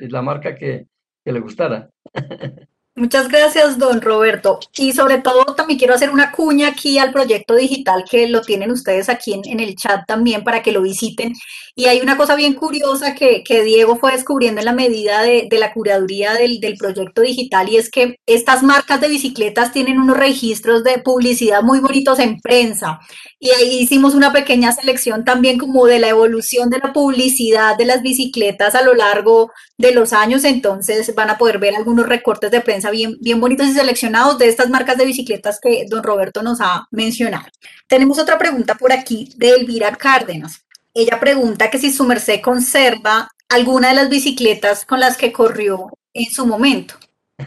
la 0.09 0.23
marca 0.23 0.55
que, 0.55 0.87
que 1.25 1.33
le 1.33 1.41
gustara. 1.41 1.91
Muchas 2.99 3.29
gracias, 3.29 3.79
don 3.79 4.01
Roberto. 4.01 4.59
Y 4.75 4.93
sobre 4.95 5.19
todo 5.19 5.45
también 5.55 5.79
quiero 5.79 5.93
hacer 5.93 6.09
una 6.09 6.33
cuña 6.33 6.69
aquí 6.69 6.99
al 6.99 7.13
proyecto 7.13 7.55
digital 7.55 8.05
que 8.11 8.27
lo 8.27 8.41
tienen 8.41 8.71
ustedes 8.71 9.11
aquí 9.11 9.35
en, 9.35 9.61
el 9.61 9.77
chat 9.77 10.07
también 10.07 10.43
para 10.43 10.63
que 10.63 10.73
lo 10.73 10.81
visiten. 10.81 11.35
Y 11.75 11.85
hay 11.85 12.01
una 12.01 12.17
cosa 12.17 12.35
bien 12.37 12.55
curiosa 12.55 13.15
que, 13.15 13.45
Diego 13.65 13.97
fue 13.97 14.13
descubriendo 14.13 14.63
en 14.63 14.65
la 14.65 14.73
medida 14.73 15.21
de, 15.21 15.47
la 15.53 15.75
curaduría 15.75 16.33
del, 16.33 16.59
del, 16.59 16.79
proyecto 16.79 17.21
digital 17.21 17.69
y 17.69 17.77
es 17.77 17.91
que 17.91 18.19
estas 18.25 18.63
marcas 18.63 18.99
de 19.03 19.09
bicicletas 19.09 19.73
tienen 19.73 20.01
unos 20.01 20.17
registros 20.17 20.83
de 20.83 20.99
publicidad 20.99 21.63
muy 21.63 21.81
bonitos 21.81 22.19
en 22.19 22.41
prensa. 22.41 23.01
Y 23.39 23.51
ahí 23.51 23.81
hicimos 23.81 24.15
una 24.15 24.33
pequeña 24.33 24.73
selección 24.73 25.23
también 25.23 25.59
como 25.59 25.85
de 25.85 25.99
la 25.99 26.09
evolución 26.09 26.71
de 26.71 26.79
la 26.79 26.95
publicidad 26.95 27.77
de 27.77 27.85
las 27.85 28.01
bicicletas 28.01 28.75
a 28.75 28.81
lo 28.81 28.95
largo 28.95 29.53
de 29.77 29.93
los 29.93 30.15
años. 30.15 30.45
Entonces 30.45 31.15
van 31.15 31.29
a 31.29 31.37
poder 31.37 31.59
ver 31.59 31.75
algunos 31.77 32.07
recortes 32.07 32.51
de 32.51 32.63
prensa 32.63 32.86
bien, 32.91 33.17
bien 33.21 33.41
bonitos 33.41 33.67
y 33.67 33.73
seleccionados 33.73 34.39
de 34.39 34.49
estas 34.49 34.71
marcas 34.71 34.97
de 34.97 35.05
bicicletas 35.05 35.59
que 35.61 35.87
don 35.89 36.03
Roberto 36.03 36.43
nos 36.43 36.61
ha 36.61 36.87
mencionado. 36.91 37.47
Tenemos 37.87 38.19
otra 38.19 38.39
pregunta 38.39 38.75
por 38.75 38.93
aquí 38.93 39.33
de 39.37 39.51
Elvira 39.51 39.93
Cárdenas. 39.93 40.67
Ella 40.95 41.21
pregunta 41.21 41.71
que 41.71 41.79
si 41.79 41.93
su 41.93 42.05
merced 42.05 42.41
conserva 42.41 43.29
alguna 43.49 43.89
de 43.89 43.95
las 43.95 44.09
bicicletas 44.09 44.85
con 44.85 45.01
las 45.01 45.17
que 45.17 45.33
corrió 45.33 45.91
en 46.13 46.27
su 46.27 46.47
momento. 46.47 46.95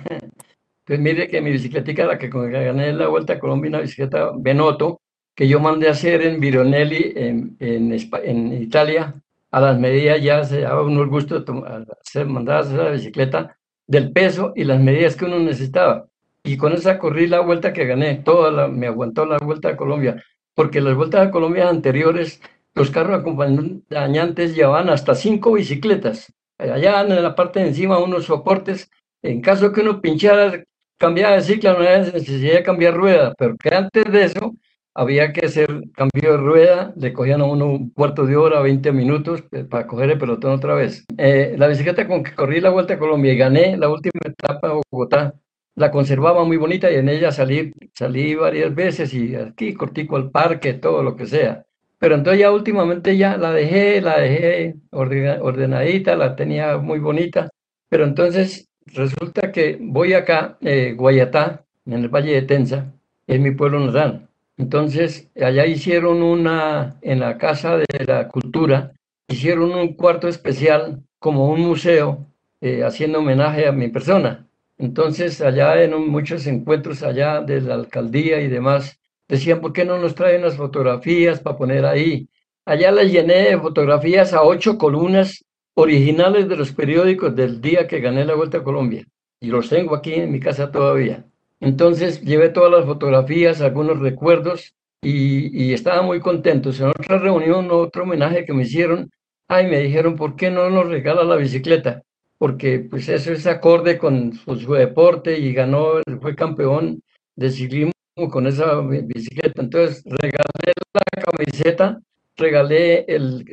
Pues 0.89 0.99
mire 0.99 1.27
que 1.27 1.39
mi 1.39 1.51
bicicletica, 1.51 2.03
la 2.03 2.17
que 2.17 2.29
gané 2.29 2.91
la 2.93 3.09
Vuelta 3.09 3.33
a 3.33 3.39
Colombia, 3.39 3.69
una 3.69 3.81
bicicleta 3.81 4.31
Benoto, 4.35 4.99
que 5.35 5.47
yo 5.47 5.59
mandé 5.59 5.87
a 5.87 5.91
hacer 5.91 6.23
en 6.23 6.39
Vironelli, 6.39 7.13
en, 7.15 7.55
en, 7.59 7.93
en 7.93 8.53
Italia, 8.59 9.13
a 9.51 9.59
las 9.59 9.79
medidas 9.79 10.19
ya 10.19 10.43
se 10.43 10.61
daba 10.61 10.81
uno 10.81 11.03
el 11.03 11.09
gusto 11.09 11.39
de 11.39 11.85
hacer, 12.01 12.25
mandar 12.25 12.57
a 12.57 12.59
hacer 12.61 12.77
la 12.79 12.89
bicicleta 12.89 13.58
del 13.89 14.11
peso 14.11 14.53
y 14.55 14.65
las 14.65 14.79
medidas 14.79 15.15
que 15.15 15.25
uno 15.25 15.39
necesitaba. 15.39 16.05
Y 16.43 16.57
con 16.57 16.73
esa 16.73 16.99
corrí 16.99 17.25
la 17.25 17.39
vuelta 17.39 17.73
que 17.73 17.87
gané, 17.87 18.21
toda 18.23 18.51
la, 18.51 18.67
me 18.67 18.85
aguantó 18.85 19.25
la 19.25 19.39
vuelta 19.39 19.69
a 19.69 19.75
Colombia, 19.75 20.23
porque 20.53 20.79
las 20.79 20.95
vueltas 20.95 21.27
a 21.27 21.31
Colombia 21.31 21.67
anteriores, 21.67 22.39
los 22.75 22.91
carros 22.91 23.19
acompañantes 23.19 24.55
llevaban 24.55 24.89
hasta 24.89 25.15
cinco 25.15 25.53
bicicletas. 25.53 26.31
Allá 26.59 27.01
en 27.01 27.23
la 27.23 27.33
parte 27.33 27.61
de 27.61 27.69
encima 27.69 27.97
unos 27.97 28.25
soportes, 28.25 28.91
en 29.23 29.41
caso 29.41 29.71
que 29.73 29.81
uno 29.81 30.01
pinchara, 30.01 30.63
cambiaba 30.99 31.35
de 31.35 31.41
cicla, 31.41 31.73
no 31.73 31.79
había 31.79 31.97
necesidad 31.99 32.63
cambiar 32.63 32.93
rueda, 32.93 33.33
pero 33.39 33.57
que 33.57 33.73
antes 33.73 34.11
de 34.11 34.23
eso 34.23 34.53
había 34.93 35.33
que 35.33 35.45
hacer 35.45 35.67
cambio 35.93 36.31
de 36.31 36.37
rueda, 36.37 36.93
le 36.97 37.13
cogían 37.13 37.41
a 37.41 37.45
uno 37.45 37.67
un 37.67 37.89
cuarto 37.91 38.25
de 38.25 38.35
hora, 38.35 38.61
20 38.61 38.91
minutos 38.91 39.43
eh, 39.51 39.63
para 39.63 39.87
coger 39.87 40.11
el 40.11 40.17
pelotón 40.17 40.51
otra 40.53 40.73
vez. 40.75 41.05
Eh, 41.17 41.55
la 41.57 41.67
bicicleta 41.67 42.07
con 42.07 42.23
que 42.23 42.33
corrí 42.35 42.61
la 42.61 42.69
Vuelta 42.69 42.95
a 42.95 42.99
Colombia 42.99 43.33
y 43.33 43.37
gané 43.37 43.77
la 43.77 43.89
última 43.89 44.19
etapa 44.25 44.67
de 44.67 44.81
Bogotá, 44.91 45.35
la 45.75 45.91
conservaba 45.91 46.43
muy 46.43 46.57
bonita 46.57 46.91
y 46.91 46.95
en 46.95 47.09
ella 47.09 47.31
salí, 47.31 47.71
salí 47.93 48.35
varias 48.35 48.73
veces 48.75 49.13
y 49.13 49.35
aquí 49.35 49.73
cortico 49.73 50.17
al 50.17 50.31
parque, 50.31 50.73
todo 50.73 51.03
lo 51.03 51.15
que 51.15 51.25
sea. 51.25 51.65
Pero 51.99 52.15
entonces 52.15 52.41
ya 52.41 52.51
últimamente 52.51 53.17
ya 53.17 53.37
la 53.37 53.51
dejé, 53.51 54.01
la 54.01 54.19
dejé 54.19 54.75
ordenadita, 54.91 56.15
la 56.15 56.35
tenía 56.35 56.77
muy 56.77 56.99
bonita. 56.99 57.49
Pero 57.89 58.05
entonces 58.05 58.69
resulta 58.87 59.51
que 59.51 59.77
voy 59.81 60.13
acá, 60.13 60.57
eh, 60.61 60.93
Guayatá, 60.97 61.65
en 61.85 61.93
el 61.93 62.09
Valle 62.09 62.33
de 62.33 62.41
Tensa, 62.43 62.93
es 63.27 63.39
mi 63.39 63.51
pueblo 63.51 63.79
natal 63.79 64.28
entonces, 64.59 65.31
allá 65.41 65.65
hicieron 65.65 66.21
una, 66.21 66.97
en 67.01 67.21
la 67.21 67.37
Casa 67.37 67.77
de 67.77 68.05
la 68.05 68.27
Cultura, 68.27 68.91
hicieron 69.29 69.71
un 69.71 69.93
cuarto 69.93 70.27
especial 70.27 71.01
como 71.17 71.49
un 71.49 71.61
museo, 71.61 72.27
eh, 72.59 72.83
haciendo 72.83 73.19
homenaje 73.19 73.67
a 73.67 73.71
mi 73.71 73.87
persona. 73.87 74.49
Entonces, 74.77 75.39
allá 75.39 75.81
en 75.81 76.09
muchos 76.09 76.45
encuentros 76.45 77.03
allá 77.03 77.39
de 77.39 77.61
la 77.61 77.75
alcaldía 77.75 78.41
y 78.41 78.49
demás, 78.49 78.99
decían, 79.29 79.61
¿por 79.61 79.71
qué 79.71 79.85
no 79.85 79.97
nos 79.97 80.13
traen 80.13 80.41
las 80.41 80.57
fotografías 80.57 81.39
para 81.39 81.57
poner 81.57 81.85
ahí? 81.85 82.27
Allá 82.65 82.91
las 82.91 83.09
llené 83.09 83.51
de 83.51 83.59
fotografías 83.59 84.33
a 84.33 84.43
ocho 84.43 84.77
columnas 84.77 85.45
originales 85.75 86.49
de 86.49 86.57
los 86.57 86.73
periódicos 86.73 87.33
del 87.33 87.61
día 87.61 87.87
que 87.87 88.01
gané 88.01 88.25
la 88.25 88.35
Vuelta 88.35 88.57
a 88.57 88.63
Colombia. 88.63 89.05
Y 89.39 89.47
los 89.47 89.69
tengo 89.69 89.95
aquí 89.95 90.15
en 90.15 90.33
mi 90.33 90.41
casa 90.41 90.69
todavía. 90.69 91.23
Entonces 91.59 92.21
llevé 92.21 92.49
todas 92.49 92.71
las 92.71 92.85
fotografías, 92.85 93.61
algunos 93.61 93.99
recuerdos 93.99 94.73
y, 95.01 95.73
estaba 95.73 96.01
muy 96.01 96.19
contento. 96.19 96.71
En 96.71 96.87
otra 96.87 97.19
reunión, 97.19 97.69
otro 97.71 98.03
homenaje 98.03 98.45
que 98.45 98.53
me 98.53 98.63
hicieron, 98.63 99.09
ay, 99.47 99.67
me 99.67 99.79
dijeron, 99.79 100.15
¿por 100.15 100.35
qué 100.35 100.49
no 100.51 100.69
nos 100.69 100.87
regala 100.87 101.23
la 101.23 101.35
bicicleta? 101.35 102.03
Porque 102.37 102.79
pues 102.79 103.09
eso 103.09 103.33
es 103.33 103.45
acorde 103.47 103.97
con 103.97 104.33
su, 104.33 104.73
deporte 104.73 105.37
y 105.39 105.53
ganó, 105.53 106.01
fue 106.21 106.35
campeón 106.35 107.01
de 107.35 107.49
ciclismo 107.51 107.91
con 108.31 108.47
esa 108.47 108.79
bicicleta. 108.81 109.61
Entonces 109.61 110.03
regalé 110.05 110.73
la 110.93 111.23
camiseta, 111.23 112.01
regalé 112.37 113.05
el, 113.07 113.45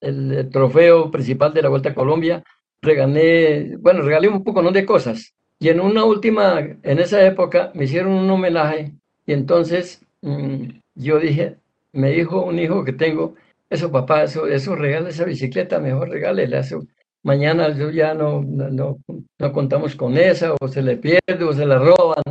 el, 0.00 0.50
trofeo 0.50 1.10
principal 1.10 1.54
de 1.54 1.62
la 1.62 1.68
Vuelta 1.68 1.90
a 1.90 1.94
Colombia, 1.94 2.42
regalé, 2.82 3.76
bueno, 3.78 4.02
regalé 4.02 4.28
un 4.28 4.42
poco 4.42 4.62
¿no? 4.62 4.72
de 4.72 4.84
cosas. 4.84 5.35
Y 5.58 5.68
en 5.68 5.80
una 5.80 6.04
última, 6.04 6.58
en 6.60 6.98
esa 6.98 7.24
época, 7.24 7.70
me 7.74 7.84
hicieron 7.84 8.12
un 8.12 8.30
homenaje 8.30 8.92
y 9.24 9.32
entonces 9.32 10.02
mm, 10.22 10.68
yo 10.94 11.18
dije, 11.18 11.56
me 11.92 12.10
dijo 12.10 12.44
un 12.44 12.58
hijo 12.58 12.84
que 12.84 12.92
tengo, 12.92 13.34
eso 13.70 13.90
papá, 13.90 14.24
eso, 14.24 14.46
eso 14.46 14.76
regala 14.76 15.08
esa 15.08 15.24
bicicleta, 15.24 15.80
mejor 15.80 16.10
regálele 16.10 16.58
eso. 16.58 16.86
Mañana 17.22 17.76
yo 17.76 17.90
ya 17.90 18.14
no, 18.14 18.42
no, 18.42 18.98
no 19.38 19.52
contamos 19.52 19.96
con 19.96 20.16
esa, 20.16 20.54
o 20.60 20.68
se 20.68 20.82
le 20.82 20.96
pierde, 20.96 21.44
o 21.44 21.52
se 21.52 21.66
la 21.66 21.78
roban, 21.78 22.22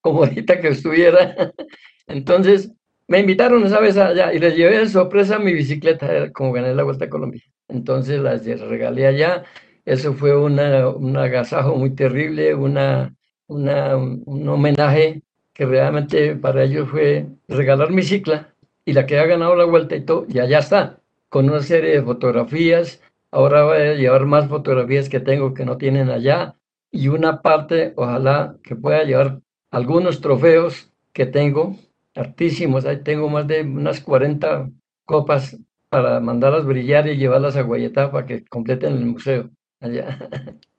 como 0.00 0.24
ahorita 0.24 0.60
que 0.60 0.68
estuviera. 0.68 1.34
Entonces, 2.06 2.70
me 3.08 3.20
invitaron 3.20 3.64
esa 3.64 3.80
vez 3.80 3.96
allá 3.96 4.32
y 4.32 4.38
les 4.38 4.56
llevé 4.56 4.78
de 4.78 4.88
sorpresa 4.88 5.38
mi 5.38 5.52
bicicleta, 5.54 6.30
como 6.32 6.52
gané 6.52 6.74
la 6.74 6.82
Vuelta 6.82 7.06
a 7.06 7.10
Colombia. 7.10 7.42
Entonces 7.68 8.20
las 8.20 8.44
regalé 8.44 9.06
allá 9.06 9.44
eso 9.84 10.14
fue 10.14 10.36
una, 10.36 10.88
un 10.88 11.16
agasajo 11.16 11.76
muy 11.76 11.90
terrible, 11.90 12.54
una, 12.54 13.14
una, 13.46 13.96
un 13.96 14.48
homenaje 14.48 15.22
que 15.52 15.66
realmente 15.66 16.36
para 16.36 16.64
ellos 16.64 16.88
fue 16.88 17.26
regalar 17.48 17.90
mi 17.90 18.02
cicla 18.02 18.54
y 18.84 18.92
la 18.92 19.06
que 19.06 19.18
ha 19.18 19.26
ganado 19.26 19.54
la 19.56 19.64
vuelta 19.64 19.96
y 19.96 20.04
todo, 20.04 20.26
y 20.28 20.38
allá 20.38 20.58
está, 20.58 21.00
con 21.28 21.48
una 21.50 21.62
serie 21.62 21.90
de 21.92 22.02
fotografías. 22.02 23.00
Ahora 23.30 23.64
voy 23.64 23.78
a 23.78 23.94
llevar 23.94 24.26
más 24.26 24.48
fotografías 24.48 25.08
que 25.08 25.20
tengo 25.20 25.54
que 25.54 25.64
no 25.64 25.76
tienen 25.78 26.10
allá 26.10 26.56
y 26.90 27.08
una 27.08 27.40
parte, 27.42 27.94
ojalá 27.96 28.56
que 28.62 28.76
pueda 28.76 29.04
llevar 29.04 29.40
algunos 29.70 30.20
trofeos 30.20 30.92
que 31.12 31.26
tengo, 31.26 31.76
hartísimos, 32.14 32.84
ahí 32.84 33.02
tengo 33.02 33.28
más 33.28 33.46
de 33.46 33.62
unas 33.62 34.00
40 34.00 34.70
copas 35.06 35.58
para 35.88 36.20
mandarlas 36.20 36.66
brillar 36.66 37.06
y 37.08 37.16
llevarlas 37.16 37.56
a 37.56 37.62
Guayetá 37.62 38.10
para 38.12 38.26
que 38.26 38.44
completen 38.46 38.94
el 38.94 39.06
museo. 39.06 39.50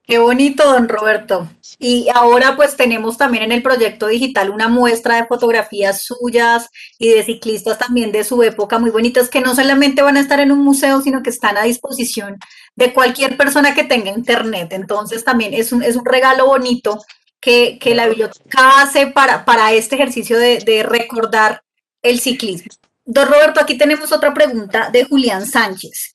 Qué 0.06 0.18
bonito, 0.18 0.70
don 0.70 0.86
Roberto. 0.86 1.48
Y 1.78 2.08
ahora 2.14 2.56
pues 2.56 2.76
tenemos 2.76 3.16
también 3.16 3.44
en 3.44 3.52
el 3.52 3.62
proyecto 3.62 4.06
digital 4.06 4.50
una 4.50 4.68
muestra 4.68 5.16
de 5.16 5.26
fotografías 5.26 6.02
suyas 6.02 6.68
y 6.98 7.08
de 7.08 7.22
ciclistas 7.22 7.78
también 7.78 8.12
de 8.12 8.22
su 8.22 8.42
época 8.42 8.78
muy 8.78 8.90
bonitas 8.90 9.30
que 9.30 9.40
no 9.40 9.54
solamente 9.54 10.02
van 10.02 10.18
a 10.18 10.20
estar 10.20 10.40
en 10.40 10.52
un 10.52 10.58
museo, 10.58 11.00
sino 11.00 11.22
que 11.22 11.30
están 11.30 11.56
a 11.56 11.62
disposición 11.62 12.38
de 12.76 12.92
cualquier 12.92 13.38
persona 13.38 13.74
que 13.74 13.84
tenga 13.84 14.10
internet. 14.10 14.72
Entonces 14.72 15.24
también 15.24 15.54
es 15.54 15.72
un, 15.72 15.82
es 15.82 15.96
un 15.96 16.04
regalo 16.04 16.46
bonito 16.46 17.02
que, 17.40 17.78
la 17.94 18.06
biblioteca 18.06 18.82
hace 18.82 19.06
para, 19.06 19.46
para 19.46 19.72
este 19.72 19.94
ejercicio 19.94 20.38
de, 20.38 20.58
de 20.58 20.82
recordar 20.82 21.62
el 22.02 22.20
ciclismo. 22.20 22.72
Don 23.06 23.26
Roberto, 23.26 23.60
aquí 23.60 23.78
tenemos 23.78 24.12
otra 24.12 24.34
pregunta 24.34 24.90
de 24.90 25.04
Julián 25.04 25.46
Sánchez 25.46 26.13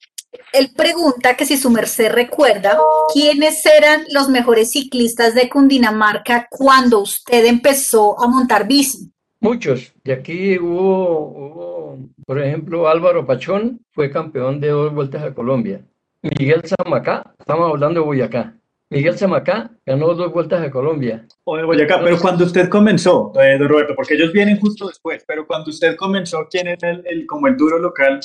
él 0.54 0.72
pregunta 0.76 1.36
que 1.36 1.46
si 1.46 1.58
su 1.58 1.70
merced 1.70 2.12
recuerda 2.12 2.78
quiénes 3.14 3.66
eran 3.66 4.04
los 4.14 4.30
mejores 4.30 4.72
ciclistas 4.72 5.36
de 5.36 5.50
Cundinamarca 5.50 6.48
cuando 6.50 7.00
usted 7.00 7.46
empezó 7.46 8.22
a 8.22 8.28
montar 8.28 8.68
bici. 8.68 9.12
Muchos. 9.42 9.94
De 10.04 10.14
aquí 10.14 10.60
hubo, 10.60 11.98
por 12.26 12.42
ejemplo, 12.42 12.88
Álvaro 12.90 13.26
Pachón 13.26 13.80
fue 13.92 14.12
campeón 14.12 14.60
de 14.60 14.70
dos 14.70 14.94
vueltas 14.94 15.24
a 15.24 15.34
Colombia. 15.34 15.82
Miguel 16.22 16.64
Zamacá, 16.66 17.34
estamos 17.40 17.70
hablando 17.70 18.02
de 18.02 18.06
Boyacá. 18.06 18.54
Miguel 18.90 19.18
Zamacá 19.18 19.72
ganó 19.86 20.14
dos 20.14 20.34
vueltas 20.34 20.62
a 20.62 20.72
Colombia. 20.72 21.26
O 21.46 21.56
de 21.56 21.64
Boyacá, 21.64 22.02
pero 22.04 22.20
cuando 22.20 22.44
usted 22.44 22.68
comenzó, 22.68 23.32
eh, 23.40 23.58
don 23.58 23.70
Roberto, 23.70 23.94
porque 23.96 24.16
ellos 24.16 24.34
vienen 24.34 24.60
justo 24.60 24.88
después, 24.88 25.24
pero 25.26 25.48
cuando 25.48 25.70
usted 25.70 25.96
comenzó, 25.96 26.48
¿quién 26.50 26.68
era 26.68 26.90
el, 26.90 27.26
como 27.26 27.48
el 27.48 27.56
duro 27.56 27.80
local 27.80 28.20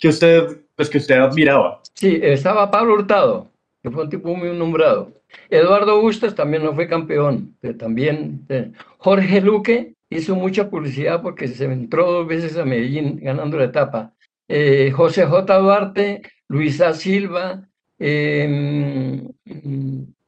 que 0.00 0.08
usted, 0.08 0.62
pues 0.78 0.88
que 0.88 0.98
usted 0.98 1.16
admiraba? 1.16 1.82
Sí, 1.94 2.20
estaba 2.22 2.70
Pablo 2.70 2.94
Hurtado, 2.94 3.50
que 3.82 3.90
fue 3.90 4.04
un 4.04 4.10
tipo 4.10 4.32
muy 4.36 4.56
nombrado. 4.56 5.12
Eduardo 5.50 6.00
Bustos 6.00 6.36
también 6.36 6.62
no 6.62 6.72
fue 6.72 6.86
campeón, 6.86 7.56
pero 7.60 7.76
también. 7.76 8.46
Eh, 8.48 8.70
Jorge 8.98 9.40
Luque 9.40 9.96
hizo 10.08 10.36
mucha 10.36 10.70
publicidad 10.70 11.20
porque 11.20 11.48
se 11.48 11.64
entró 11.64 12.12
dos 12.12 12.28
veces 12.28 12.56
a 12.56 12.64
Medellín 12.64 13.18
ganando 13.20 13.58
la 13.58 13.64
etapa. 13.64 14.14
Eh, 14.46 14.92
José 14.92 15.26
J. 15.26 15.58
Duarte, 15.58 16.22
Luisa 16.46 16.94
Silva, 16.94 17.68
em, 17.98 19.26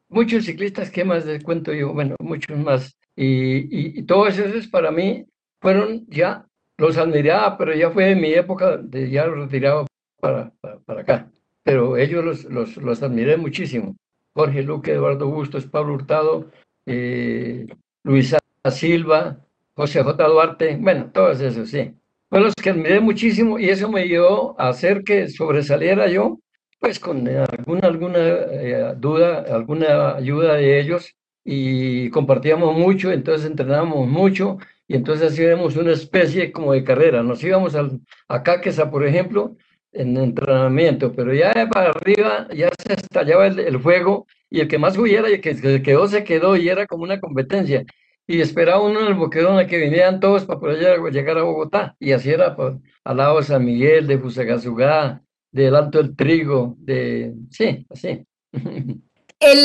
muchos 0.09 0.47
ciclistas, 0.47 0.91
¿qué 0.91 1.05
más 1.05 1.27
les 1.27 1.45
cuento 1.45 1.73
yo? 1.73 1.93
Bueno, 1.95 2.17
muchos 2.19 2.59
más. 2.59 2.97
Y, 3.15 4.03
todos 4.03 4.37
esos 4.37 4.67
para 4.67 4.91
mí 4.91 5.27
fueron 5.61 6.07
ya, 6.09 6.45
los 6.77 6.97
admiraba, 6.97 7.57
pero 7.57 7.73
ya 7.73 7.93
fue 7.93 8.11
en 8.11 8.21
mi 8.21 8.33
época 8.33 8.79
de 8.79 9.11
ya 9.11 9.27
retirado 9.27 9.87
para, 10.21 10.53
para, 10.87 11.01
acá. 11.01 11.31
Pero 11.63 11.97
ellos 11.97 12.25
los, 12.25 12.45
los, 12.45 12.77
los, 12.77 13.03
admiré 13.03 13.37
muchísimo. 13.37 13.97
Jorge 14.35 14.63
Luque, 14.63 14.93
Eduardo 14.93 15.29
Bustos, 15.29 15.67
Pablo 15.67 15.95
Hurtado, 15.95 16.51
eh, 16.87 17.67
Luisa 18.05 18.39
Silva, 18.71 19.39
José 19.75 20.03
J. 20.03 20.29
Duarte, 20.29 20.77
bueno, 20.81 21.11
todos 21.13 21.41
esos, 21.41 21.71
sí. 21.71 21.95
Fueron 22.29 22.47
los 22.47 22.55
que 22.55 22.71
admiré 22.71 23.01
muchísimo 23.01 23.59
y 23.59 23.69
eso 23.69 23.91
me 23.91 24.07
llevó 24.07 24.55
a 24.59 24.69
hacer 24.69 25.03
que 25.03 25.29
sobresaliera 25.29 26.09
yo, 26.09 26.39
pues 26.79 27.01
con 27.01 27.27
alguna, 27.29 27.81
alguna 27.87 28.19
eh, 28.19 28.95
duda, 28.97 29.45
alguna 29.51 30.15
ayuda 30.15 30.55
de 30.55 30.81
ellos 30.81 31.15
y 31.45 32.09
compartíamos 32.11 32.77
mucho, 32.77 33.11
entonces 33.11 33.51
entrenábamos 33.51 34.07
mucho 34.07 34.59
y 34.87 34.97
entonces 34.97 35.33
hacíamos 35.33 35.77
una 35.77 35.93
especie 35.93 36.53
como 36.53 36.73
de 36.73 36.85
carrera. 36.85 37.23
Nos 37.23 37.43
íbamos 37.43 37.75
al, 37.75 38.01
a 38.29 38.43
Caquesa, 38.43 38.91
por 38.91 39.07
ejemplo, 39.07 39.57
en 39.93 40.17
entrenamiento, 40.17 41.13
pero 41.13 41.35
ya 41.35 41.69
para 41.71 41.91
arriba 41.91 42.49
ya 42.55 42.71
se 42.87 42.95
estallaba 42.95 43.47
el, 43.47 43.59
el 43.59 43.81
fuego 43.81 44.27
y 44.49 44.61
el 44.61 44.69
que 44.69 44.79
más 44.79 44.97
huyera 44.97 45.29
y 45.31 45.35
el 45.35 45.41
que 45.41 45.55
se 45.55 45.83
quedó, 45.83 46.07
se 46.09 46.25
quedó 46.25 46.57
y 46.57 46.69
era 46.69 46.87
como 46.87 47.05
una 47.05 47.21
competencia 47.21 47.85
y 48.31 48.41
esperaba 48.41 48.81
uno 48.81 49.01
en 49.01 49.07
el 49.09 49.15
boquerón 49.15 49.59
a 49.59 49.67
que 49.67 49.77
vinieran 49.77 50.21
todos 50.21 50.45
para 50.45 50.61
poder 50.61 51.01
llegar 51.13 51.37
a 51.37 51.43
Bogotá. 51.43 51.97
Y 51.99 52.13
así 52.13 52.31
era 52.31 52.55
pues, 52.55 52.77
al 53.03 53.17
lado 53.17 53.39
de 53.39 53.45
San 53.45 53.65
Miguel, 53.65 54.07
de 54.07 54.19
Fusagasugá, 54.19 55.21
del 55.51 55.75
Alto 55.75 55.99
del 55.99 56.15
Trigo, 56.15 56.77
de... 56.79 57.35
Sí, 57.51 57.85
así. 57.91 58.25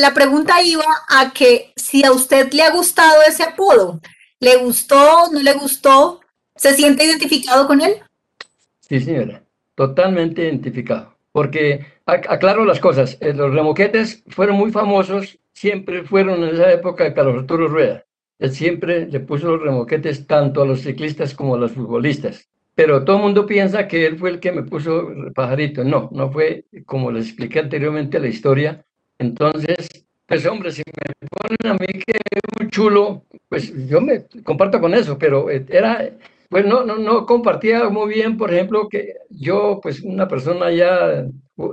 La 0.02 0.16
pregunta 0.16 0.64
iba 0.64 0.84
a 1.10 1.32
que 1.32 1.74
si 1.76 2.04
a 2.04 2.12
usted 2.12 2.52
le 2.54 2.64
ha 2.64 2.72
gustado 2.72 3.22
ese 3.28 3.44
apodo, 3.44 4.02
¿le 4.40 4.56
gustó, 4.56 5.30
no 5.32 5.44
le 5.44 5.54
gustó? 5.54 6.22
¿Se 6.56 6.74
siente 6.74 7.06
identificado 7.06 7.68
con 7.68 7.82
él? 7.82 8.02
Sí, 8.80 9.00
señora, 9.00 9.45
totalmente 9.76 10.44
identificado. 10.44 11.16
Porque, 11.32 11.86
aclaro 12.06 12.66
las 12.66 12.80
cosas, 12.80 13.18
eh, 13.20 13.34
los 13.34 13.54
remoquetes 13.54 14.24
fueron 14.28 14.56
muy 14.56 14.72
famosos, 14.72 15.38
siempre 15.52 16.04
fueron 16.04 16.44
en 16.44 16.56
esa 16.56 16.72
época 16.72 17.04
de 17.04 17.14
Carlos 17.14 17.40
Arturo 17.40 17.68
Rueda. 17.68 18.06
Él 18.40 18.52
siempre 18.52 19.08
le 19.08 19.20
puso 19.20 19.52
los 19.52 19.62
remoquetes 19.62 20.28
tanto 20.28 20.62
a 20.62 20.66
los 20.66 20.82
ciclistas 20.82 21.34
como 21.34 21.56
a 21.56 21.58
los 21.58 21.74
futbolistas. 21.74 22.50
Pero 22.76 23.06
todo 23.06 23.18
el 23.18 23.24
mundo 23.24 23.46
piensa 23.46 23.88
que 23.88 24.06
él 24.06 24.18
fue 24.18 24.32
el 24.32 24.40
que 24.42 24.52
me 24.52 24.64
puso 24.64 25.10
el 25.10 25.32
pajarito. 25.32 25.84
No, 25.84 26.10
no 26.12 26.30
fue 26.30 26.66
como 26.86 27.12
les 27.12 27.28
expliqué 27.28 27.60
anteriormente 27.60 28.20
la 28.20 28.28
historia. 28.28 28.86
Entonces, 29.18 30.06
pues 30.26 30.46
hombre, 30.46 30.72
si 30.72 30.84
me 30.86 31.28
ponen 31.30 31.74
a 31.74 31.78
mí 31.80 31.88
que 31.88 32.18
es 32.32 32.60
muy 32.60 32.70
chulo, 32.70 33.24
pues 33.48 33.74
yo 33.88 34.02
me 34.02 34.26
comparto 34.44 34.82
con 34.82 34.94
eso, 34.94 35.18
pero 35.18 35.50
era, 35.50 36.10
pues 36.50 36.66
no, 36.66 36.84
no, 36.84 36.98
no 36.98 37.26
compartía 37.26 37.90
muy 37.90 38.14
bien, 38.14 38.38
por 38.38 38.54
ejemplo, 38.54 38.88
que 38.90 39.16
yo, 39.30 39.80
pues 39.82 40.02
una 40.02 40.28
persona 40.28 40.72
ya 40.72 41.26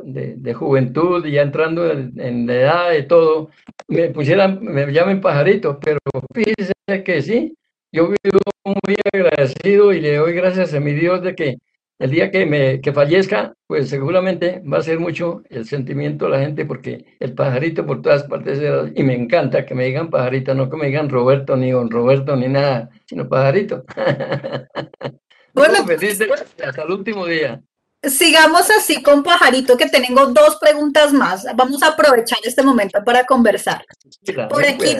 de, 0.04 0.34
de 0.36 0.54
juventud, 0.54 1.24
ya 1.26 1.42
entrando 1.42 1.90
en, 1.90 2.46
la 2.46 2.54
edad 2.54 2.90
de 2.90 3.02
todo, 3.02 3.50
me 3.88 4.10
pusieran, 4.10 4.58
me 4.62 4.92
llamen 4.92 5.20
pajarito, 5.20 5.78
pero 5.80 5.98
fíjese 6.34 6.72
que 7.04 7.22
sí, 7.22 7.56
yo 7.92 8.08
vivo 8.08 8.40
muy 8.64 8.96
agradecido 9.12 9.92
y 9.92 10.00
le 10.00 10.16
doy 10.16 10.32
gracias 10.34 10.74
a 10.74 10.80
mi 10.80 10.92
Dios 10.92 11.22
de 11.22 11.34
que 11.34 11.56
el 12.02 12.10
día 12.10 12.30
que 12.30 12.46
me 12.46 12.80
que 12.80 12.92
fallezca, 12.92 13.54
pues 13.66 13.88
seguramente 13.88 14.60
va 14.70 14.78
a 14.78 14.82
ser 14.82 14.98
mucho 14.98 15.42
el 15.48 15.66
sentimiento 15.66 16.24
de 16.24 16.30
la 16.32 16.40
gente 16.40 16.66
porque 16.66 17.16
el 17.20 17.32
pajarito 17.32 17.86
por 17.86 18.02
todas 18.02 18.24
partes 18.24 18.58
era, 18.58 18.90
y 18.94 19.02
me 19.04 19.14
encanta 19.14 19.64
que 19.64 19.74
me 19.74 19.84
digan 19.84 20.10
pajarito, 20.10 20.52
no 20.54 20.68
que 20.68 20.76
me 20.76 20.86
digan 20.86 21.08
Roberto 21.08 21.56
ni 21.56 21.70
don 21.70 21.90
Roberto 21.90 22.34
ni 22.34 22.48
nada, 22.48 22.90
sino 23.06 23.28
pajarito. 23.28 23.84
Bueno, 25.54 25.84
feliz 25.86 26.18
hasta 26.64 26.82
el 26.82 26.90
último 26.90 27.26
día. 27.26 27.62
Sigamos 28.02 28.70
así 28.70 29.02
con 29.02 29.22
Pajarito, 29.22 29.76
que 29.76 29.88
tengo 29.88 30.26
dos 30.28 30.56
preguntas 30.56 31.12
más. 31.12 31.44
Vamos 31.54 31.82
a 31.82 31.88
aprovechar 31.88 32.38
este 32.42 32.62
momento 32.62 33.04
para 33.04 33.24
conversar. 33.24 33.84
Por 34.48 34.64
aquí 34.64 34.96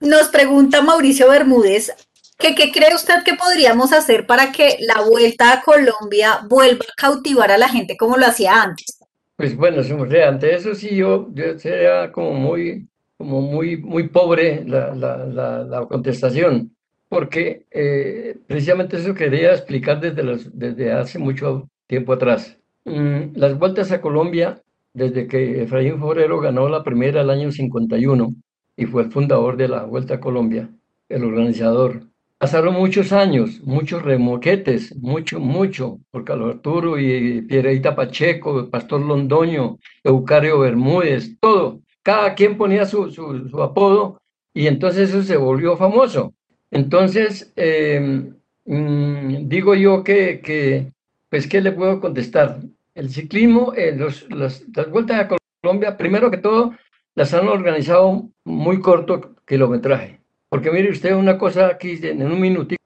nos, 0.00 0.28
pregunta 0.28 0.80
Mauricio 0.80 1.28
Bermúdez, 1.28 1.92
que, 2.38 2.54
¿qué 2.54 2.70
cree 2.72 2.94
usted 2.94 3.22
que 3.24 3.34
podríamos 3.34 3.92
hacer 3.92 4.26
para 4.26 4.52
que 4.52 4.76
la 4.80 5.02
vuelta 5.02 5.52
a 5.52 5.62
Colombia 5.62 6.40
vuelva 6.48 6.84
a 6.88 6.94
cautivar 6.96 7.50
a 7.50 7.58
la 7.58 7.68
gente 7.68 7.96
como 7.96 8.16
lo 8.16 8.26
hacía 8.26 8.62
antes? 8.62 8.98
Pues 9.36 9.56
bueno, 9.56 9.82
ante 10.26 10.54
eso 10.54 10.74
sí 10.74 10.96
yo, 10.96 11.28
yo 11.32 11.58
sería 11.58 12.10
como 12.10 12.32
muy, 12.32 12.88
como 13.16 13.40
muy, 13.40 13.76
muy 13.76 14.08
pobre 14.08 14.64
la, 14.64 14.94
la, 14.94 15.64
la, 15.64 15.86
contestación, 15.86 16.74
porque 17.08 17.64
eh, 17.70 18.36
precisamente 18.46 18.96
eso 18.96 19.14
quería 19.14 19.52
explicar 19.52 20.00
desde, 20.00 20.24
los, 20.24 20.58
desde 20.58 20.92
hace 20.92 21.20
mucho 21.20 21.68
tiempo 21.86 22.12
atrás. 22.14 22.56
Mm, 22.84 23.36
las 23.36 23.56
vueltas 23.56 23.92
a 23.92 24.00
Colombia, 24.00 24.60
desde 24.92 25.28
que 25.28 25.62
Efraín 25.62 26.00
Forero 26.00 26.40
ganó 26.40 26.68
la 26.68 26.82
primera 26.82 27.20
el 27.20 27.30
año 27.30 27.52
51 27.52 28.34
y 28.76 28.86
fue 28.86 29.04
el 29.04 29.12
fundador 29.12 29.56
de 29.56 29.68
la 29.68 29.84
Vuelta 29.84 30.14
a 30.14 30.20
Colombia, 30.20 30.68
el 31.08 31.22
organizador. 31.22 32.07
Pasaron 32.38 32.74
muchos 32.74 33.12
años, 33.12 33.60
muchos 33.64 34.00
remoquetes, 34.02 34.94
mucho, 34.96 35.40
mucho, 35.40 35.98
por 36.12 36.24
Carlos 36.24 36.54
Arturo 36.54 36.96
y 36.96 37.42
Pierreita 37.42 37.96
Pacheco, 37.96 38.70
Pastor 38.70 39.00
Londoño, 39.00 39.78
Eucario 40.04 40.60
Bermúdez, 40.60 41.36
todo. 41.40 41.80
Cada 42.04 42.34
quien 42.36 42.56
ponía 42.56 42.86
su, 42.86 43.10
su, 43.10 43.60
apodo 43.60 44.20
y 44.54 44.68
entonces 44.68 45.10
eso 45.10 45.24
se 45.24 45.36
volvió 45.36 45.76
famoso. 45.76 46.32
Entonces, 46.70 47.52
em, 47.56 48.36
mm, 48.66 49.48
digo 49.48 49.74
yo 49.74 50.04
que, 50.04 50.40
que 50.40 50.92
pues, 51.28 51.48
¿qué 51.48 51.60
le 51.60 51.72
puedo 51.72 52.00
contestar? 52.00 52.60
El 52.94 53.10
ciclismo, 53.10 53.74
eh, 53.74 53.92
los, 53.96 54.28
las 54.30 54.64
vueltas 54.90 55.20
a 55.20 55.28
Colombia, 55.62 55.96
primero 55.96 56.30
que 56.30 56.38
todo, 56.38 56.72
las 57.16 57.34
han 57.34 57.48
organizado 57.48 58.28
muy 58.44 58.80
corto 58.80 59.34
kilometraje. 59.44 60.17
Porque 60.48 60.70
mire 60.70 60.90
usted 60.90 61.14
una 61.14 61.38
cosa 61.38 61.68
aquí, 61.68 61.98
en 62.02 62.22
un 62.22 62.40
minutico, 62.40 62.78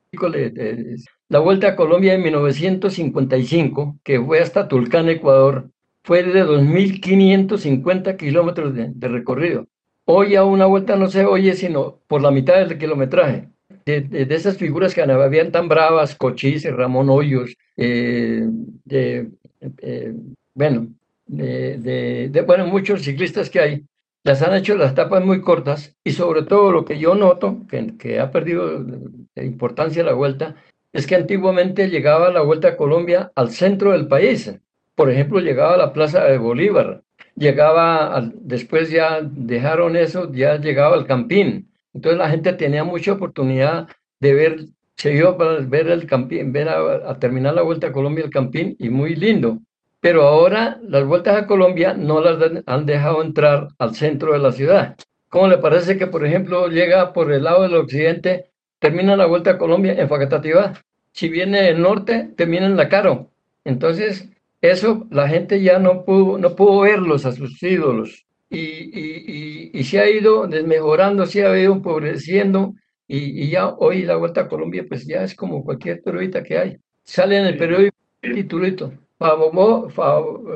la 1.29 1.39
vuelta 1.39 1.69
a 1.69 1.77
Colombia 1.77 2.15
en 2.15 2.23
1955, 2.23 3.99
que 4.03 4.21
fue 4.21 4.41
hasta 4.41 4.69
Tulcán, 4.69 5.09
Ecuador, 5.09 5.71
fue 6.05 6.23
de 6.23 6.45
2.550 6.45 8.17
kilómetros 8.17 8.75
de, 8.75 8.91
de, 8.93 9.09
recorrido. 9.09 9.67
Hoy 10.05 10.35
a 10.35 10.45
una 10.45 10.67
vuelta 10.67 10.97
no 10.97 11.09
se 11.09 11.25
oye 11.25 11.55
sino 11.55 12.01
por 12.09 12.21
la 12.21 12.33
mitad 12.33 12.57
del 12.57 12.77
kilometraje 12.77 13.53
de, 13.85 14.27
esas 14.31 14.57
figuras 14.57 14.95
que 14.95 15.03
habían 15.03 15.53
tan 15.53 15.69
bravas, 15.69 16.15
Cochise, 16.15 16.71
Ramón 16.71 17.11
Hoyos, 17.11 17.57
eh, 17.77 18.43
de, 18.85 19.31
eh, 19.79 20.15
bueno, 20.55 20.89
de, 21.27 22.45
bueno, 22.47 22.67
muchos 22.67 23.03
ciclistas 23.03 23.51
que 23.51 23.61
hay, 23.61 23.85
las 24.25 24.43
han 24.43 24.55
hecho 24.55 24.77
las 24.77 24.93
etapas 24.93 25.25
muy 25.25 25.41
cortas 25.41 25.97
y 26.05 26.13
sobre 26.13 26.43
todo 26.43 26.71
lo 26.71 26.85
que 26.85 26.99
yo 26.99 27.15
noto, 27.15 27.67
que, 27.69 28.21
ha 28.21 28.31
perdido 28.31 28.85
importancia 29.37 30.05
la 30.05 30.13
vuelta, 30.13 30.57
es 30.93 31.07
que 31.07 31.17
antiguamente 31.17 31.89
llegaba 31.89 32.31
la 32.31 32.43
Vuelta 32.43 32.69
a 32.69 32.77
Colombia 32.77 33.33
al 33.35 33.51
centro 33.51 33.93
del 33.93 34.09
país. 34.09 34.55
Por 34.95 35.11
ejemplo, 35.11 35.41
llegaba 35.41 35.75
a 35.75 35.79
la 35.79 35.93
Plaza 35.93 36.25
de 36.25 36.37
Bolívar, 36.37 37.03
llegaba, 37.35 38.31
después 38.35 38.91
ya 38.91 39.21
dejaron 39.23 39.97
eso, 39.97 40.31
ya 40.33 40.57
llegaba 40.59 40.95
al 40.95 41.07
Campín, 41.07 41.73
entonces 41.95 42.19
la 42.19 42.31
gente 42.31 42.53
tenía 42.55 42.85
mucha 42.85 43.13
oportunidad 43.13 43.89
de 44.21 44.35
ver, 44.35 44.57
se 44.97 45.15
iba 45.15 45.37
para 45.37 45.61
ver 45.61 45.89
el 45.89 46.07
campín, 46.07 46.53
ver 46.53 46.69
a, 46.69 47.19
terminar 47.19 47.55
la 47.55 47.63
vuelta 47.63 47.89
a 47.89 47.93
Colombia 47.93 48.25
el 48.25 48.31
campín 48.31 48.77
y 48.79 48.89
muy 48.89 49.15
lindo. 49.15 49.59
Pero 50.03 50.23
ahora 50.25 50.81
las 50.83 51.07
vueltas 51.07 51.37
a 51.37 51.47
Colombia 51.47 51.95
no 51.95 52.21
las 52.21 52.37
han 52.67 52.87
dejado 52.87 53.23
entrar 53.23 53.69
al 53.79 53.95
centro 53.95 54.33
de 54.33 54.41
la 54.41 54.51
ciudad. 54.51 54.97
¿Cómo 55.29 55.47
le 55.47 55.59
parece 55.59 55.97
que, 55.97 56.09
por 56.09 56.27
ejemplo, 56.27 56.67
llega 56.67 57.13
por 57.13 57.31
el 57.31 57.45
lado 57.45 57.63
del 57.63 57.77
occidente, 57.77 58.51
termina 58.81 59.17
la 59.17 59.27
vuelta 59.27 59.53
a 59.53 59.59
Colombia 59.59 59.95
en 59.95 60.09
Facatativá? 60.09 60.73
Si 61.13 61.29
viene 61.29 61.63
del 61.63 61.81
norte, 61.81 62.33
termina 62.37 62.67
en 62.67 62.77
La 62.77 62.89
Caro. 62.89 63.31
Entonces, 63.65 64.29
eso 64.61 65.07
la 65.13 65.29
gente 65.29 65.63
ya 65.63 65.79
no 65.79 66.05
pudo, 66.05 66.37
no 66.37 66.57
pudo 66.57 66.81
verlos 66.81 67.25
a 67.25 67.31
sus 67.31 67.63
ídolos. 67.63 68.27
Y, 68.51 68.59
y, 68.59 69.71
y, 69.73 69.85
se 69.85 70.01
ha 70.01 70.11
ido 70.11 70.49
desmejorando, 70.49 71.27
se 71.27 71.47
ha 71.47 71.57
ido 71.57 71.75
empobreciendo. 71.75 72.75
Y, 73.07 73.49
ya 73.51 73.69
hoy 73.69 74.03
la 74.03 74.17
vuelta 74.17 74.43
a 74.43 74.49
Colombia, 74.49 74.85
pues 74.89 75.07
ya 75.07 75.23
es 75.23 75.37
como 75.37 75.65
cualquier 75.65 76.03
periodista 76.03 76.43
que 76.43 76.59
hay. 76.59 76.77
Sale 77.05 77.37
en 77.37 77.47
el 77.47 77.57
periódico 77.57 77.97
titulito. 78.21 78.93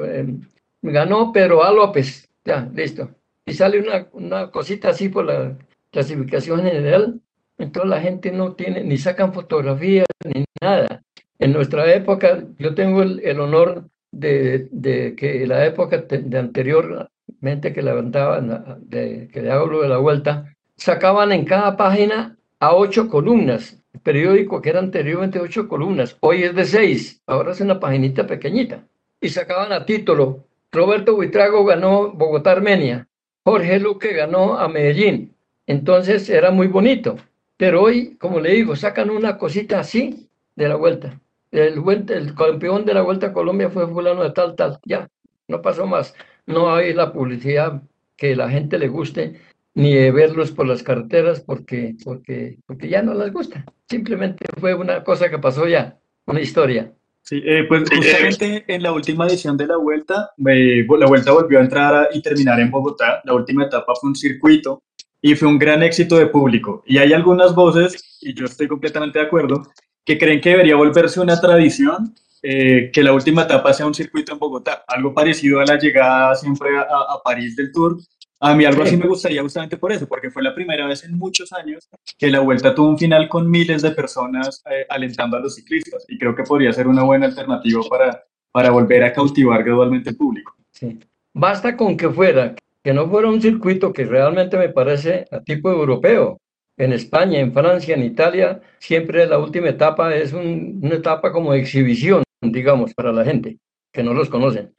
Eh, 0.06 0.34
ganó 0.82 1.32
Pedro 1.32 1.64
A. 1.64 1.72
López. 1.72 2.28
Ya, 2.44 2.68
listo 2.74 3.10
y 3.46 3.54
sale 3.54 3.80
una, 3.80 4.08
una 4.12 4.50
cosita 4.50 4.90
así 4.90 5.08
por 5.08 5.24
la 5.24 5.56
clasificación 5.92 6.62
general, 6.64 7.20
entonces 7.58 7.88
la 7.88 8.00
gente 8.00 8.32
no 8.32 8.54
tiene, 8.54 8.82
ni 8.84 8.98
sacan 8.98 9.32
fotografías, 9.32 10.06
ni 10.24 10.44
nada. 10.60 11.02
En 11.38 11.52
nuestra 11.52 11.90
época, 11.94 12.44
yo 12.58 12.74
tengo 12.74 13.02
el, 13.02 13.20
el 13.24 13.40
honor 13.40 13.88
de, 14.10 14.68
de, 14.72 15.14
que 15.14 15.46
la 15.46 15.64
época 15.64 15.98
de 15.98 16.38
anteriormente 16.38 17.72
que 17.72 17.82
levantaban, 17.82 18.80
de, 18.80 19.28
que 19.32 19.42
le 19.42 19.52
hablo 19.52 19.82
de 19.82 19.88
la 19.88 19.98
vuelta, 19.98 20.52
sacaban 20.76 21.32
en 21.32 21.44
cada 21.44 21.76
página 21.76 22.36
a 22.58 22.74
ocho 22.74 23.08
columnas. 23.08 23.80
Periódico 24.02 24.60
que 24.60 24.70
era 24.70 24.78
anteriormente 24.78 25.40
ocho 25.40 25.68
columnas, 25.68 26.16
hoy 26.20 26.44
es 26.44 26.54
de 26.54 26.64
seis, 26.64 27.22
ahora 27.26 27.52
es 27.52 27.60
una 27.60 27.80
paginita 27.80 28.26
pequeñita. 28.26 28.84
Y 29.20 29.28
sacaban 29.28 29.72
a 29.72 29.86
título, 29.86 30.44
Roberto 30.72 31.14
Buitrago 31.14 31.64
ganó 31.64 32.12
Bogotá-Armenia. 32.12 33.08
Jorge 33.44 33.80
Luque 33.80 34.12
ganó 34.12 34.58
a 34.58 34.68
Medellín. 34.68 35.34
Entonces 35.66 36.28
era 36.28 36.50
muy 36.50 36.66
bonito. 36.66 37.16
Pero 37.56 37.82
hoy, 37.82 38.16
como 38.16 38.40
le 38.40 38.52
digo, 38.52 38.76
sacan 38.76 39.08
una 39.08 39.38
cosita 39.38 39.80
así 39.80 40.28
de 40.54 40.68
la 40.68 40.76
vuelta. 40.76 41.18
El, 41.50 41.82
el 42.08 42.34
campeón 42.34 42.84
de 42.84 42.94
la 42.94 43.02
vuelta 43.02 43.28
a 43.28 43.32
Colombia 43.32 43.70
fue 43.70 43.86
fulano 43.86 44.22
de 44.22 44.32
tal, 44.32 44.54
tal. 44.56 44.78
Ya, 44.84 45.08
no 45.48 45.62
pasó 45.62 45.86
más. 45.86 46.14
No 46.44 46.74
hay 46.74 46.92
la 46.92 47.12
publicidad 47.12 47.82
que 48.16 48.36
la 48.36 48.50
gente 48.50 48.78
le 48.78 48.88
guste, 48.88 49.40
ni 49.76 49.94
de 49.94 50.10
verlos 50.10 50.52
por 50.52 50.66
las 50.66 50.82
carreteras 50.82 51.40
porque, 51.40 51.94
porque, 52.02 52.56
porque 52.66 52.88
ya 52.88 53.02
no 53.02 53.12
les 53.12 53.30
gusta. 53.30 53.62
Simplemente 53.86 54.46
fue 54.58 54.74
una 54.74 55.04
cosa 55.04 55.28
que 55.28 55.38
pasó 55.38 55.68
ya, 55.68 55.98
una 56.24 56.40
historia. 56.40 56.94
Sí, 57.20 57.42
eh, 57.44 57.64
pues 57.68 57.82
justamente 57.90 58.64
en 58.68 58.82
la 58.82 58.92
última 58.92 59.26
edición 59.26 59.54
de 59.56 59.66
la 59.66 59.76
vuelta, 59.76 60.30
la 60.38 61.06
vuelta 61.06 61.32
volvió 61.32 61.58
a 61.58 61.62
entrar 61.62 62.08
y 62.14 62.22
terminar 62.22 62.58
en 62.58 62.70
Bogotá. 62.70 63.20
La 63.24 63.34
última 63.34 63.64
etapa 63.64 63.92
fue 64.00 64.08
un 64.08 64.16
circuito 64.16 64.82
y 65.20 65.34
fue 65.34 65.46
un 65.46 65.58
gran 65.58 65.82
éxito 65.82 66.16
de 66.16 66.28
público. 66.28 66.82
Y 66.86 66.96
hay 66.96 67.12
algunas 67.12 67.54
voces, 67.54 68.18
y 68.22 68.32
yo 68.32 68.46
estoy 68.46 68.68
completamente 68.68 69.18
de 69.18 69.26
acuerdo, 69.26 69.62
que 70.06 70.16
creen 70.16 70.40
que 70.40 70.50
debería 70.50 70.76
volverse 70.76 71.20
una 71.20 71.38
tradición 71.38 72.14
eh, 72.42 72.90
que 72.90 73.02
la 73.02 73.12
última 73.12 73.42
etapa 73.42 73.74
sea 73.74 73.86
un 73.86 73.94
circuito 73.94 74.32
en 74.32 74.38
Bogotá, 74.38 74.84
algo 74.86 75.12
parecido 75.12 75.60
a 75.60 75.66
la 75.66 75.76
llegada 75.76 76.34
siempre 76.34 76.78
a, 76.78 76.82
a 76.82 77.22
París 77.22 77.56
del 77.56 77.72
Tour, 77.72 77.98
a 78.40 78.54
mí 78.54 78.64
algo 78.64 78.82
así 78.82 78.96
me 78.96 79.06
gustaría 79.06 79.42
justamente 79.42 79.76
por 79.76 79.92
eso, 79.92 80.06
porque 80.06 80.30
fue 80.30 80.42
la 80.42 80.54
primera 80.54 80.86
vez 80.86 81.04
en 81.04 81.16
muchos 81.16 81.52
años 81.52 81.88
que 82.18 82.30
la 82.30 82.40
vuelta 82.40 82.74
tuvo 82.74 82.90
un 82.90 82.98
final 82.98 83.28
con 83.28 83.50
miles 83.50 83.82
de 83.82 83.92
personas 83.92 84.62
eh, 84.70 84.86
alentando 84.88 85.36
a 85.36 85.40
los 85.40 85.54
ciclistas 85.54 86.04
y 86.08 86.18
creo 86.18 86.34
que 86.34 86.42
podría 86.42 86.72
ser 86.72 86.86
una 86.86 87.02
buena 87.02 87.26
alternativa 87.26 87.80
para, 87.88 88.24
para 88.52 88.70
volver 88.70 89.04
a 89.04 89.12
cautivar 89.12 89.64
gradualmente 89.64 90.10
el 90.10 90.16
público. 90.16 90.54
Sí. 90.72 90.98
Basta 91.32 91.76
con 91.76 91.96
que 91.96 92.10
fuera, 92.10 92.54
que 92.82 92.92
no 92.92 93.08
fuera 93.08 93.28
un 93.28 93.40
circuito 93.40 93.92
que 93.92 94.04
realmente 94.04 94.56
me 94.56 94.68
parece 94.68 95.24
a 95.30 95.40
tipo 95.40 95.70
europeo. 95.70 96.38
En 96.78 96.92
España, 96.92 97.40
en 97.40 97.54
Francia, 97.54 97.94
en 97.94 98.02
Italia, 98.02 98.60
siempre 98.78 99.26
la 99.26 99.38
última 99.38 99.70
etapa 99.70 100.14
es 100.14 100.34
una 100.34 100.94
etapa 100.94 101.32
como 101.32 101.52
de 101.52 101.60
exhibición, 101.60 102.22
digamos, 102.42 102.92
para 102.92 103.12
la 103.12 103.24
gente 103.24 103.58
que 103.92 104.02
no 104.02 104.12
los 104.12 104.28
conocen. 104.28 104.74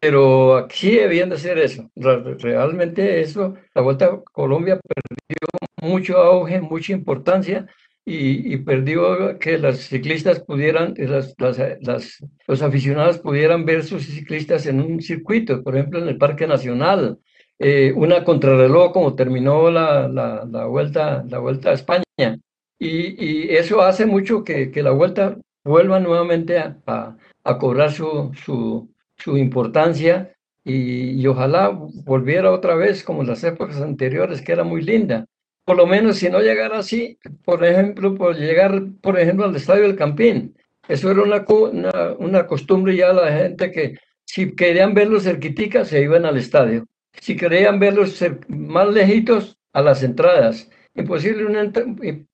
Pero 0.00 0.56
aquí 0.56 0.92
debían 0.96 1.30
de 1.30 1.38
ser 1.38 1.58
eso. 1.58 1.90
Realmente 1.96 3.20
eso, 3.20 3.54
la 3.74 3.82
Vuelta 3.82 4.06
a 4.06 4.22
Colombia 4.32 4.78
perdió 4.80 5.48
mucho 5.82 6.18
auge, 6.18 6.60
mucha 6.60 6.92
importancia 6.92 7.66
y, 8.10 8.56
perdió 8.58 9.38
que 9.38 9.58
las 9.58 9.80
ciclistas 9.80 10.40
pudieran, 10.40 10.94
las, 10.96 11.34
las, 11.38 12.18
los 12.46 12.62
aficionados 12.62 13.18
pudieran 13.18 13.66
ver 13.66 13.84
sus 13.84 14.06
ciclistas 14.06 14.66
en 14.66 14.80
un 14.80 15.02
circuito, 15.02 15.62
por 15.62 15.76
ejemplo 15.76 15.98
en 15.98 16.08
el 16.08 16.16
Parque 16.16 16.46
Nacional, 16.46 17.18
eh, 17.58 17.92
una 17.94 18.24
contrarreloj 18.24 18.92
como 18.92 19.14
terminó 19.14 19.70
la, 19.70 20.08
la, 20.08 20.46
la, 20.50 20.66
vuelta, 20.66 21.24
la 21.28 21.38
vuelta 21.38 21.70
a 21.70 21.74
España. 21.74 22.04
Y, 22.78 23.48
y, 23.48 23.56
eso 23.56 23.82
hace 23.82 24.06
mucho 24.06 24.42
que, 24.44 24.70
que 24.70 24.82
la 24.82 24.92
vuelta 24.92 25.36
vuelva 25.64 26.00
nuevamente 26.00 26.58
a, 26.58 26.78
a, 26.86 27.16
a 27.44 27.58
cobrar 27.58 27.92
su, 27.92 28.32
su, 28.44 28.88
su 29.18 29.36
importancia 29.36 30.34
y, 30.64 31.26
ojalá 31.26 31.68
volviera 31.68 32.52
otra 32.52 32.74
vez 32.74 33.02
como 33.02 33.22
en 33.22 33.28
las 33.28 33.42
épocas 33.44 33.80
anteriores, 33.80 34.42
que 34.42 34.52
era 34.52 34.64
muy 34.64 34.82
linda. 34.82 35.26
Por 35.64 35.76
lo 35.76 35.86
menos 35.86 36.16
si 36.16 36.28
no 36.30 36.40
llegara 36.40 36.78
así, 36.78 37.18
por 37.44 37.64
ejemplo, 37.64 38.14
por 38.14 38.36
llegar, 38.36 38.82
por 39.00 39.18
ejemplo, 39.18 39.46
al 39.46 39.56
Estadio 39.56 39.82
del 39.82 39.96
Campín. 39.96 40.56
Eso 40.88 41.10
era 41.10 41.22
una, 41.22 41.44
una, 42.18 42.46
costumbre 42.46 42.96
ya 42.96 43.12
la 43.12 43.30
gente 43.32 43.70
que 43.70 43.98
si 44.24 44.54
querían 44.54 44.94
verlos 44.94 45.24
cerquiticas 45.24 45.88
se 45.88 46.02
iban 46.02 46.24
al 46.24 46.38
estadio. 46.38 46.86
Si 47.20 47.36
querían 47.36 47.78
verlos 47.78 48.22
más 48.48 48.88
lejitos, 48.88 49.58
a 49.72 49.82
las 49.82 50.02
entradas. 50.02 50.70
Imposible, 50.94 51.46
una, 51.46 51.70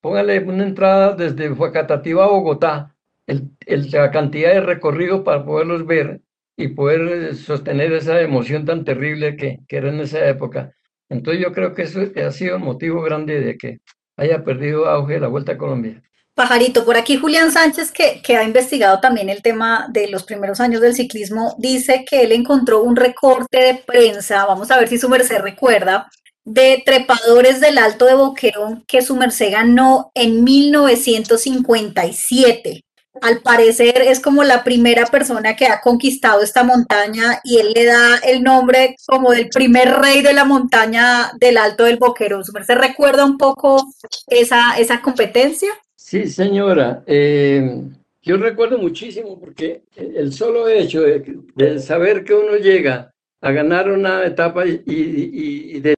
póngale 0.01 0.41
una 0.41 0.65
entrada 0.65 1.15
desde 1.15 1.51
Huacatativa 1.51 2.25
a 2.25 2.29
Bogotá, 2.29 2.97
el, 3.27 3.51
el, 3.67 3.91
la 3.91 4.11
cantidad 4.11 4.53
de 4.53 4.61
recorrido 4.61 5.25
para 5.25 5.45
poderlos 5.45 5.87
ver 5.87 6.21
y 6.57 6.69
poder 6.69 7.35
sostener 7.35 7.93
esa 7.93 8.21
emoción 8.21 8.65
tan 8.65 8.85
terrible 8.85 9.37
que, 9.37 9.59
que 9.69 9.77
era 9.77 9.89
en 9.89 10.01
esa 10.01 10.27
época. 10.27 10.73
Entonces 11.09 11.43
yo 11.43 11.53
creo 11.53 11.75
que 11.75 11.83
eso 11.83 12.01
ha 12.25 12.31
sido 12.31 12.57
un 12.57 12.63
motivo 12.63 13.03
grande 13.03 13.41
de 13.41 13.57
que 13.57 13.79
haya 14.17 14.45
perdido 14.45 14.87
auge 14.87 15.21
la 15.21 15.29
Vuelta 15.29 15.53
a 15.53 15.59
Colombia. 15.59 16.03
Pajarito, 16.35 16.85
por 16.85 16.97
aquí 16.97 17.17
Julián 17.17 17.53
Sánchez, 17.53 17.93
que, 17.93 18.21
que, 18.21 18.37
ha 18.37 18.43
investigado 18.43 18.99
también 18.99 19.29
el 19.29 19.41
tema 19.41 19.87
de 19.93 20.09
los 20.09 20.25
primeros 20.25 20.61
años 20.61 20.81
del 20.81 20.95
ciclismo, 20.95 21.55
dice 21.59 22.05
que 22.09 22.23
él 22.23 22.33
encontró 22.33 22.83
un 22.83 22.97
recorte 22.97 23.59
de 23.59 23.75
prensa, 23.75 24.45
vamos 24.45 24.73
a 24.73 24.79
ver 24.79 24.89
si 24.89 24.99
su 24.99 25.09
merced 25.09 25.39
recuerda, 25.39 26.11
de 26.45 26.83
trepadores 26.85 27.61
del 27.61 27.79
Alto 27.79 28.07
de 28.07 28.15
Boquerón 28.15 28.85
que 28.87 29.01
su 29.01 29.15
merced 29.17 29.53
ganó 29.53 30.11
en 30.15 30.43
1957 30.43 32.83
al 33.21 33.41
parecer 33.41 34.03
es 34.03 34.21
como 34.21 34.45
la 34.45 34.65
primera 34.65 35.07
persona 35.07 35.57
que 35.57 35.67
ha 35.67 35.81
conquistado 35.81 36.43
esta 36.43 36.65
montaña 36.65 37.41
y 37.45 37.59
él 37.59 37.73
le 37.75 37.85
da 37.85 38.19
el 38.19 38.43
nombre 38.43 38.97
como 39.07 39.33
del 39.33 39.49
primer 39.49 39.95
rey 39.95 40.23
de 40.23 40.33
la 40.33 40.45
montaña 40.45 41.31
del 41.39 41.59
Alto 41.59 41.85
del 41.85 41.99
Boquerón. 41.99 42.43
¿Se 42.45 42.75
recuerda 42.75 43.25
un 43.25 43.39
poco 43.39 43.93
esa, 44.27 44.77
esa 44.79 45.01
competencia? 45.01 45.71
Sí, 45.95 46.27
señora. 46.27 47.03
Eh, 47.07 47.83
yo 48.23 48.37
recuerdo 48.37 48.79
muchísimo 48.79 49.39
porque 49.39 49.83
el 49.97 50.33
solo 50.33 50.69
hecho 50.69 51.03
de, 51.03 51.79
saber 51.79 52.25
que 52.25 52.35
uno 52.35 52.57
llega 52.57 53.13
a 53.41 53.53
ganar 53.53 53.91
una 53.91 54.25
etapa 54.25 54.67
y, 54.67 54.83
y, 54.87 55.81
de 55.81 55.95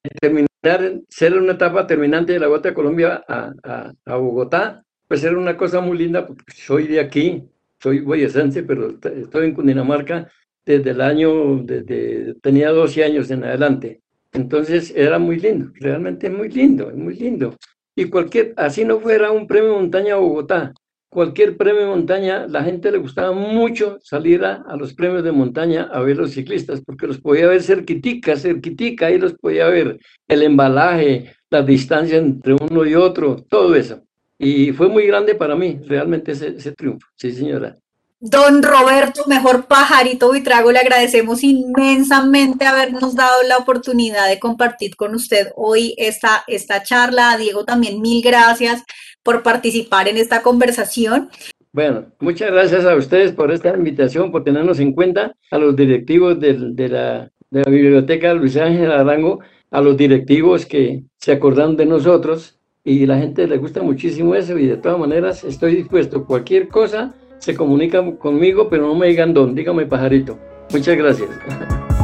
ser 1.09 1.39
una 1.39 1.53
etapa 1.53 1.87
terminante 1.87 2.33
de 2.33 2.41
la 2.41 2.49
Vuelta 2.49 2.71
a 2.71 2.75
Colombia 2.75 3.25
a, 3.29 3.93
a 4.05 4.17
Bogotá, 4.17 4.86
pues 5.09 5.23
era 5.25 5.39
una 5.39 5.57
cosa 5.57 5.81
muy 5.81 5.99
linda, 5.99 6.27
porque 6.27 6.45
soy 6.55 6.87
de 6.87 7.01
aquí, 7.01 7.45
soy 7.81 8.01
boyacense, 8.01 8.63
pero 8.63 8.91
estoy 8.91 9.47
en 9.47 9.55
Cundinamarca 9.55 10.31
desde 10.65 10.91
el 10.91 11.01
año, 11.01 11.63
desde, 11.63 12.35
tenía 12.43 12.71
12 12.71 13.05
años 13.05 13.31
en 13.31 13.45
adelante. 13.45 14.01
Entonces 14.33 14.93
era 14.95 15.19
muy 15.19 15.39
lindo, 15.39 15.71
realmente 15.75 16.29
muy 16.29 16.49
lindo, 16.49 16.91
muy 16.95 17.15
lindo. 17.15 17.57
Y 17.95 18.07
cualquier, 18.07 18.53
así 18.57 18.85
no 18.85 19.01
fuera 19.01 19.31
un 19.31 19.47
premio 19.47 19.75
montaña 19.75 20.17
Bogotá, 20.17 20.75
cualquier 21.09 21.57
premio 21.57 21.87
montaña, 21.87 22.47
la 22.47 22.63
gente 22.63 22.91
le 22.91 22.99
gustaba 22.99 23.33
mucho 23.33 23.99
salir 24.03 24.45
a, 24.45 24.65
a, 24.69 24.77
los 24.77 24.93
premios 24.93 25.25
de 25.25 25.33
montaña 25.33 25.85
a 25.85 26.01
ver 26.01 26.19
los 26.19 26.33
ciclistas, 26.33 26.83
porque 26.85 27.07
los 27.07 27.19
podía 27.19 27.47
ver 27.47 27.63
cerquitica, 27.63 28.37
cerquitica, 28.37 29.07
ahí 29.07 29.19
los 29.19 29.33
podía 29.35 29.69
ver, 29.69 29.99
el 30.29 30.43
embalaje, 30.43 31.33
la 31.49 31.63
distancia 31.63 32.19
entre 32.19 32.55
uno 32.55 32.85
y 32.85 32.95
otro, 32.95 33.37
todo 33.49 33.75
eso. 33.75 34.06
Y 34.39 34.72
fue 34.72 34.89
muy 34.89 35.07
grande 35.07 35.34
para 35.34 35.57
mí, 35.57 35.80
realmente 35.87 36.32
ese, 36.32 36.49
ese 36.49 36.72
triunfo. 36.72 37.07
Sí, 37.16 37.32
señora. 37.32 37.76
Don 38.18 38.62
Roberto, 38.62 39.24
mejor 39.26 39.66
pajarito 39.66 40.32
Vitrago, 40.32 40.72
le 40.72 40.78
agradecemos 40.78 41.45
inmensamente 41.45 42.64
habernos 42.64 43.14
dado 43.14 43.43
la 43.47 43.59
oportunidad 43.59 44.28
de 44.28 44.39
compartir 44.39 44.97
con 44.97 45.14
usted 45.14 45.49
hoy 45.55 45.95
esta, 45.99 46.43
esta 46.47 46.82
charla. 46.82 47.37
Diego, 47.37 47.64
también 47.64 48.01
mil 48.01 48.22
gracias 48.22 48.82
por 49.22 49.43
participar 49.43 50.09
en 50.09 50.16
esta 50.16 50.41
conversación. 50.41 51.28
Bueno, 51.72 52.07
muchas 52.18 52.51
gracias 52.51 52.87
a 52.87 52.97
ustedes 52.97 53.32
por 53.32 53.53
esta 53.53 53.76
invitación, 53.76 54.32
por 54.32 54.45
tenernos 54.45 54.80
en 54.80 54.95
cuenta, 54.95 55.34
a 55.51 55.59
los 55.59 55.76
directivos 55.76 56.41
de, 56.41 56.55
la, 56.89 57.30
de 57.51 57.62
la 57.62 57.70
Biblioteca 57.70 58.32
Luis 58.32 58.57
Ángel 58.57 58.93
Arango, 58.93 59.41
a 59.70 59.82
los 59.82 59.95
directivos 59.95 60.64
que 60.64 61.03
se 61.18 61.32
acordaron 61.32 61.76
de 61.76 61.84
nosotros 61.84 62.59
y 62.87 63.05
la 63.05 63.18
gente 63.18 63.49
le 63.49 63.59
gusta 63.59 63.82
muchísimo 63.82 64.37
eso 64.37 64.57
y 64.57 64.68
de 64.68 64.76
todas 64.76 64.97
maneras 64.97 65.43
estoy 65.43 65.74
dispuesto. 65.74 66.24
Cualquier 66.24 66.68
cosa 66.68 67.12
se 67.39 67.57
comunica 67.57 68.16
conmigo, 68.16 68.68
pero 68.70 68.87
no 68.87 68.95
me 68.95 69.09
digan 69.09 69.34
dónde, 69.34 69.61
dígame 69.61 69.87
pajarito. 69.87 70.39
Muchas 70.72 70.97
gracias. 70.97 71.28